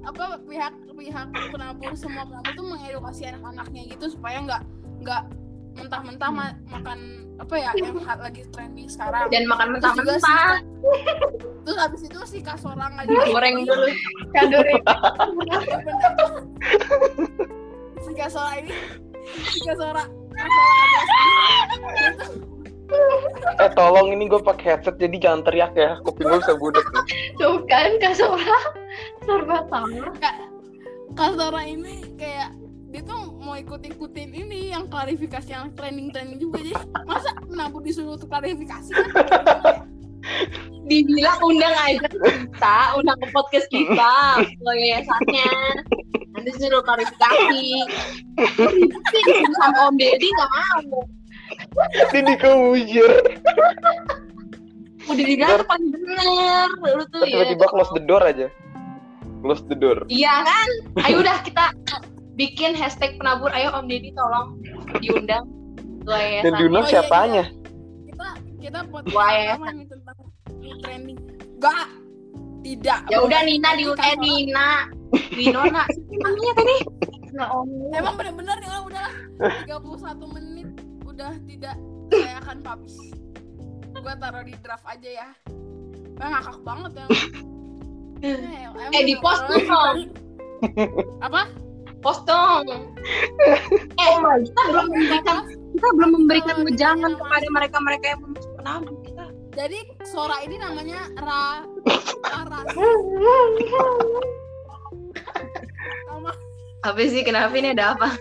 apa 0.00 0.24
pihak 0.40 0.72
pihak 0.90 1.26
penabur 1.52 1.92
semua 1.92 2.24
penabur 2.24 2.52
tuh 2.56 2.64
mengedukasi 2.66 3.28
anak-anaknya 3.28 3.82
gitu 3.86 4.08
supaya 4.08 4.40
nggak 4.40 4.62
nggak 4.98 5.22
mentah-mentah 5.76 6.30
ma- 6.32 6.56
makan 6.66 6.98
apa 7.36 7.54
ya 7.54 7.70
yang 7.76 7.92
lagi 8.18 8.42
trending 8.48 8.88
sekarang 8.88 9.28
Dan 9.28 9.44
makan 9.44 9.66
Terus 9.70 9.92
juga 9.94 10.12
si 10.16 10.24
mentah-mentah. 10.24 10.48
Ka- 10.48 10.64
terus 11.62 11.78
habis 11.78 12.02
itu 12.02 12.18
si 12.24 12.38
kasorang 12.40 12.92
aja 12.96 13.12
Goreng 13.28 13.54
dulu. 13.62 13.86
Kadore. 14.32 14.74
si 18.00 18.12
kasora 18.16 18.52
ini 18.56 18.72
si 19.44 19.60
kasora 19.62 20.04
kasora 20.38 20.78
Eh 23.58 23.70
tolong 23.74 24.14
ini 24.14 24.30
gue 24.30 24.40
pakai 24.40 24.78
headset 24.78 24.96
jadi 24.96 25.18
jangan 25.18 25.42
teriak 25.44 25.72
ya. 25.74 25.98
Kuping 26.06 26.30
gue 26.30 26.38
bisa 26.40 26.54
budek. 26.56 26.86
Tuh 27.36 27.60
kan 27.66 27.98
Kak 27.98 28.14
Sora. 28.16 28.58
Serba 29.26 29.66
salah. 29.66 30.14
kasora 31.18 31.66
ini 31.66 32.14
kayak 32.14 32.54
dia 32.88 33.02
tuh 33.04 33.34
mau 33.42 33.58
ikut-ikutin 33.58 34.32
ini 34.32 34.72
yang 34.72 34.86
klarifikasi 34.86 35.50
yang 35.50 35.74
trending-trending 35.74 36.38
juga 36.40 36.62
jadi 36.62 36.72
masa 37.04 37.34
penabur 37.44 37.82
disuruh 37.84 38.14
untuk 38.16 38.30
klarifikasi 38.32 38.94
kan 38.94 39.08
Dibilang 40.88 41.36
undang 41.44 41.74
aja 41.84 42.08
kita, 42.08 42.78
undang 42.96 43.18
ke 43.20 43.28
podcast 43.28 43.68
kita, 43.68 44.40
yayasannya. 44.64 45.52
Nanti 46.48 46.64
suruh 46.64 46.80
klarifikasi. 46.80 47.60
Sih 49.04 49.20
disuruh 49.20 49.56
sama 49.60 49.92
Om 49.92 49.96
Deddy 50.00 50.28
nggak 50.32 50.50
mau. 50.50 51.00
Ini 52.08 52.32
kebujur. 52.40 53.12
Udah 55.08 55.48
tuh 55.54 55.66
paling 55.68 55.88
bener. 55.92 56.68
Lu 56.72 57.04
tuh 57.12 57.20
ya. 57.24 57.44
Tiba-tiba 57.44 57.66
close 57.68 57.92
the 57.92 58.00
door 58.00 58.24
aja. 58.24 58.48
Close 59.44 59.60
the 59.68 59.76
door. 59.76 60.08
Iya 60.08 60.34
kan? 60.40 60.68
Ayo 61.04 61.20
udah 61.20 61.36
kita 61.44 61.64
bikin 62.34 62.72
hashtag 62.72 63.20
penabur. 63.20 63.52
Ayo 63.52 63.68
Om 63.76 63.84
Deddy 63.84 64.16
tolong 64.16 64.56
diundang 64.98 65.44
ke 66.00 66.08
Dan 66.08 66.48
yayasan. 66.48 66.56
diundang 66.56 66.80
Oh, 66.80 66.88
iya, 66.88 66.92
siapanya? 66.96 67.44
kita 68.08 68.26
kita 68.58 68.78
podcast 68.88 69.12
Wah, 69.12 69.30
ya. 69.30 69.54
tentang 69.60 70.18
trending 70.80 71.18
gak 71.60 71.86
tidak 72.64 73.00
Ya 73.08 73.18
udah 73.22 73.40
Nina 73.46 73.70
diundang 73.78 74.08
eh, 74.08 74.16
Nina. 74.18 74.68
Winona. 75.34 75.82
Namanya 76.22 76.52
tadi? 76.58 76.76
Nah, 77.38 77.48
Om. 77.54 77.68
emang 77.94 78.14
bener-bener 78.18 78.58
ya 78.64 78.82
udah 78.82 79.08
31 79.38 80.34
menit 80.34 80.68
udah 81.06 81.32
tidak 81.46 81.76
saya 82.08 82.40
akan 82.42 82.56
publish 82.64 82.98
gua 83.98 84.14
taruh 84.16 84.42
di 84.42 84.54
draft 84.64 84.86
aja 84.88 85.10
ya 85.22 85.28
Wah, 86.18 86.28
ngakak 86.40 86.58
banget 86.66 86.92
ya 86.98 87.06
Eh, 88.18 89.02
di 89.06 89.14
post 89.22 89.46
dong. 89.46 90.10
apa 91.22 91.46
Post 92.02 92.26
dong. 92.26 92.66
Eh, 94.02 94.14
kita 94.42 94.62
belum 94.70 94.86
memberikan 94.90 95.38
kita 95.46 95.88
belum 95.94 96.10
memberikan 96.18 96.56
wejangan 96.66 97.12
kepada 97.14 97.46
mereka-mereka 97.54 98.06
yang 98.10 98.20
belum 98.26 98.34
kita. 98.42 98.60
Jadi 99.58 99.90
Sora 100.06 100.38
ini 100.46 100.54
namanya 100.54 101.10
Ra 101.18 101.66
Ra 102.30 102.60
Nama 106.06 106.30
Apa 106.86 107.02
sih 107.02 107.26
kenapa 107.26 107.58
ini 107.58 107.74
ada 107.74 107.98
apa? 107.98 108.14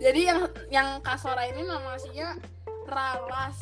Jadi 0.00 0.24
yang 0.24 0.48
yang 0.72 0.88
Kak 1.04 1.20
Sora 1.20 1.44
ini 1.52 1.68
nama 1.68 2.00
aslinya 2.00 2.32
Ralas. 2.88 3.60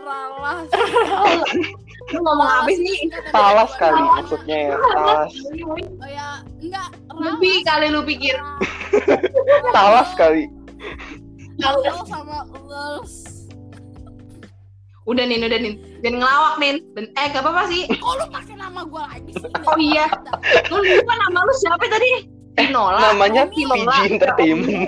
Ralas. 0.00 0.68
Lu 2.16 2.24
ngomong 2.24 2.48
apa 2.48 2.72
sih? 2.72 3.12
Talas 3.28 3.76
kali 3.76 4.00
maksudnya 4.00 4.72
ya. 4.72 4.76
Talas. 4.80 5.32
Oh 5.76 6.08
ya, 6.08 6.40
enggak. 6.56 6.88
Lebih 7.12 7.68
kali 7.68 7.92
lu 7.92 8.00
pikir. 8.00 8.40
Talas 9.76 10.08
kali. 10.16 10.48
Kalau 11.60 11.84
sama 12.08 12.48
Lels. 12.64 13.37
Udah 15.08 15.24
nih, 15.24 15.40
udah 15.40 15.56
nih. 15.58 15.72
Jangan 15.98 16.16
ngelawak 16.20 16.54
nih. 16.60 16.72
Ben- 16.92 17.12
Eh, 17.14 17.26
gak 17.32 17.40
apa-apa 17.40 17.62
sih. 17.66 17.82
Kok 17.88 18.12
lu 18.14 18.26
pakai 18.28 18.54
nama 18.54 18.80
gue 18.84 19.02
lagi 19.02 19.32
sih? 19.32 19.50
Oh 19.64 19.78
iya. 19.80 20.04
Lu 20.68 20.76
lupa 20.78 21.12
nama 21.16 21.38
lu 21.40 21.52
siapa 21.56 21.84
tadi? 21.88 22.10
Tinola. 22.54 23.00
Namanya 23.08 23.42
Oh, 23.42 23.50
Tinola. 23.50 23.94
PG 23.94 24.04
Entertainment. 24.10 24.84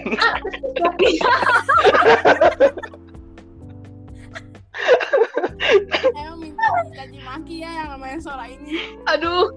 Emang 6.13 6.39
minta 6.39 6.65
dikaji 6.85 7.19
maki 7.23 7.57
ya 7.63 7.71
yang 7.75 7.89
namanya 7.97 8.19
Sora 8.21 8.47
ini. 8.47 8.97
Aduh. 9.07 9.49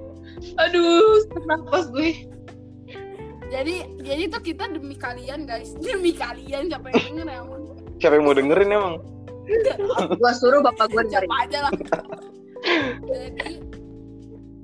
Aduh, 0.59 1.23
nafas 1.45 1.87
gue. 1.89 2.27
Jadi 3.47 3.75
jadi 4.01 4.23
tuh 4.27 4.41
kita 4.41 4.65
demi 4.67 4.97
kalian 4.97 5.45
guys, 5.45 5.77
demi 5.83 6.09
kalian 6.11 6.67
siapa 6.67 6.89
yang 6.89 7.03
denger 7.05 7.27
ya? 7.27 7.37
Emang? 7.39 7.61
Siapa 8.01 8.13
yang 8.17 8.25
mau 8.25 8.35
dengerin 8.35 8.69
emang? 8.71 8.95
Gua 10.17 10.31
suruh 10.35 10.63
bapak 10.63 10.87
gue 10.91 11.03
dengerin. 11.07 11.27
Siapa 11.29 11.37
aja 11.47 11.59
lah. 11.67 11.73
jadi 13.03 13.49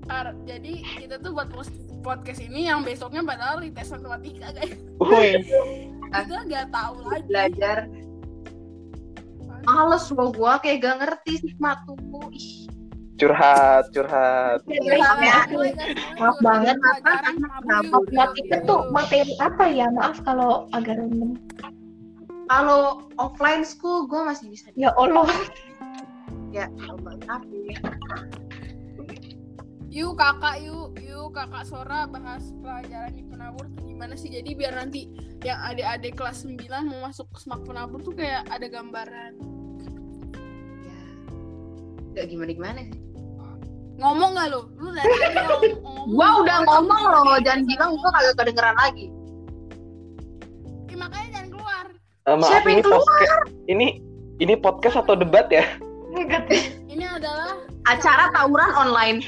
ar- 0.09 0.39
jadi 0.47 0.73
kita 1.03 1.15
tuh 1.19 1.31
buat 1.35 1.51
podcast 1.99 2.39
ini 2.39 2.71
yang 2.71 2.81
besoknya 2.87 3.21
padahal 3.21 3.59
di 3.59 3.69
tes 3.75 3.91
matematika 3.91 4.55
guys. 4.55 4.73
Kita 6.09 6.37
nggak 6.47 6.65
tahu 6.71 6.95
lagi. 7.05 7.27
Belajar. 7.27 7.77
Males 9.67 10.05
gua 10.09 10.27
gua 10.31 10.53
kayak 10.63 10.81
gak 10.81 10.95
ngerti 11.03 11.33
sih 11.43 11.53
matu. 11.59 11.93
Ih. 12.31 12.65
curhat, 13.19 13.91
curhat. 13.91 14.63
Maaf 14.63 15.19
ya. 15.19 15.43
Maaf 16.15 16.37
banget, 16.39 16.79
apa, 16.79 18.31
itu 18.39 18.55
tuh 18.63 18.87
materi 18.95 19.35
apa 19.43 19.67
ya? 19.67 19.91
Maaf 19.91 20.23
kalau 20.23 20.71
agak 20.71 20.95
random. 21.03 21.35
Kalau 22.49 23.05
offline 23.21 23.61
school 23.61 24.09
gue 24.09 24.21
masih 24.25 24.49
bisa. 24.49 24.73
Ya 24.73 24.89
Allah. 24.97 25.29
Ya, 26.49 26.65
Allah, 26.89 27.13
tapi 27.29 27.77
Yuk 29.89 30.21
kakak, 30.21 30.61
yuk, 30.61 30.93
yuk 31.01 31.33
kakak 31.33 31.65
Sora 31.65 32.05
bahas 32.05 32.53
pelajaran 32.61 33.09
di 33.09 33.25
penabur 33.25 33.65
tuh 33.73 33.89
gimana 33.89 34.13
sih? 34.13 34.29
Jadi 34.29 34.53
biar 34.53 34.77
nanti 34.77 35.09
yang 35.41 35.57
adik-adik 35.65 36.13
kelas 36.13 36.45
9 36.45 36.61
mau 36.85 37.09
masuk 37.09 37.25
ke 37.33 37.41
semak 37.41 37.65
penabur 37.65 37.97
tuh 38.01 38.13
kayak 38.13 38.45
ada 38.53 38.69
gambaran. 38.69 39.33
ya 42.13 42.21
gak 42.21 42.27
gimana 42.29 42.53
gimana 42.53 42.79
sih. 42.85 43.01
Ngomong 43.97 44.29
gak 44.37 44.47
lu? 44.53 44.61
Lu 44.77 44.89
dari 44.93 45.09
tadi 45.09 45.73
ngomong. 45.73 46.05
Gua 46.13 46.29
udah 46.45 46.57
ngomong 46.69 47.03
loh, 47.09 47.37
jangan 47.41 47.65
bilang 47.65 47.91
gua 47.97 48.09
kagak 48.13 48.35
kedengeran 48.37 48.77
lagi. 48.77 49.05
Ya, 50.85 50.95
makanya 51.01 51.38
Eh, 52.25 52.35
maaf 52.35 52.49
Siapa 52.51 52.67
yang 52.67 52.75
ini 52.75 52.83
podcast 52.85 53.33
ini 53.65 53.87
ini 54.39 54.53
podcast 54.55 54.95
atau 54.97 55.15
debat 55.15 55.47
ya? 55.49 55.63
Ini 56.89 57.05
adalah 57.07 57.55
Acara 57.85 58.29
tawuran 58.31 58.69
online. 58.71 59.19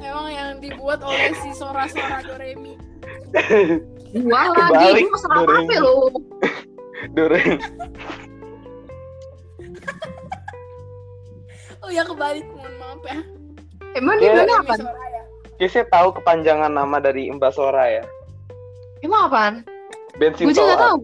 emang 0.00 0.28
yang 0.30 0.50
dibuat 0.58 1.02
oleh 1.02 1.34
si 1.36 1.50
Sora-Sora 1.52 2.22
Doremi. 2.22 2.78
Gua 4.12 4.42
lagi, 4.52 5.02
gua 5.02 5.10
masalah 5.10 5.36
Doremi. 5.42 5.66
apa 5.66 5.76
lo? 5.80 5.94
Doreng. 7.16 7.50
Oh 11.80 11.90
ya 11.90 12.04
kebalik, 12.04 12.44
mohon 12.46 12.74
maaf 12.78 13.00
ya. 13.02 13.18
Emang 13.96 14.16
Ya. 14.18 14.22
dia 14.22 14.30
Doremi 14.36 14.54
apa? 14.60 14.74
Sora 14.76 15.04
ya. 15.08 15.22
Kayaknya 15.56 15.68
saya 15.68 15.86
tahu 15.88 16.08
kepanjangan 16.14 16.72
nama 16.72 16.96
dari 17.00 17.22
Mbak 17.28 17.52
Sora 17.52 17.84
ya. 17.90 18.04
Emang 19.00 19.32
apaan? 19.32 19.54
Bensin 20.20 20.50
Gue 20.50 20.54
juga 20.54 20.64
gak 20.66 20.76
solar. 20.76 20.84
tahu. 20.84 20.98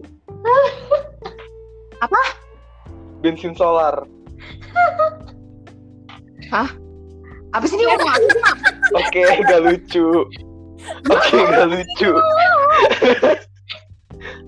Bensin 3.25 3.53
solar. 3.57 3.95
Apa 7.55 7.65
sih 7.65 7.75
dia 7.81 7.89
ngomong 7.89 8.09
apa? 8.13 8.49
Oke, 9.01 9.21
gak 9.49 9.61
lucu. 9.65 10.07
Oke, 11.09 11.37
gak 11.41 11.67
lucu. 11.73 12.11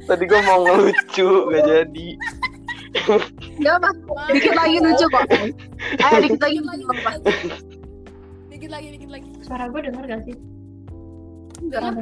Tadi 0.06 0.24
gue 0.26 0.42
mau 0.46 0.60
ngelucu, 0.66 1.30
gak 1.50 1.64
jadi. 1.66 2.08
Gak 3.58 3.74
apa. 3.82 3.90
Dikit 4.30 4.54
lagi 4.54 4.78
lucu 4.78 5.06
kok. 5.10 5.26
Ayo 6.06 6.18
dikit 6.22 6.42
lagi. 6.42 6.58
Lucu, 6.62 6.86
Pak. 7.02 7.14
dikit 8.54 8.70
lagi. 8.70 8.88
Dikit 8.94 9.10
lagi. 9.10 9.30
Suara 9.42 9.66
gue 9.66 9.82
dengar 9.82 10.04
gak 10.06 10.22
sih? 10.30 10.36
Enggak. 11.66 11.98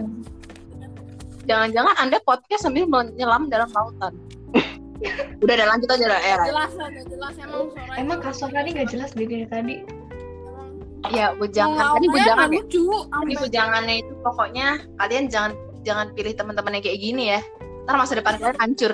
Jangan-jangan 1.48 1.96
Anda 1.96 2.18
podcast 2.28 2.68
sambil 2.68 2.84
menyelam 2.86 3.48
dalam 3.48 3.72
lautan. 3.72 4.14
Udah, 5.46 5.54
udah 5.62 5.68
lanjut 5.70 5.90
aja 5.94 6.06
lah. 6.10 6.20
Ya, 6.26 6.36
Jelas 6.50 6.74
lah, 6.74 6.90
udah 6.90 7.04
jelas 7.06 7.34
emang. 7.38 7.70
Emang 8.02 8.18
Sora 8.34 8.66
ini 8.66 8.82
gak 8.82 8.90
jelas 8.90 9.14
deh 9.14 9.30
dari 9.30 9.46
tadi. 9.46 9.76
Emang- 9.86 11.14
ya 11.14 11.38
bujangan. 11.38 12.02
Tadi 12.02 12.08
bujangan 12.10 12.48
ya. 12.50 12.56
lucu. 12.58 12.86
Tadi 13.06 13.34
bujangannya 13.38 13.96
itu 14.02 14.14
pokoknya 14.26 14.68
kalian 14.98 15.26
jangan 15.30 15.52
jangan 15.86 16.08
pilih 16.18 16.34
teman-teman 16.34 16.82
yang 16.82 16.84
kayak 16.84 17.00
gini 17.00 17.24
ya. 17.30 17.40
Ntar 17.86 17.96
masa 17.96 18.18
depan 18.18 18.42
kalian 18.42 18.58
hancur. 18.58 18.94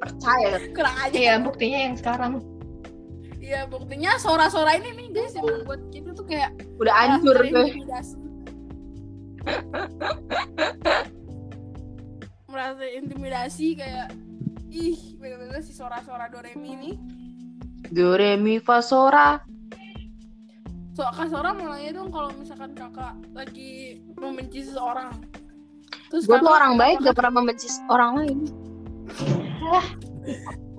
Percaya. 0.00 0.56
kurang 0.72 0.96
aja. 1.04 1.12
Iya, 1.14 1.34
buktinya 1.44 1.78
yang 1.84 1.94
sekarang. 2.00 2.32
Iya, 3.36 3.60
buktinya 3.68 4.16
Sora-Sora 4.16 4.80
ini 4.80 4.90
nih 4.96 5.08
guys 5.12 5.36
yang 5.36 5.44
membuat 5.44 5.84
kita 5.92 6.16
tuh 6.16 6.24
kayak 6.24 6.56
Udah 6.80 6.94
ah, 6.96 7.20
hancur 7.20 7.36
gue. 7.44 7.66
Intimidasi 13.42 13.74
kayak 13.74 14.14
ih 14.70 15.18
bener-bener 15.18 15.58
si 15.66 15.74
Sora-Sora 15.74 16.30
Doremi 16.30 16.78
ini 16.78 16.92
Do 17.90 18.14
re 18.14 18.38
mi 18.38 18.62
fa 18.62 18.78
sora. 18.80 19.42
So, 20.94 21.02
Kak 21.02 21.28
Sora 21.28 21.52
mau 21.52 21.74
nanya 21.74 21.98
dong 22.00 22.08
kalau 22.08 22.30
misalkan 22.38 22.72
kakak 22.72 23.18
lagi 23.34 24.00
membenci 24.16 24.64
seseorang. 24.64 25.12
Terus 26.08 26.24
Gue 26.24 26.40
tuh 26.40 26.52
orang 26.52 26.80
baik 26.80 27.04
gak 27.04 27.18
pernah 27.18 27.42
membenci 27.42 27.68
orang 27.92 28.22
lain. 28.22 28.38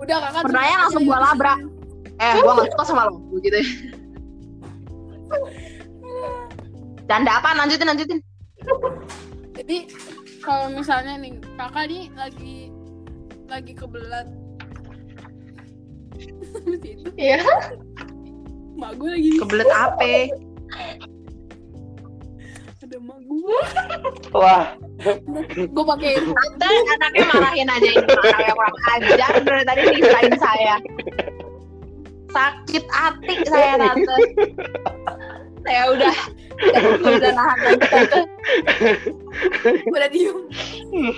Udah 0.02 0.18
kakak. 0.26 0.42
Pernah 0.48 0.64
ya 0.66 0.76
langsung 0.88 1.04
gua 1.06 1.18
gitu. 1.22 1.28
labrak. 1.28 1.60
Eh, 2.18 2.34
gue 2.40 2.54
gak 2.56 2.70
suka 2.74 2.84
sama 2.88 3.06
lo. 3.12 3.22
Gitu 3.44 3.58
ya. 3.62 3.66
Canda 7.12 7.32
apa? 7.38 7.50
Lanjutin, 7.54 7.88
lanjutin. 7.94 8.20
Jadi 9.54 9.78
kalau 10.44 10.68
misalnya 10.70 11.16
nih 11.18 11.40
kakak 11.56 11.88
nih 11.88 12.12
lagi 12.14 12.58
lagi 13.48 13.74
kebelat. 13.74 14.28
itu 16.84 17.10
Iya. 17.16 17.42
mak 18.78 19.00
gue 19.00 19.10
lagi 19.10 19.30
Kebelet 19.40 19.70
ape. 19.72 20.16
ada 22.84 22.98
mak 23.00 23.20
gue. 23.24 23.60
Wah, 24.36 24.76
Gue 25.56 25.84
pakai 25.88 26.20
Tante, 26.20 26.70
anaknya 27.00 27.24
marahin 27.32 27.70
aja 27.72 27.90
ini. 27.96 28.04
Kurang 28.04 28.78
ajar. 29.00 29.32
Dari 29.40 29.64
tadi 29.64 29.82
nisain 29.96 30.34
saya. 30.36 30.76
Sakit 32.34 32.84
hati 32.92 33.36
saya, 33.48 33.74
Tante. 33.80 34.18
Saya 35.64 35.84
udah. 35.90 36.16
Udah 37.02 37.32
nahan 37.34 37.58
lagi, 37.60 37.88
Tante. 37.88 38.20
udah 39.90 40.10
diem. 40.12 40.38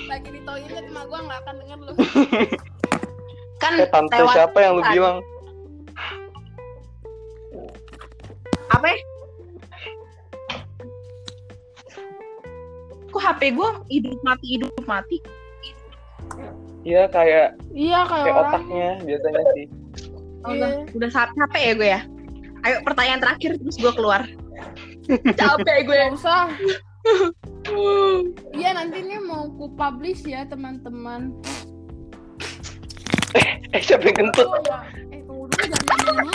Lagi 0.07 0.29
di 0.31 0.41
toilet 0.41 0.85
mak 0.89 1.05
gue 1.05 1.19
nggak 1.19 1.39
akan 1.43 1.53
denger 1.59 1.77
lu. 1.81 1.91
Kan 3.57 3.71
eh 3.77 3.89
tante 3.89 4.15
lewat 4.15 4.33
siapa 4.33 4.57
yang 4.59 4.73
lu 4.77 4.83
kan. 4.83 4.93
bilang? 4.93 5.17
apa 8.67 8.85
ya? 8.85 8.97
Kok 13.07 13.21
HP 13.21 13.41
gue 13.53 13.69
hidup 13.89 14.17
mati 14.21 14.45
hidup 14.57 14.71
mati? 14.83 15.17
Iya 16.85 17.09
kayak 17.09 17.57
Iya 17.71 17.99
kayak 18.05 18.25
kayak 18.25 18.41
otaknya 18.41 18.89
biasanya 19.01 19.43
sih. 19.53 19.65
Oh, 20.45 20.51
Iya. 20.53 20.61
udah, 20.61 20.69
udah 20.93 21.09
capek 21.09 21.61
ya 21.61 21.73
gue 21.73 21.89
ya. 21.89 22.01
Ayo 22.65 22.81
pertanyaan 22.81 23.21
terakhir 23.21 23.61
terus 23.61 23.77
gue 23.77 23.93
keluar. 23.93 24.25
Capek 25.37 25.85
gue. 25.85 25.93
Gak 25.95 26.17
usah. 26.17 26.49
Iya 28.51 28.73
nanti 28.73 29.05
nih 29.05 29.21
mau 29.21 29.45
ku 29.53 29.69
publish 29.71 30.25
ya 30.25 30.49
teman-teman. 30.49 31.29
Eh 33.69 33.81
siapa 33.83 34.09
yang 34.09 34.17
kentut? 34.25 34.47
Oh 34.47 34.57
ya, 34.63 34.79
eh 35.11 35.21
tunggu 35.21 35.45
dulu 35.45 35.65
jangan. 35.69 36.25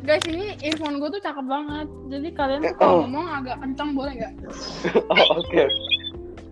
Guys 0.00 0.24
ini 0.26 0.56
earphone 0.62 0.96
gue 0.96 1.10
tuh 1.10 1.20
cakep 1.20 1.44
banget. 1.44 1.88
Jadi 2.06 2.28
kalian 2.32 2.60
tuh 2.62 2.70
Oh. 2.70 2.78
kalau 2.78 2.96
ngomong 3.04 3.26
agak 3.34 3.56
kencang 3.58 3.90
boleh 3.92 4.12
nggak? 4.14 4.32
Oh 5.12 5.26
oke. 5.36 5.62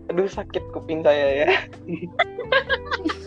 Aduh 0.08 0.26
sakit 0.26 0.64
kuping 0.74 1.06
saya 1.06 1.46
ya. 1.46 1.50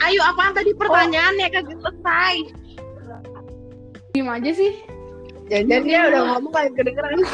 Ayo 0.00 0.20
apaan 0.24 0.56
tadi 0.56 0.72
pertanyaannya 0.72 1.46
kagak 1.52 1.76
selesai. 1.76 2.36
Diem 4.16 4.28
aja 4.28 4.50
sih. 4.56 4.72
Jangan 5.50 5.82
dia 5.82 6.00
udah 6.08 6.22
ngomong 6.36 6.52
kayak 6.54 6.72
kedengeran. 6.78 7.18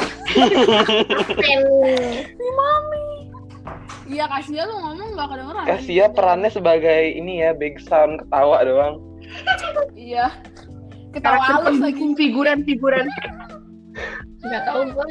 Iya 4.07 4.23
Kasia 4.31 4.63
lu 4.63 4.75
ngomong 4.79 5.19
nggak 5.19 5.27
kedengeran. 5.35 5.65
Kasia 5.67 6.05
perannya 6.15 6.47
sebagai 6.47 7.11
ini 7.11 7.43
ya 7.43 7.51
big 7.51 7.75
sound 7.83 8.23
ketawa 8.23 8.63
doang. 8.63 9.03
Iya. 9.99 10.31
Ketawa 11.11 11.43
Karakter 11.43 11.55
halus 11.67 11.79
lagi. 11.83 12.03
figuran-figuran. 12.15 13.07
nggak 14.37 14.63
tahu 14.69 14.81
gue 14.93 15.07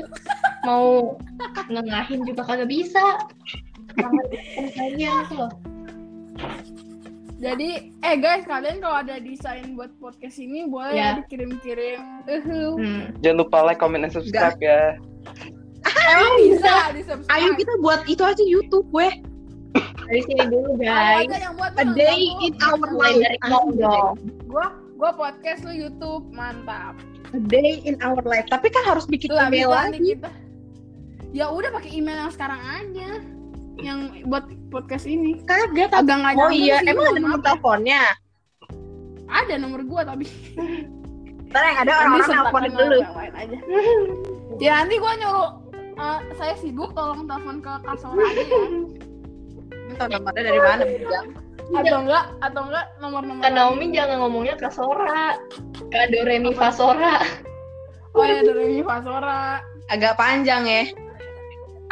mau 0.62 0.86
nengahin 1.66 2.22
juga 2.22 2.46
kagak 2.46 2.70
bisa 2.70 3.18
sangat 3.98 4.26
pertanyaan 4.54 5.26
itu 5.26 5.34
loh 5.34 5.50
Jadi, 7.36 7.92
eh 8.00 8.16
guys, 8.16 8.48
kalian 8.48 8.80
kalau 8.80 9.04
ada 9.04 9.20
desain 9.20 9.76
buat 9.76 9.92
podcast 10.00 10.40
ini 10.40 10.64
boleh 10.64 10.96
Ya. 10.96 11.20
dikirim-kirim. 11.20 12.00
Uhuh. 12.24 12.80
hmm. 12.80 13.02
Jangan 13.20 13.36
lupa 13.36 13.58
like, 13.60 13.76
comment, 13.76 14.00
dan 14.00 14.10
subscribe 14.10 14.56
ya. 14.56 14.96
Emang 16.06 16.34
bisa 16.40 16.72
di 16.90 17.02
subscribe. 17.04 17.28
Ayo 17.30 17.52
kita 17.54 17.72
buat 17.78 18.00
itu 18.08 18.22
aja 18.24 18.40
YouTube, 18.40 18.88
weh. 18.90 19.12
dari 20.06 20.22
sini 20.24 20.48
dulu 20.48 20.78
guys 20.80 21.28
aja 21.28 21.50
yang 21.50 21.54
buat 21.58 21.76
A 21.76 21.84
day 21.92 22.30
in 22.40 22.54
our 22.62 22.88
life. 22.94 23.20
dari 23.20 23.36
Gua 24.48 24.66
gua 24.96 25.10
podcast 25.12 25.66
lu 25.66 25.74
YouTube, 25.74 26.24
mantap. 26.32 26.96
A 27.34 27.40
day 27.42 27.84
in 27.84 27.98
our 28.00 28.22
life. 28.24 28.48
Tapi 28.48 28.72
kan 28.72 28.86
harus 28.88 29.04
bikin 29.04 29.28
Tuh 29.28 29.36
email 29.36 29.68
lagi. 29.68 30.00
kita. 30.16 30.30
Ya 31.34 31.52
udah 31.52 31.68
pakai 31.68 31.92
email 31.92 32.16
yang 32.16 32.32
sekarang 32.32 32.56
aja. 32.64 33.20
Yang 33.76 33.98
buat 34.24 34.44
podcast 34.68 35.04
ini. 35.04 35.40
Kagak, 35.44 35.92
tapi 35.92 36.08
Agak 36.08 36.16
nggak 36.16 36.34
Oh 36.36 36.48
iya, 36.48 36.80
sih, 36.80 36.88
emang 36.88 37.06
ada 37.06 37.20
nomor 37.20 37.38
maaf. 37.38 37.44
teleponnya? 37.44 38.02
Ada 39.26 39.54
nomor 39.58 39.80
gua 39.84 40.02
tapi 40.02 40.24
Ntar 41.50 41.62
yang 41.62 41.78
ada 41.82 41.92
orang-orang 41.96 42.30
nomor 42.42 42.62
dulu. 42.74 42.98
aja. 43.32 43.56
ya 44.64 44.72
nanti 44.82 44.94
gua 44.96 45.12
nyuruh 45.14 45.50
eh, 45.96 46.18
saya 46.34 46.54
sibuk 46.56 46.90
tolong 46.92 47.24
telepon 47.24 47.58
ke 47.58 47.72
Kasora 47.82 48.22
aja 48.22 48.42
ya. 48.42 48.60
Minta 49.86 50.04
nomornya 50.08 50.42
dari 50.42 50.60
mana, 50.60 50.82
Bujang? 50.84 51.26
atau 51.66 51.98
enggak 51.98 52.24
atau 52.40 52.62
enggak 52.62 52.86
nomor-nomor 52.98 53.42
Kak 53.42 53.50
lain. 53.50 53.58
Naomi 53.58 53.86
jangan 53.90 54.16
ngomongnya 54.22 54.54
Kak 54.54 54.70
Sora 54.70 55.34
Kak 55.90 56.06
Doremi 56.10 56.54
Fasora 56.54 57.18
oh 58.14 58.22
ya 58.22 58.38
dari 58.40 58.80
Fasora 58.80 59.58
Agak 59.86 60.14
panjang 60.14 60.62
ya. 60.62 60.82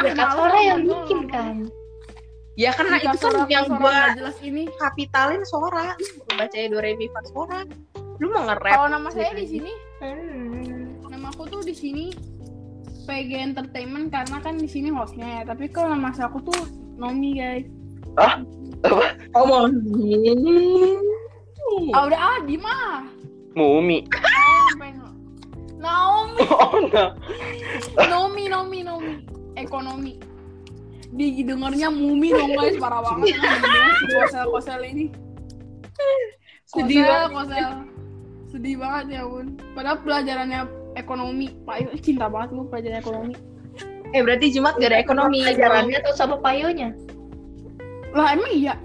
Ya 0.02 0.12
Kak 0.16 0.28
malu 0.30 0.34
Sora 0.34 0.60
yang 0.62 0.80
bikin 0.82 1.20
kan 1.30 1.56
Ya 2.54 2.70
karena 2.70 3.02
itu 3.02 3.18
kan 3.18 3.50
yang 3.50 3.66
gua 3.66 4.14
jelas 4.14 4.38
ini 4.38 4.70
kapitalin 4.78 5.42
Sora. 5.42 5.98
Lu 5.98 6.38
bacanya 6.38 6.70
do 6.70 6.78
re 6.78 6.94
mi 6.94 7.10
fa 7.10 7.18
Sora. 7.26 7.66
Lu 8.22 8.30
mau 8.30 8.46
nge-rap? 8.46 8.78
kalau 8.78 8.88
nama 8.94 9.10
saya 9.10 9.34
di 9.34 9.42
sini 9.42 9.72
hmm. 9.98 11.10
nama 11.10 11.34
aku 11.34 11.50
tuh 11.50 11.66
di 11.66 11.74
sini 11.74 12.14
PG 13.10 13.30
Entertainment 13.52 14.14
karena 14.14 14.38
kan 14.38 14.54
di 14.54 14.70
sini 14.70 14.94
hostnya 14.94 15.42
ya 15.42 15.50
tapi 15.50 15.66
kalau 15.66 15.98
nama 15.98 16.14
saya 16.14 16.30
aku 16.30 16.46
tuh 16.46 16.62
Nomi 16.94 17.42
guys 17.42 17.66
Oh, 19.34 19.42
mau 19.50 19.66
gini. 19.66 20.94
ah 21.90 22.06
udah 22.06 22.20
ah 22.22 22.38
di 22.46 22.54
mah 22.54 23.02
Mumi. 23.58 24.06
Naomi 25.82 26.38
Oh 26.54 26.78
no. 26.86 27.04
Nomi 27.98 28.44
Nomi 28.46 28.80
Nomi 28.86 29.33
ekonomi. 29.56 30.18
Di 31.14 31.46
dengernya 31.46 31.88
mumi 31.94 32.34
dong 32.34 32.52
guys. 32.58 32.76
Parah 32.78 33.00
banget. 33.02 33.38
Si 34.00 34.04
kosel 34.10 34.44
kosel 34.50 34.80
ini. 34.82 35.06
Sedih 36.66 37.02
kosel 37.06 37.26
kosel 37.30 37.70
sedih 38.54 38.78
banget 38.78 39.18
ya 39.18 39.26
bun 39.26 39.58
padahal 39.74 39.98
pelajarannya 40.06 40.70
ekonomi. 40.94 41.50
Pak 41.66 41.76
Yu 41.82 41.90
cinta 41.98 42.30
banget 42.30 42.54
gue 42.54 42.66
pelajaran 42.70 42.98
ekonomi. 43.02 43.34
Eh 44.14 44.22
berarti 44.22 44.46
Jumat 44.54 44.78
gak 44.78 44.94
ada 44.94 45.02
ekonomi. 45.02 45.42
pelajarannya 45.42 45.98
tuh 46.06 46.14
sama 46.14 46.38
payonya. 46.38 46.94
Lah 48.14 48.30
emang 48.38 48.54
iya? 48.54 48.78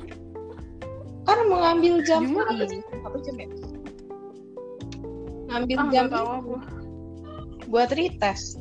Kan 1.29 1.45
mau 1.45 1.61
ngambil 1.61 2.01
jam 2.01 2.33
apa 2.33 2.65
sih? 2.65 2.81
Apa 3.05 3.17
jam 3.21 3.35
ya? 3.37 3.47
Ngambil 5.53 5.77
ah 5.77 5.89
jam 5.93 6.05
nggak 6.09 6.17
tahu 6.17 6.29
aku. 6.33 6.55
buat 7.69 7.93
retest. 7.93 8.57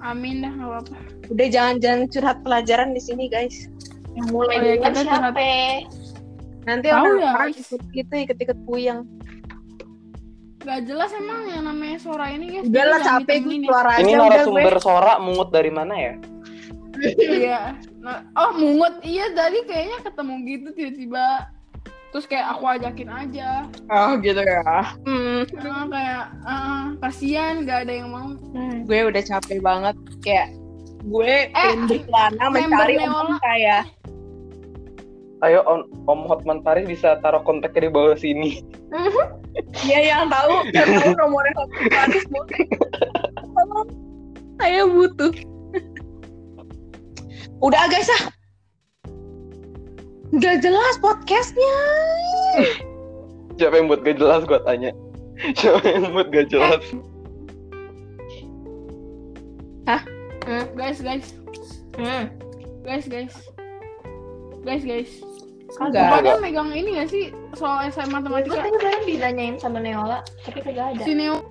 Amin 0.00 0.44
dah 0.44 0.52
nggak 0.52 0.68
apa-apa 0.68 0.96
Udah 1.26 1.46
jangan-jangan 1.48 2.02
curhat 2.08 2.38
pelajaran 2.42 2.90
di 2.92 3.00
sini, 3.00 3.26
guys. 3.26 3.66
yang 4.12 4.28
mulai 4.30 4.56
Oh, 4.56 4.62
ya, 4.62 4.74
kita 4.80 5.00
siapa 5.02 5.44
Nanti 6.64 6.88
Tahu 6.88 6.98
orang, 6.98 7.16
ya, 7.20 7.30
orang 7.36 7.50
ikut 7.52 7.82
gitu 7.92 8.12
ikut-ikut 8.16 8.58
puyeng. 8.64 9.00
Gak 10.62 10.82
jelas 10.82 11.14
emang 11.14 11.46
yang 11.46 11.62
namanya 11.62 11.98
Sora 12.02 12.26
ini 12.26 12.58
guys 12.58 12.66
Udah 12.66 12.84
lah 12.90 12.98
capek 12.98 13.38
gue 13.38 13.54
ya. 13.54 13.60
keluar 13.70 13.86
aja 13.86 14.00
Ini 14.02 14.10
gue. 14.10 14.18
narasumber 14.18 14.74
Sora 14.82 15.14
mungut 15.22 15.48
dari 15.54 15.70
mana 15.70 15.94
ya? 15.94 16.12
Iya 17.22 17.60
nah, 18.02 18.26
Oh 18.34 18.50
mungut 18.58 18.98
Iya 19.06 19.30
tadi 19.30 19.62
kayaknya 19.62 20.02
ketemu 20.02 20.34
gitu 20.42 20.68
tiba-tiba 20.74 21.24
Terus 22.16 22.32
kayak 22.32 22.48
aku 22.48 22.64
ajakin 22.64 23.12
aja 23.12 23.68
Oh 23.92 24.16
gitu 24.16 24.40
ya. 24.40 24.64
Hmm, 25.04 25.44
Ah, 25.60 25.84
Kayak 25.84 26.24
ah, 26.48 26.84
Kasian 26.96 27.68
gak 27.68 27.84
ada 27.84 27.92
yang 27.92 28.08
mau 28.08 28.32
Hmm. 28.56 28.88
gue 28.88 29.00
udah 29.04 29.20
capek 29.20 29.60
banget 29.60 29.92
kayak 30.24 30.48
gue 31.04 31.52
Eh, 31.52 31.72
berkelana 31.84 32.44
mencari 32.48 32.96
om 33.04 33.36
kayak 33.36 33.84
Ayo 35.44 35.60
Om, 35.60 36.08
Om 36.08 36.20
Hotman 36.24 36.64
Paris 36.64 36.88
bisa 36.88 37.20
taruh 37.20 37.44
kontaknya 37.44 37.84
di 37.84 37.90
bawah 37.92 38.16
sini. 38.16 38.64
dia 39.84 40.00
yang 40.08 40.32
tahu 40.32 40.64
yang 40.72 40.88
tahu 40.96 41.12
nomornya 41.12 41.52
Hotman. 41.52 42.08
Tolong, 43.44 43.88
saya 44.56 44.88
butuh. 44.88 45.32
Udah 47.60 47.84
guys 47.86 48.08
ah. 48.08 48.32
Gak 50.34 50.58
jelas 50.58 50.94
podcastnya. 50.98 51.78
Siapa 53.54 53.78
yang 53.78 53.86
buat 53.86 54.02
gak 54.02 54.18
jelas 54.18 54.42
gua 54.42 54.58
tanya. 54.66 54.90
Siapa 55.54 55.86
yang 55.86 56.10
buat 56.10 56.28
gak 56.34 56.50
jelas? 56.50 56.82
Guys 60.76 61.02
guys 61.02 61.34
Hmm. 61.98 62.30
Guys 62.86 63.06
guys 63.10 63.34
Guys 64.62 64.84
guys. 64.86 65.10
Bapaknya 65.76 66.38
megang 66.38 66.70
ini 66.70 67.02
gak 67.02 67.10
sih 67.10 67.34
Soal 67.58 67.90
SMA 67.90 68.06
Gue 68.06 68.14
matematika 68.14 68.62
tadi 68.62 68.70
kemarin 68.78 69.02
ditanyain 69.08 69.56
sama 69.58 69.78
Neola, 69.82 70.22
tapi 70.46 70.62
kagak 70.62 70.94
ada. 70.94 71.02
Si 71.02 71.12
Neo 71.16 71.42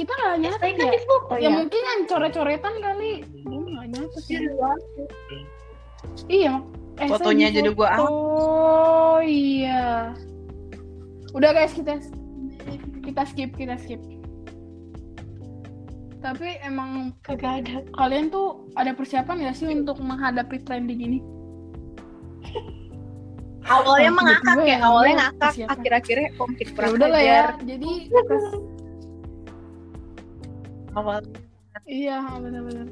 Kita 0.00 0.12
gak 0.16 0.36
nyatet 0.38 0.60
Saya 0.62 0.72
kan 0.72 0.88
ya 0.88 1.00
foto 1.04 1.32
Ya 1.34 1.42
ya. 1.42 1.50
mungkin 1.52 1.82
yang 1.84 2.00
coret-coretan 2.06 2.74
kali 2.80 3.12
Gue 3.36 3.60
sih 4.16 4.48
Iya 6.26 6.56
mak- 6.56 6.68
eh, 6.96 7.08
Fotonya 7.10 7.46
aja 7.46 7.58
udah 7.60 7.74
gua 7.74 7.88
foto. 7.94 8.08
Oh 8.08 9.18
iya 9.20 10.16
Udah 11.30 11.50
guys 11.52 11.72
kita 11.72 12.00
Kita 13.02 13.22
skip 13.24 13.52
Kita 13.52 13.76
skip 13.76 14.00
Tapi 16.18 16.60
emang 16.60 17.12
Kagak 17.20 17.64
ada. 17.64 17.76
kalian 17.94 18.28
tuh 18.28 18.68
ada 18.72 18.92
persiapan 18.92 19.40
gak 19.42 19.56
sih 19.56 19.68
untuk 19.68 20.00
menghadapi 20.00 20.60
trending 20.60 21.00
ini? 21.02 21.18
Awalnya 23.62 24.10
Oh, 24.10 24.16
mengakak 24.16 24.56
ya, 24.58 24.66
yang 24.66 24.82
awalnya 24.82 25.14
gue 25.14 25.20
ngakak, 25.22 25.52
akhir-akhirnya 25.70 26.28
kok 26.30 26.44
makin 26.44 26.60
Ya 26.60 26.74
kurang 26.74 26.92
udah 26.92 27.08
lah 27.08 27.22
ya. 27.22 27.40
Jadi 27.62 27.90
Awal 30.94 31.22
iya 31.90 32.22
benar-benar. 32.38 32.86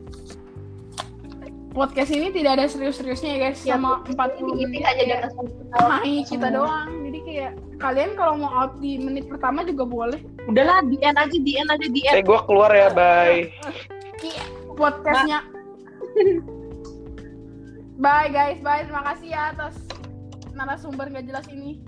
Podcast 1.68 2.10
ini 2.10 2.34
tidak 2.34 2.58
ada 2.58 2.66
serius-seriusnya 2.66 3.30
ya 3.36 3.38
guys, 3.38 3.60
Ya, 3.62 3.78
sama 3.78 4.02
40 4.08 4.40
Ini 4.40 4.64
menit 4.66 4.84
aja 4.88 5.04
data 5.04 5.28
mahi 5.86 6.26
kita 6.26 6.48
doang. 6.50 6.90
Jadi 7.06 7.18
kayak 7.22 7.52
kalian 7.78 8.10
kalau 8.18 8.34
mau 8.40 8.50
out 8.50 8.72
di 8.82 8.98
menit 8.98 9.30
pertama 9.30 9.62
juga 9.62 9.86
boleh. 9.86 10.18
Udahlah, 10.50 10.82
di 10.88 10.98
end 11.04 11.14
aja, 11.20 11.36
di 11.38 11.52
end 11.54 11.70
aja, 11.70 11.86
di 11.86 12.00
end. 12.08 12.18
Eh 12.18 12.24
gua 12.24 12.42
keluar 12.48 12.72
ya, 12.74 12.90
bye. 12.90 13.46
Podcastnya 14.74 15.46
Bye 18.02 18.30
guys, 18.30 18.58
bye. 18.62 18.82
Terima 18.82 19.02
kasih 19.14 19.28
ya 19.30 19.54
atas 19.54 19.74
narasumber 20.56 21.06
nggak 21.14 21.26
jelas 21.30 21.46
ini. 21.50 21.78